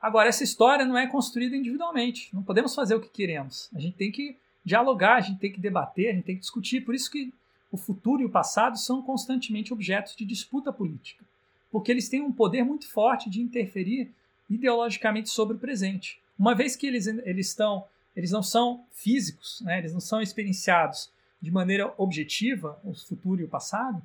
Agora, 0.00 0.26
essa 0.26 0.42
história 0.42 0.82
não 0.82 0.96
é 0.96 1.06
construída 1.06 1.54
individualmente. 1.54 2.34
Não 2.34 2.42
podemos 2.42 2.74
fazer 2.74 2.94
o 2.94 3.02
que 3.02 3.10
queremos. 3.10 3.68
A 3.74 3.78
gente 3.78 3.94
tem 3.94 4.10
que 4.10 4.34
dialogar, 4.64 5.16
a 5.16 5.20
gente 5.20 5.38
tem 5.38 5.52
que 5.52 5.60
debater, 5.60 6.08
a 6.08 6.14
gente 6.14 6.24
tem 6.24 6.36
que 6.36 6.40
discutir. 6.40 6.80
Por 6.80 6.94
isso 6.94 7.10
que 7.10 7.34
o 7.70 7.76
futuro 7.76 8.22
e 8.22 8.24
o 8.24 8.30
passado 8.30 8.78
são 8.78 9.02
constantemente 9.02 9.74
objetos 9.74 10.16
de 10.16 10.24
disputa 10.24 10.72
política. 10.72 11.22
Porque 11.70 11.92
eles 11.92 12.08
têm 12.08 12.22
um 12.22 12.32
poder 12.32 12.64
muito 12.64 12.88
forte 12.88 13.28
de 13.28 13.42
interferir 13.42 14.10
ideologicamente 14.48 15.28
sobre 15.28 15.58
o 15.58 15.60
presente. 15.60 16.18
Uma 16.38 16.54
vez 16.54 16.76
que 16.76 16.86
eles, 16.86 17.06
eles 17.06 17.48
estão, 17.48 17.84
eles 18.16 18.30
não 18.30 18.42
são 18.42 18.86
físicos, 18.90 19.60
né? 19.60 19.80
eles 19.80 19.92
não 19.92 20.00
são 20.00 20.22
experienciados 20.22 21.10
de 21.42 21.50
maneira 21.50 21.92
objetiva, 21.98 22.80
o 22.82 22.94
futuro 22.94 23.42
e 23.42 23.44
o 23.44 23.48
passado, 23.48 24.02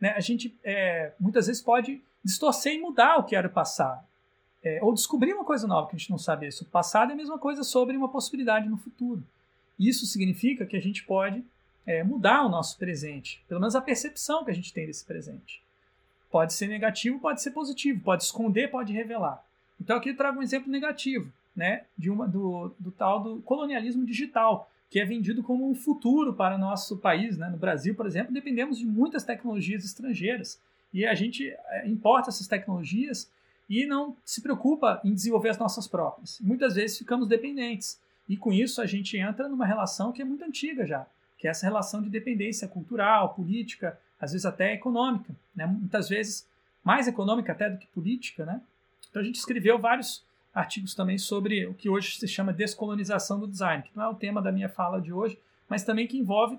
né, 0.00 0.10
a 0.10 0.20
gente 0.20 0.54
é, 0.62 1.12
muitas 1.18 1.46
vezes 1.46 1.62
pode 1.62 2.02
distorcer 2.22 2.74
e 2.74 2.80
mudar 2.80 3.18
o 3.18 3.24
que 3.24 3.36
era 3.36 3.48
o 3.48 3.52
passado. 3.52 4.04
É, 4.62 4.82
ou 4.82 4.92
descobrir 4.92 5.32
uma 5.32 5.44
coisa 5.44 5.66
nova 5.66 5.88
que 5.88 5.94
a 5.94 5.98
gente 5.98 6.10
não 6.10 6.18
sabe 6.18 6.48
isso. 6.48 6.64
O 6.64 6.66
passado 6.66 7.10
é 7.10 7.12
a 7.12 7.16
mesma 7.16 7.38
coisa 7.38 7.62
sobre 7.62 7.96
uma 7.96 8.08
possibilidade 8.08 8.68
no 8.68 8.76
futuro. 8.76 9.22
Isso 9.78 10.06
significa 10.06 10.66
que 10.66 10.76
a 10.76 10.80
gente 10.80 11.04
pode 11.04 11.44
é, 11.86 12.02
mudar 12.02 12.44
o 12.44 12.48
nosso 12.48 12.76
presente, 12.76 13.42
pelo 13.46 13.60
menos 13.60 13.76
a 13.76 13.80
percepção 13.80 14.44
que 14.44 14.50
a 14.50 14.54
gente 14.54 14.72
tem 14.72 14.86
desse 14.86 15.04
presente. 15.04 15.62
Pode 16.30 16.52
ser 16.52 16.66
negativo, 16.66 17.20
pode 17.20 17.40
ser 17.40 17.52
positivo, 17.52 18.02
pode 18.02 18.24
esconder, 18.24 18.70
pode 18.70 18.92
revelar. 18.92 19.44
Então 19.80 19.96
aqui 19.96 20.10
eu 20.10 20.16
trago 20.16 20.40
um 20.40 20.42
exemplo 20.42 20.70
negativo, 20.70 21.32
né, 21.54 21.84
de 21.96 22.10
uma, 22.10 22.26
do, 22.26 22.74
do 22.78 22.90
tal 22.90 23.22
do 23.22 23.40
colonialismo 23.42 24.04
digital, 24.04 24.70
que 24.96 25.00
é 25.00 25.04
vendido 25.04 25.42
como 25.42 25.68
um 25.68 25.74
futuro 25.74 26.32
para 26.32 26.54
o 26.54 26.58
nosso 26.58 26.96
país. 26.96 27.36
Né? 27.36 27.50
No 27.50 27.58
Brasil, 27.58 27.94
por 27.94 28.06
exemplo, 28.06 28.32
dependemos 28.32 28.78
de 28.78 28.86
muitas 28.86 29.24
tecnologias 29.24 29.84
estrangeiras 29.84 30.58
e 30.90 31.04
a 31.04 31.14
gente 31.14 31.50
eh, 31.50 31.86
importa 31.86 32.30
essas 32.30 32.48
tecnologias 32.48 33.30
e 33.68 33.84
não 33.84 34.16
se 34.24 34.40
preocupa 34.40 34.98
em 35.04 35.12
desenvolver 35.12 35.50
as 35.50 35.58
nossas 35.58 35.86
próprias. 35.86 36.40
Muitas 36.40 36.76
vezes 36.76 36.96
ficamos 36.96 37.28
dependentes 37.28 38.00
e 38.26 38.38
com 38.38 38.54
isso 38.54 38.80
a 38.80 38.86
gente 38.86 39.18
entra 39.18 39.50
numa 39.50 39.66
relação 39.66 40.12
que 40.12 40.22
é 40.22 40.24
muito 40.24 40.42
antiga 40.42 40.86
já, 40.86 41.06
que 41.36 41.46
é 41.46 41.50
essa 41.50 41.66
relação 41.66 42.00
de 42.00 42.08
dependência 42.08 42.66
cultural, 42.66 43.34
política, 43.34 44.00
às 44.18 44.32
vezes 44.32 44.46
até 44.46 44.72
econômica, 44.72 45.36
né? 45.54 45.66
muitas 45.66 46.08
vezes 46.08 46.48
mais 46.82 47.06
econômica 47.06 47.52
até 47.52 47.68
do 47.68 47.76
que 47.76 47.86
política. 47.88 48.46
Né? 48.46 48.62
Então 49.10 49.20
a 49.20 49.24
gente 49.26 49.36
escreveu 49.36 49.78
vários 49.78 50.24
artigos 50.56 50.94
também 50.94 51.18
sobre 51.18 51.66
o 51.66 51.74
que 51.74 51.86
hoje 51.86 52.18
se 52.18 52.26
chama 52.26 52.50
descolonização 52.50 53.38
do 53.38 53.46
design, 53.46 53.82
que 53.82 53.94
não 53.94 54.04
é 54.04 54.08
o 54.08 54.14
tema 54.14 54.40
da 54.40 54.50
minha 54.50 54.70
fala 54.70 55.02
de 55.02 55.12
hoje, 55.12 55.38
mas 55.68 55.84
também 55.84 56.06
que 56.06 56.16
envolve 56.16 56.58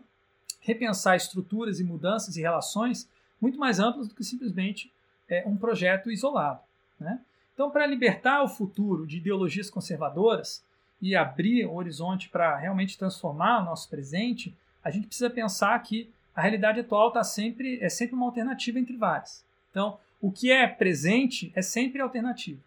repensar 0.61 1.15
estruturas 1.15 1.79
e 1.79 1.83
mudanças 1.83 2.37
e 2.37 2.41
relações 2.41 3.09
muito 3.41 3.57
mais 3.57 3.79
amplas 3.79 4.07
do 4.07 4.13
que 4.13 4.23
simplesmente 4.23 4.93
é, 5.27 5.43
um 5.47 5.57
projeto 5.57 6.11
isolado. 6.11 6.59
Né? 6.99 7.19
Então, 7.55 7.71
para 7.71 7.87
libertar 7.87 8.43
o 8.43 8.47
futuro 8.47 9.07
de 9.07 9.17
ideologias 9.17 9.67
conservadoras 9.67 10.63
e 11.01 11.15
abrir 11.15 11.65
o 11.65 11.73
horizonte 11.73 12.29
para 12.29 12.55
realmente 12.55 12.99
transformar 12.99 13.61
o 13.61 13.65
nosso 13.65 13.89
presente, 13.89 14.55
a 14.83 14.91
gente 14.91 15.07
precisa 15.07 15.29
pensar 15.29 15.77
que 15.81 16.07
a 16.35 16.41
realidade 16.41 16.79
atual 16.79 17.11
tá 17.11 17.23
sempre, 17.23 17.79
é 17.81 17.89
sempre 17.89 18.15
uma 18.15 18.27
alternativa 18.27 18.77
entre 18.77 18.95
várias. 18.95 19.43
Então, 19.71 19.97
o 20.21 20.31
que 20.31 20.51
é 20.51 20.67
presente 20.67 21.51
é 21.55 21.63
sempre 21.63 21.99
alternativo. 21.99 22.61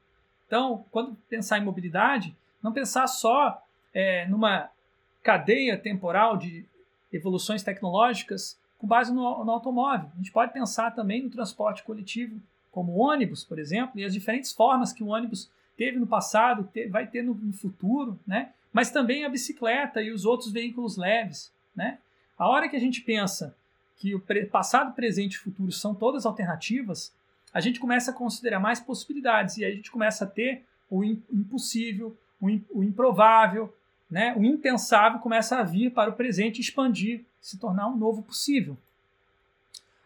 Então, 0.50 0.84
quando 0.90 1.16
pensar 1.28 1.58
em 1.58 1.64
mobilidade, 1.64 2.34
não 2.60 2.72
pensar 2.72 3.06
só 3.06 3.62
é, 3.94 4.26
numa 4.26 4.68
cadeia 5.22 5.79
temporal 5.79 6.37
de 6.37 6.64
evoluções 7.12 7.62
tecnológicas 7.62 8.58
com 8.77 8.85
base 8.85 9.14
no, 9.14 9.44
no, 9.44 9.52
automóvel. 9.52 10.10
A 10.12 10.16
gente 10.16 10.33
pode 10.33 10.52
pensar 10.52 10.90
também 10.90 11.22
no 11.22 11.31
transporte 11.31 11.85
coletivo, 11.85 12.40
como 12.72 12.90
o 12.90 12.98
ônibus, 12.98 13.44
por 13.44 13.60
exemplo, 13.60 14.00
e 14.00 14.04
as 14.04 14.12
diferentes 14.12 14.52
formas 14.52 14.92
que 14.92 15.04
o 15.04 15.10
ônibus 15.10 15.48
teve 15.77 16.00
no 16.00 16.06
passado, 16.06 16.68
te, 16.72 16.88
vai 16.88 17.06
ter 17.06 17.22
no, 17.22 17.33
no, 17.33 17.52
futuro, 17.52 18.18
né? 18.27 18.50
mas 18.72 18.90
também 18.90 19.25
a 19.25 19.29
bicicleta 19.29 20.02
e 20.02 20.10
os 20.10 20.25
outros 20.25 20.50
veículos 20.50 20.96
leves. 20.96 21.52
Né? 21.77 21.96
A 22.37 22.48
hora 22.48 22.68
que 22.68 22.75
a 22.75 22.81
gente 22.81 23.02
pensa 23.02 23.54
que 23.98 24.16
o 24.16 24.20
passado, 24.50 24.94
presente 24.94 25.35
e 25.35 25.38
futuro 25.38 25.70
são 25.70 25.94
todas 25.94 26.27
alternativas, 26.27 27.12
a 27.53 27.61
gente 27.61 27.81
começa 27.81 28.11
a 28.11 28.15
considerar 28.15 28.61
mais 28.61 28.81
possibilidades 28.81 29.57
e 29.57 29.65
aí 29.65 29.73
a 29.73 29.77
gente 29.77 29.90
começa 29.90 30.25
a 30.25 30.27
ter 30.27 30.65
o 30.88 31.05
impossível, 31.05 32.17
o 32.40 32.83
improvável, 32.83 33.75
né? 34.11 34.35
o 34.37 34.44
impensável 34.44 35.21
começa 35.21 35.57
a 35.57 35.63
vir 35.63 35.92
para 35.92 36.11
o 36.11 36.15
presente 36.15 36.61
expandir, 36.61 37.25
se 37.40 37.59
tornar 37.59 37.88
um 37.88 37.96
novo 37.96 38.23
possível. 38.23 38.77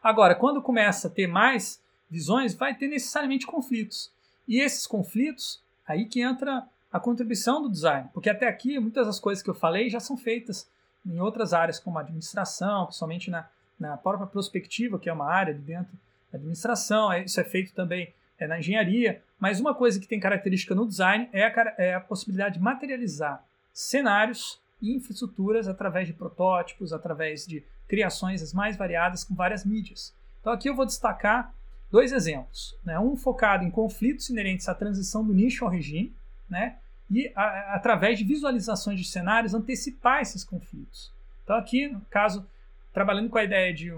Agora, 0.03 0.35
quando 0.35 0.61
começa 0.61 1.09
a 1.09 1.11
ter 1.11 1.27
mais 1.27 1.81
visões, 2.11 2.55
vai 2.55 2.75
ter 2.75 2.89
necessariamente 2.89 3.47
conflitos. 3.47 4.11
E 4.47 4.61
esses 4.61 4.87
conflitos, 4.87 5.63
aí 5.87 6.05
que 6.05 6.21
entra 6.21 6.67
a 6.93 7.01
contribuição 7.01 7.63
do 7.63 7.71
design, 7.71 8.09
porque 8.13 8.29
até 8.29 8.47
aqui 8.47 8.79
muitas 8.79 9.07
das 9.07 9.19
coisas 9.19 9.43
que 9.43 9.49
eu 9.49 9.55
falei 9.55 9.89
já 9.89 9.99
são 9.99 10.17
feitas 10.17 10.69
em 11.05 11.19
outras 11.19 11.53
áreas, 11.53 11.79
como 11.79 11.99
administração, 11.99 12.85
principalmente 12.85 13.31
na, 13.31 13.49
na 13.79 13.97
própria 13.97 14.27
prospectiva, 14.27 14.99
que 14.99 15.09
é 15.09 15.13
uma 15.13 15.31
área 15.31 15.55
de 15.55 15.61
dentro 15.61 15.93
administração, 16.37 17.13
é, 17.13 17.25
isso 17.25 17.41
é 17.41 17.45
feito 17.45 17.73
também 17.75 18.13
é, 18.39 18.47
na 18.47 18.59
engenharia, 18.59 19.23
mas 19.39 19.61
uma 19.61 19.75
coisa 19.75 20.01
que 20.01 20.09
tem 20.09 20.21
característica 20.21 20.75
no 20.75 20.87
design 20.87 21.29
é 21.33 21.45
a, 21.45 21.75
é 21.79 21.95
a 21.95 22.01
possibilidade 22.01 22.55
de 22.55 22.61
materializar 22.61 23.45
cenários 23.73 24.61
e 24.81 24.95
infraestruturas 24.95 25.69
através 25.69 26.07
de 26.07 26.13
protótipos, 26.13 26.93
através 26.93 27.47
de 27.47 27.65
criações 27.89 28.43
as 28.43 28.53
mais 28.53 28.77
variadas 28.77 29.25
com 29.25 29.35
várias 29.35 29.65
mídias. 29.65 30.15
Então 30.41 30.53
aqui 30.53 30.69
eu 30.69 30.77
vou 30.77 30.87
destacar 30.87 31.55
dois 31.91 32.13
exemplos. 32.13 32.77
Né? 32.85 32.99
Um 32.99 33.17
focado 33.17 33.65
em 33.65 33.71
conflitos 33.71 34.29
inerentes 34.29 34.69
à 34.69 34.75
transição 34.75 35.25
do 35.25 35.33
nicho 35.33 35.65
ao 35.65 35.71
regime, 35.71 36.15
né? 36.49 36.79
e 37.11 37.33
a, 37.35 37.75
através 37.75 38.19
de 38.19 38.25
visualizações 38.25 38.99
de 38.99 39.07
cenários 39.07 39.55
antecipar 39.55 40.21
esses 40.21 40.45
conflitos. 40.45 41.13
Então 41.43 41.57
aqui, 41.57 41.89
no 41.89 42.01
caso, 42.03 42.47
trabalhando 42.93 43.29
com 43.29 43.39
a 43.39 43.45
ideia 43.45 43.73
de 43.73 43.95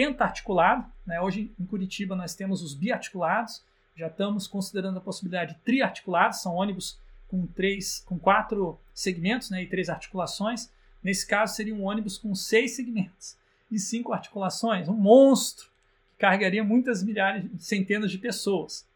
pentarticulado, 0.00 0.90
né? 1.06 1.20
hoje 1.20 1.52
em 1.60 1.66
Curitiba 1.66 2.16
nós 2.16 2.34
temos 2.34 2.62
os 2.62 2.72
biarticulados, 2.72 3.62
já 3.94 4.06
estamos 4.06 4.46
considerando 4.46 4.96
a 4.96 5.00
possibilidade 5.02 5.52
de 5.52 5.60
triarticulados, 5.60 6.40
são 6.40 6.54
ônibus 6.54 6.98
com 7.28 7.46
três, 7.46 8.02
com 8.06 8.18
quatro 8.18 8.80
segmentos 8.94 9.50
né, 9.50 9.62
e 9.62 9.66
três 9.66 9.90
articulações. 9.90 10.72
Nesse 11.02 11.26
caso, 11.26 11.54
seria 11.54 11.74
um 11.74 11.84
ônibus 11.84 12.16
com 12.16 12.34
seis 12.34 12.76
segmentos 12.76 13.36
e 13.70 13.78
cinco 13.78 14.14
articulações, 14.14 14.88
um 14.88 14.94
monstro 14.94 15.68
que 16.12 16.20
carregaria 16.20 16.64
muitas 16.64 17.02
milhares, 17.02 17.44
centenas 17.58 18.10
de 18.10 18.16
pessoas. 18.16 18.88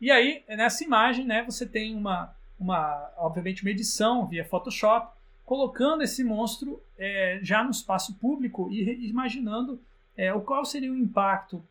E 0.00 0.10
aí, 0.10 0.42
nessa 0.48 0.82
imagem, 0.82 1.26
né, 1.26 1.42
você 1.42 1.66
tem 1.66 1.94
uma, 1.94 2.34
uma, 2.58 3.12
obviamente, 3.18 3.60
uma 3.60 3.70
edição 3.70 4.26
via 4.26 4.46
Photoshop, 4.46 5.14
colocando 5.44 6.02
esse 6.02 6.24
monstro 6.24 6.82
é, 6.96 7.38
já 7.42 7.62
no 7.62 7.70
espaço 7.70 8.14
público 8.14 8.70
e 8.70 9.06
imaginando 9.06 9.78
é, 10.18 10.34
o 10.34 10.40
qual 10.40 10.64
seria 10.64 10.92
o 10.92 10.96
impacto 10.96 11.64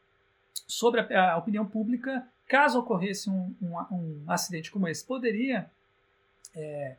sobre 0.66 1.02
a, 1.02 1.34
a 1.34 1.38
opinião 1.38 1.66
pública 1.66 2.26
caso 2.48 2.80
ocorresse 2.80 3.30
um, 3.30 3.54
um, 3.62 3.78
um, 3.92 4.24
acidente 4.26 4.72
como 4.72 4.88
esse. 4.88 5.06
Poderia, 5.06 5.70
é, 6.56 6.96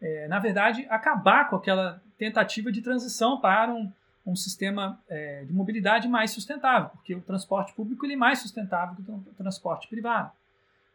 é, 0.00 0.28
na 0.28 0.38
verdade, 0.38 0.86
acabar 0.88 1.50
com 1.50 1.56
aquela 1.56 2.02
tentativa 2.16 2.72
de 2.72 2.80
transição 2.80 3.38
para 3.38 3.72
um, 3.72 3.92
um 4.26 4.34
sistema 4.34 4.98
é, 5.08 5.44
de 5.44 5.52
mobilidade 5.52 6.08
mais 6.08 6.30
sustentável, 6.30 6.88
porque 6.88 7.14
o 7.14 7.20
transporte 7.20 7.74
público 7.74 8.06
ele 8.06 8.14
é 8.14 8.16
mais 8.16 8.38
sustentável 8.38 8.96
que 8.96 9.10
o 9.10 9.34
transporte 9.36 9.86
privado. 9.88 10.32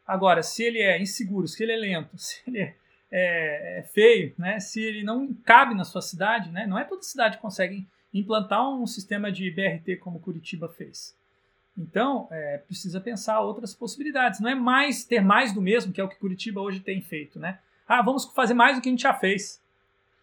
Agora, 0.06 0.42
se 0.42 0.62
ele 0.64 0.80
é 0.80 1.00
inseguro, 1.00 1.46
se 1.46 1.62
ele 1.62 1.72
é 1.72 1.76
lento, 1.76 2.10
se 2.18 2.42
ele 2.48 2.58
é, 2.58 2.74
é, 3.12 3.78
é, 3.78 3.82
feio, 3.84 4.34
né? 4.36 4.58
se 4.58 4.82
ele 4.82 5.04
não 5.04 5.32
cabe 5.44 5.74
na 5.74 5.84
sua 5.84 6.02
cidade, 6.02 6.50
né? 6.50 6.66
não 6.66 6.78
é 6.78 6.84
toda 6.84 7.02
cidade 7.02 7.36
que 7.36 7.42
consegue 7.42 7.86
implantar 8.14 8.70
um 8.70 8.86
sistema 8.86 9.30
de 9.32 9.50
BRT 9.50 9.96
como 9.96 10.20
Curitiba 10.20 10.68
fez. 10.68 11.16
Então, 11.76 12.28
é, 12.30 12.58
precisa 12.58 13.00
pensar 13.00 13.40
outras 13.40 13.74
possibilidades. 13.74 14.38
Não 14.38 14.48
é 14.48 14.54
mais 14.54 15.04
ter 15.04 15.20
mais 15.20 15.52
do 15.52 15.60
mesmo, 15.60 15.92
que 15.92 16.00
é 16.00 16.04
o 16.04 16.08
que 16.08 16.16
Curitiba 16.16 16.60
hoje 16.60 16.78
tem 16.78 17.02
feito. 17.02 17.38
Né? 17.40 17.58
Ah, 17.86 18.00
vamos 18.00 18.24
fazer 18.26 18.54
mais 18.54 18.76
do 18.76 18.82
que 18.82 18.88
a 18.88 18.92
gente 18.92 19.02
já 19.02 19.12
fez. 19.12 19.60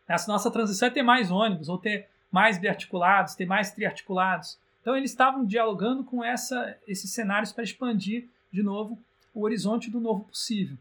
Essa 0.08 0.32
nossa 0.32 0.50
transição 0.50 0.88
é 0.88 0.92
ter 0.92 1.04
mais 1.04 1.30
ônibus, 1.30 1.68
ou 1.68 1.78
ter 1.78 2.08
mais 2.32 2.58
biarticulados, 2.58 3.36
ter 3.36 3.46
mais 3.46 3.72
triarticulados. 3.72 4.58
Então, 4.82 4.96
eles 4.96 5.12
estavam 5.12 5.46
dialogando 5.46 6.04
com 6.04 6.24
essa, 6.24 6.78
esses 6.88 7.12
cenários 7.12 7.52
para 7.52 7.64
expandir, 7.64 8.28
de 8.52 8.64
novo, 8.64 8.98
o 9.34 9.44
horizonte 9.44 9.92
do 9.92 10.00
novo 10.00 10.24
possível. 10.24 10.78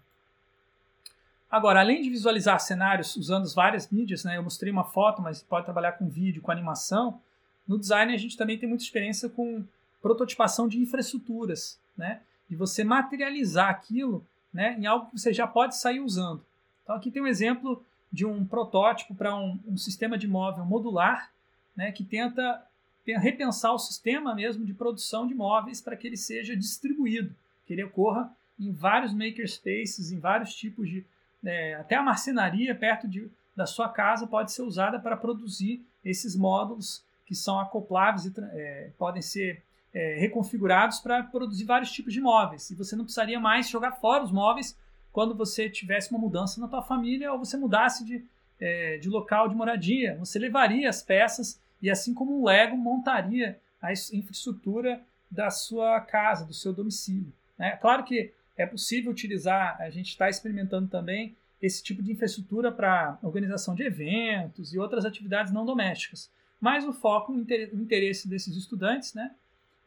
Agora, 1.51 1.81
além 1.81 2.01
de 2.01 2.11
visualizar 2.11 2.61
cenários 2.61 3.17
usando 3.17 3.53
várias 3.55 3.91
mídias, 3.91 4.25
né, 4.25 4.37
eu 4.37 4.43
mostrei 4.43 4.73
uma 4.73 4.85
foto, 4.85 5.21
mas 5.21 5.43
pode 5.43 5.65
trabalhar 5.65 5.93
com 5.93 6.09
vídeo, 6.09 6.41
com 6.41 6.53
animação. 6.53 7.21
No 7.67 7.79
design, 7.79 8.15
a 8.15 8.17
gente 8.17 8.37
também 8.37 8.57
tem 8.57 8.69
muita 8.69 8.85
experiência 8.85 9.29
com 9.29 9.65
prototipação 10.01 10.69
de 10.69 10.79
infraestruturas, 10.79 11.79
né, 11.97 12.21
de 12.49 12.57
você 12.57 12.85
materializar 12.85 13.69
aquilo 13.69 14.25
né, 14.53 14.77
em 14.79 14.87
algo 14.87 15.07
que 15.11 15.19
você 15.19 15.33
já 15.33 15.47
pode 15.47 15.77
sair 15.77 16.01
usando. 16.01 16.45
Então, 16.83 16.97
aqui 16.97 17.11
tem 17.11 17.23
um 17.23 17.27
exemplo 17.27 17.85
de 18.13 18.27
um 18.27 18.45
protótipo 18.45 19.15
para 19.15 19.35
um, 19.37 19.59
um, 19.67 19.77
sistema 19.77 20.19
de 20.19 20.27
móvel 20.27 20.65
modular 20.65 21.31
né, 21.77 21.93
que 21.93 22.05
tenta 22.05 22.65
repensar 23.07 23.73
o 23.73 23.79
sistema 23.79 24.35
mesmo 24.35 24.65
de 24.65 24.75
produção 24.75 25.27
de 25.27 25.35
móveis 25.35 25.81
para 25.81 25.97
que 25.97 26.07
ele 26.07 26.17
seja 26.17 26.57
distribuído, 26.57 27.35
que 27.67 27.73
ele 27.73 27.83
ocorra 27.83 28.33
em 28.59 28.71
vários 28.73 29.13
makerspaces, 29.13 30.13
em 30.13 30.19
vários 30.19 30.55
tipos 30.55 30.89
de. 30.89 31.05
É, 31.45 31.75
até 31.75 31.97
a 31.97 32.03
marcenaria 32.03 32.75
perto 32.75 33.09
de, 33.09 33.31
da 33.57 33.67
sua 33.67 33.89
casa 33.89 34.27
pode 34.27 34.53
ser 34.53 34.63
usada 34.63 34.99
para 34.99 35.17
produzir 35.17 35.85
esses 36.05 36.37
módulos 36.37 37.05
que 37.27 37.35
são 37.35 37.59
acopláveis 37.59 38.27
e 38.27 38.33
é, 38.53 38.91
podem 38.99 39.23
ser 39.23 39.63
é, 39.95 40.17
reconfigurados 40.19 41.01
para 41.01 41.23
produzir 41.23 41.65
vários 41.65 41.91
tipos 41.91 42.13
de 42.13 42.21
móveis. 42.21 42.71
E 42.71 42.75
você 42.75 42.97
não 42.97 43.05
precisaria 43.05 43.41
mais 43.41 43.69
jogar 43.69 43.93
fora 43.93 44.25
os 44.25 44.33
móveis 44.33 44.77
quando 45.13 45.35
você 45.35 45.69
tivesse 45.69 46.11
uma 46.11 46.21
mudança 46.21 46.61
na 46.61 46.69
tua 46.69 46.83
família 46.83 47.33
ou 47.33 47.39
você 47.39 47.57
mudasse 47.57 48.05
de, 48.05 48.25
é, 48.61 48.99
de 48.99 49.09
local 49.09 49.49
de 49.49 49.55
moradia. 49.55 50.17
Você 50.19 50.39
levaria 50.39 50.89
as 50.89 51.03
peças 51.03 51.61
e, 51.83 51.91
assim 51.91 52.15
como 52.15 52.41
o 52.41 52.45
Lego, 52.45 52.77
montaria 52.77 53.59
a 53.81 53.93
infraestrutura 53.93 55.01
da 55.31 55.51
sua 55.51 56.01
casa, 56.01 56.45
do 56.45 56.53
seu 56.53 56.73
domicílio. 56.73 57.33
Né? 57.59 57.77
Claro 57.77 58.05
que 58.05 58.33
é 58.61 58.67
possível 58.67 59.11
utilizar, 59.11 59.81
a 59.81 59.89
gente 59.89 60.09
está 60.09 60.29
experimentando 60.29 60.87
também 60.87 61.35
esse 61.63 61.83
tipo 61.83 62.03
de 62.03 62.13
infraestrutura 62.13 62.71
para 62.71 63.19
organização 63.23 63.75
de 63.75 63.83
eventos 63.83 64.75
e 64.75 64.79
outras 64.79 65.05
atividades 65.05 65.53
não 65.53 65.65
domésticas. 65.65 66.31
Mas 66.61 66.85
o 66.87 66.93
foco, 66.93 67.33
o 67.33 67.41
interesse 67.41 68.29
desses 68.29 68.55
estudantes, 68.57 69.15
né, 69.15 69.35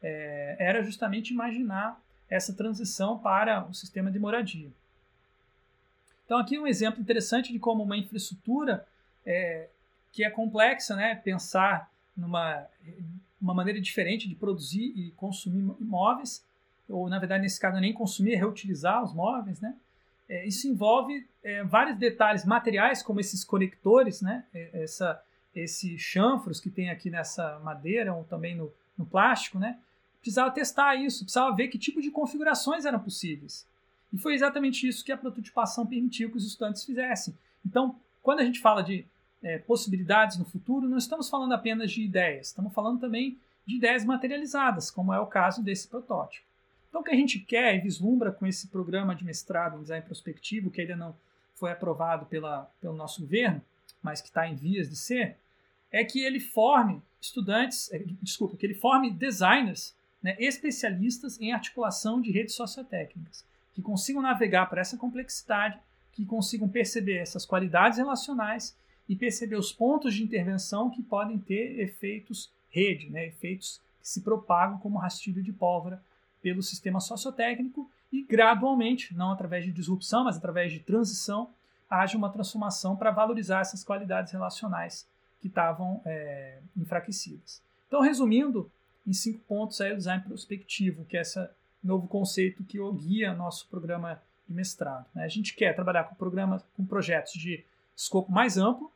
é, 0.02 0.56
era 0.58 0.82
justamente 0.82 1.32
imaginar 1.32 2.00
essa 2.28 2.52
transição 2.52 3.16
para 3.16 3.64
o 3.68 3.74
sistema 3.74 4.10
de 4.10 4.18
moradia. 4.18 4.70
Então 6.24 6.38
aqui 6.38 6.58
um 6.58 6.66
exemplo 6.66 7.00
interessante 7.00 7.52
de 7.52 7.58
como 7.60 7.84
uma 7.84 7.96
infraestrutura 7.96 8.84
é, 9.24 9.68
que 10.12 10.24
é 10.24 10.30
complexa, 10.30 10.96
né, 10.96 11.14
pensar 11.14 11.90
numa 12.16 12.66
uma 13.40 13.52
maneira 13.52 13.78
diferente 13.78 14.26
de 14.26 14.34
produzir 14.34 14.92
e 14.96 15.10
consumir 15.16 15.60
imóveis, 15.78 16.42
ou 16.88 17.08
na 17.08 17.18
verdade 17.18 17.42
nesse 17.42 17.60
caso 17.60 17.80
nem 17.80 17.92
consumir, 17.92 18.34
é 18.34 18.36
reutilizar 18.36 19.02
os 19.02 19.12
móveis, 19.12 19.60
né? 19.60 19.74
É, 20.28 20.46
isso 20.46 20.66
envolve 20.66 21.26
é, 21.42 21.62
vários 21.64 21.98
detalhes 21.98 22.44
materiais, 22.44 23.02
como 23.02 23.20
esses 23.20 23.44
conectores, 23.44 24.22
né? 24.22 24.44
É, 24.54 24.82
essa, 24.82 25.22
esse 25.54 25.98
chanfros 25.98 26.60
que 26.60 26.70
tem 26.70 26.90
aqui 26.90 27.10
nessa 27.10 27.58
madeira 27.60 28.14
ou 28.14 28.24
também 28.24 28.56
no, 28.56 28.72
no 28.96 29.04
plástico, 29.04 29.58
né? 29.58 29.78
Precisava 30.20 30.50
testar 30.50 30.94
isso, 30.96 31.24
precisava 31.24 31.54
ver 31.54 31.68
que 31.68 31.78
tipo 31.78 32.00
de 32.00 32.10
configurações 32.10 32.86
eram 32.86 32.98
possíveis. 32.98 33.66
E 34.12 34.16
foi 34.16 34.34
exatamente 34.34 34.88
isso 34.88 35.04
que 35.04 35.12
a 35.12 35.18
prototipação 35.18 35.84
permitiu 35.84 36.30
que 36.30 36.36
os 36.36 36.46
estudantes 36.46 36.84
fizessem. 36.84 37.36
Então, 37.66 37.96
quando 38.22 38.40
a 38.40 38.44
gente 38.44 38.60
fala 38.60 38.82
de 38.82 39.04
é, 39.42 39.58
possibilidades 39.58 40.38
no 40.38 40.44
futuro, 40.46 40.88
não 40.88 40.96
estamos 40.96 41.28
falando 41.28 41.52
apenas 41.52 41.92
de 41.92 42.02
ideias, 42.02 42.46
estamos 42.46 42.72
falando 42.72 42.98
também 42.98 43.38
de 43.66 43.76
ideias 43.76 44.04
materializadas, 44.04 44.90
como 44.90 45.12
é 45.12 45.20
o 45.20 45.26
caso 45.26 45.62
desse 45.62 45.88
protótipo. 45.88 46.46
Então, 46.94 47.02
o 47.02 47.04
que 47.04 47.10
a 47.10 47.16
gente 47.16 47.40
quer 47.40 47.74
e 47.74 47.80
vislumbra 47.80 48.30
com 48.30 48.46
esse 48.46 48.68
programa 48.68 49.16
de 49.16 49.24
mestrado 49.24 49.76
em 49.76 49.80
design 49.80 50.06
prospectivo, 50.06 50.70
que 50.70 50.80
ainda 50.80 50.94
não 50.94 51.12
foi 51.56 51.72
aprovado 51.72 52.24
pela, 52.26 52.70
pelo 52.80 52.94
nosso 52.94 53.20
governo, 53.22 53.60
mas 54.00 54.20
que 54.20 54.28
está 54.28 54.46
em 54.46 54.54
vias 54.54 54.88
de 54.88 54.94
ser, 54.94 55.36
é 55.90 56.04
que 56.04 56.20
ele 56.20 56.38
forme 56.38 57.02
estudantes, 57.20 57.92
é, 57.92 57.98
desculpa, 58.22 58.56
que 58.56 58.64
ele 58.64 58.76
forme 58.76 59.10
designers 59.10 59.92
né, 60.22 60.36
especialistas 60.38 61.36
em 61.40 61.52
articulação 61.52 62.20
de 62.20 62.30
redes 62.30 62.54
sociotécnicas, 62.54 63.44
que 63.72 63.82
consigam 63.82 64.22
navegar 64.22 64.66
por 64.66 64.78
essa 64.78 64.96
complexidade, 64.96 65.76
que 66.12 66.24
consigam 66.24 66.68
perceber 66.68 67.16
essas 67.16 67.44
qualidades 67.44 67.98
relacionais 67.98 68.76
e 69.08 69.16
perceber 69.16 69.56
os 69.56 69.72
pontos 69.72 70.14
de 70.14 70.22
intervenção 70.22 70.88
que 70.90 71.02
podem 71.02 71.40
ter 71.40 71.80
efeitos 71.80 72.52
rede, 72.70 73.10
né, 73.10 73.26
efeitos 73.26 73.80
que 74.00 74.08
se 74.08 74.20
propagam 74.20 74.78
como 74.78 74.96
rastilho 74.96 75.42
de 75.42 75.52
pólvora 75.52 76.00
pelo 76.44 76.62
sistema 76.62 77.00
sociotécnico 77.00 77.90
e 78.12 78.22
gradualmente, 78.22 79.16
não 79.16 79.32
através 79.32 79.64
de 79.64 79.72
disrupção, 79.72 80.24
mas 80.24 80.36
através 80.36 80.70
de 80.70 80.78
transição, 80.78 81.48
haja 81.88 82.18
uma 82.18 82.28
transformação 82.28 82.94
para 82.94 83.10
valorizar 83.10 83.60
essas 83.60 83.82
qualidades 83.82 84.30
relacionais 84.30 85.08
que 85.40 85.48
estavam 85.48 86.02
é, 86.04 86.58
enfraquecidas. 86.76 87.62
Então, 87.88 88.02
resumindo, 88.02 88.70
em 89.06 89.14
cinco 89.14 89.40
pontos 89.48 89.80
aí 89.80 89.94
o 89.94 89.96
design 89.96 90.22
prospectivo, 90.22 91.06
que 91.06 91.16
é 91.16 91.22
esse 91.22 91.48
novo 91.82 92.06
conceito 92.06 92.62
que 92.62 92.78
guia 92.92 93.32
nosso 93.32 93.66
programa 93.68 94.20
de 94.46 94.54
mestrado. 94.54 95.06
Né? 95.14 95.24
A 95.24 95.28
gente 95.28 95.54
quer 95.54 95.74
trabalhar 95.74 96.04
com 96.04 96.14
programas, 96.14 96.62
com 96.76 96.84
projetos 96.84 97.32
de 97.32 97.64
escopo 97.96 98.30
mais 98.30 98.58
amplo, 98.58 98.92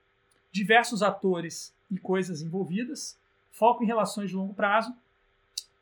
diversos 0.53 1.03
atores 1.03 1.75
e 1.91 1.97
coisas 1.97 2.43
envolvidas, 2.43 3.19
foco 3.53 3.83
em 3.83 3.87
relações 3.87 4.29
de 4.29 4.37
longo 4.37 4.53
prazo 4.53 4.95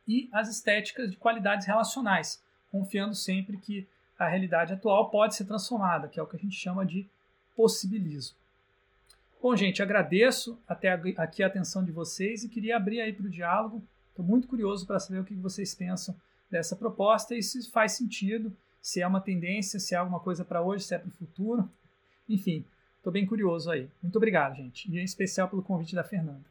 e 0.07 0.29
as 0.33 0.49
estéticas 0.49 1.11
de 1.11 1.17
qualidades 1.17 1.67
relacionais, 1.67 2.43
confiando 2.71 3.15
sempre 3.15 3.57
que 3.57 3.87
a 4.19 4.29
realidade 4.29 4.73
atual 4.73 5.11
pode 5.11 5.35
ser 5.35 5.45
transformada, 5.45 6.09
que 6.09 6.19
é 6.19 6.23
o 6.23 6.27
que 6.27 6.37
a 6.37 6.41
gente 6.41 6.57
chama 6.57 6.87
de 6.87 7.07
possibilismo. 7.55 8.37
Bom, 9.43 9.55
gente, 9.55 9.83
agradeço 9.83 10.59
até 10.67 10.91
aqui 11.17 11.43
a 11.43 11.47
atenção 11.47 11.85
de 11.85 11.93
vocês 11.93 12.43
e 12.43 12.49
queria 12.49 12.77
abrir 12.77 13.01
aí 13.01 13.13
para 13.13 13.27
o 13.27 13.31
diálogo. 13.31 13.83
Estou 14.11 14.25
muito 14.25 14.49
curioso 14.49 14.87
para 14.87 14.99
saber 14.99 15.21
o 15.21 15.25
que 15.25 15.35
vocês 15.35 15.75
pensam 15.75 16.17
dessa 16.51 16.75
proposta 16.75 17.35
e 17.35 17.43
se 17.43 17.71
faz 17.71 17.93
sentido, 17.93 18.57
se 18.81 19.03
é 19.03 19.07
uma 19.07 19.21
tendência, 19.21 19.79
se 19.79 19.95
é 19.95 19.99
alguma 19.99 20.21
coisa 20.21 20.45
para 20.45 20.63
hoje, 20.63 20.85
se 20.85 20.95
é 20.95 20.99
para 20.99 21.09
o 21.09 21.13
futuro. 21.13 21.71
Enfim, 22.29 22.65
estou 22.97 23.13
bem 23.13 23.27
curioso 23.27 23.71
aí. 23.71 23.89
Muito 24.03 24.17
obrigado, 24.17 24.57
gente. 24.57 24.91
E 24.91 24.99
em 24.99 25.05
especial 25.05 25.49
pelo 25.49 25.63
convite 25.63 25.95
da 25.95 26.03
Fernanda. 26.03 26.47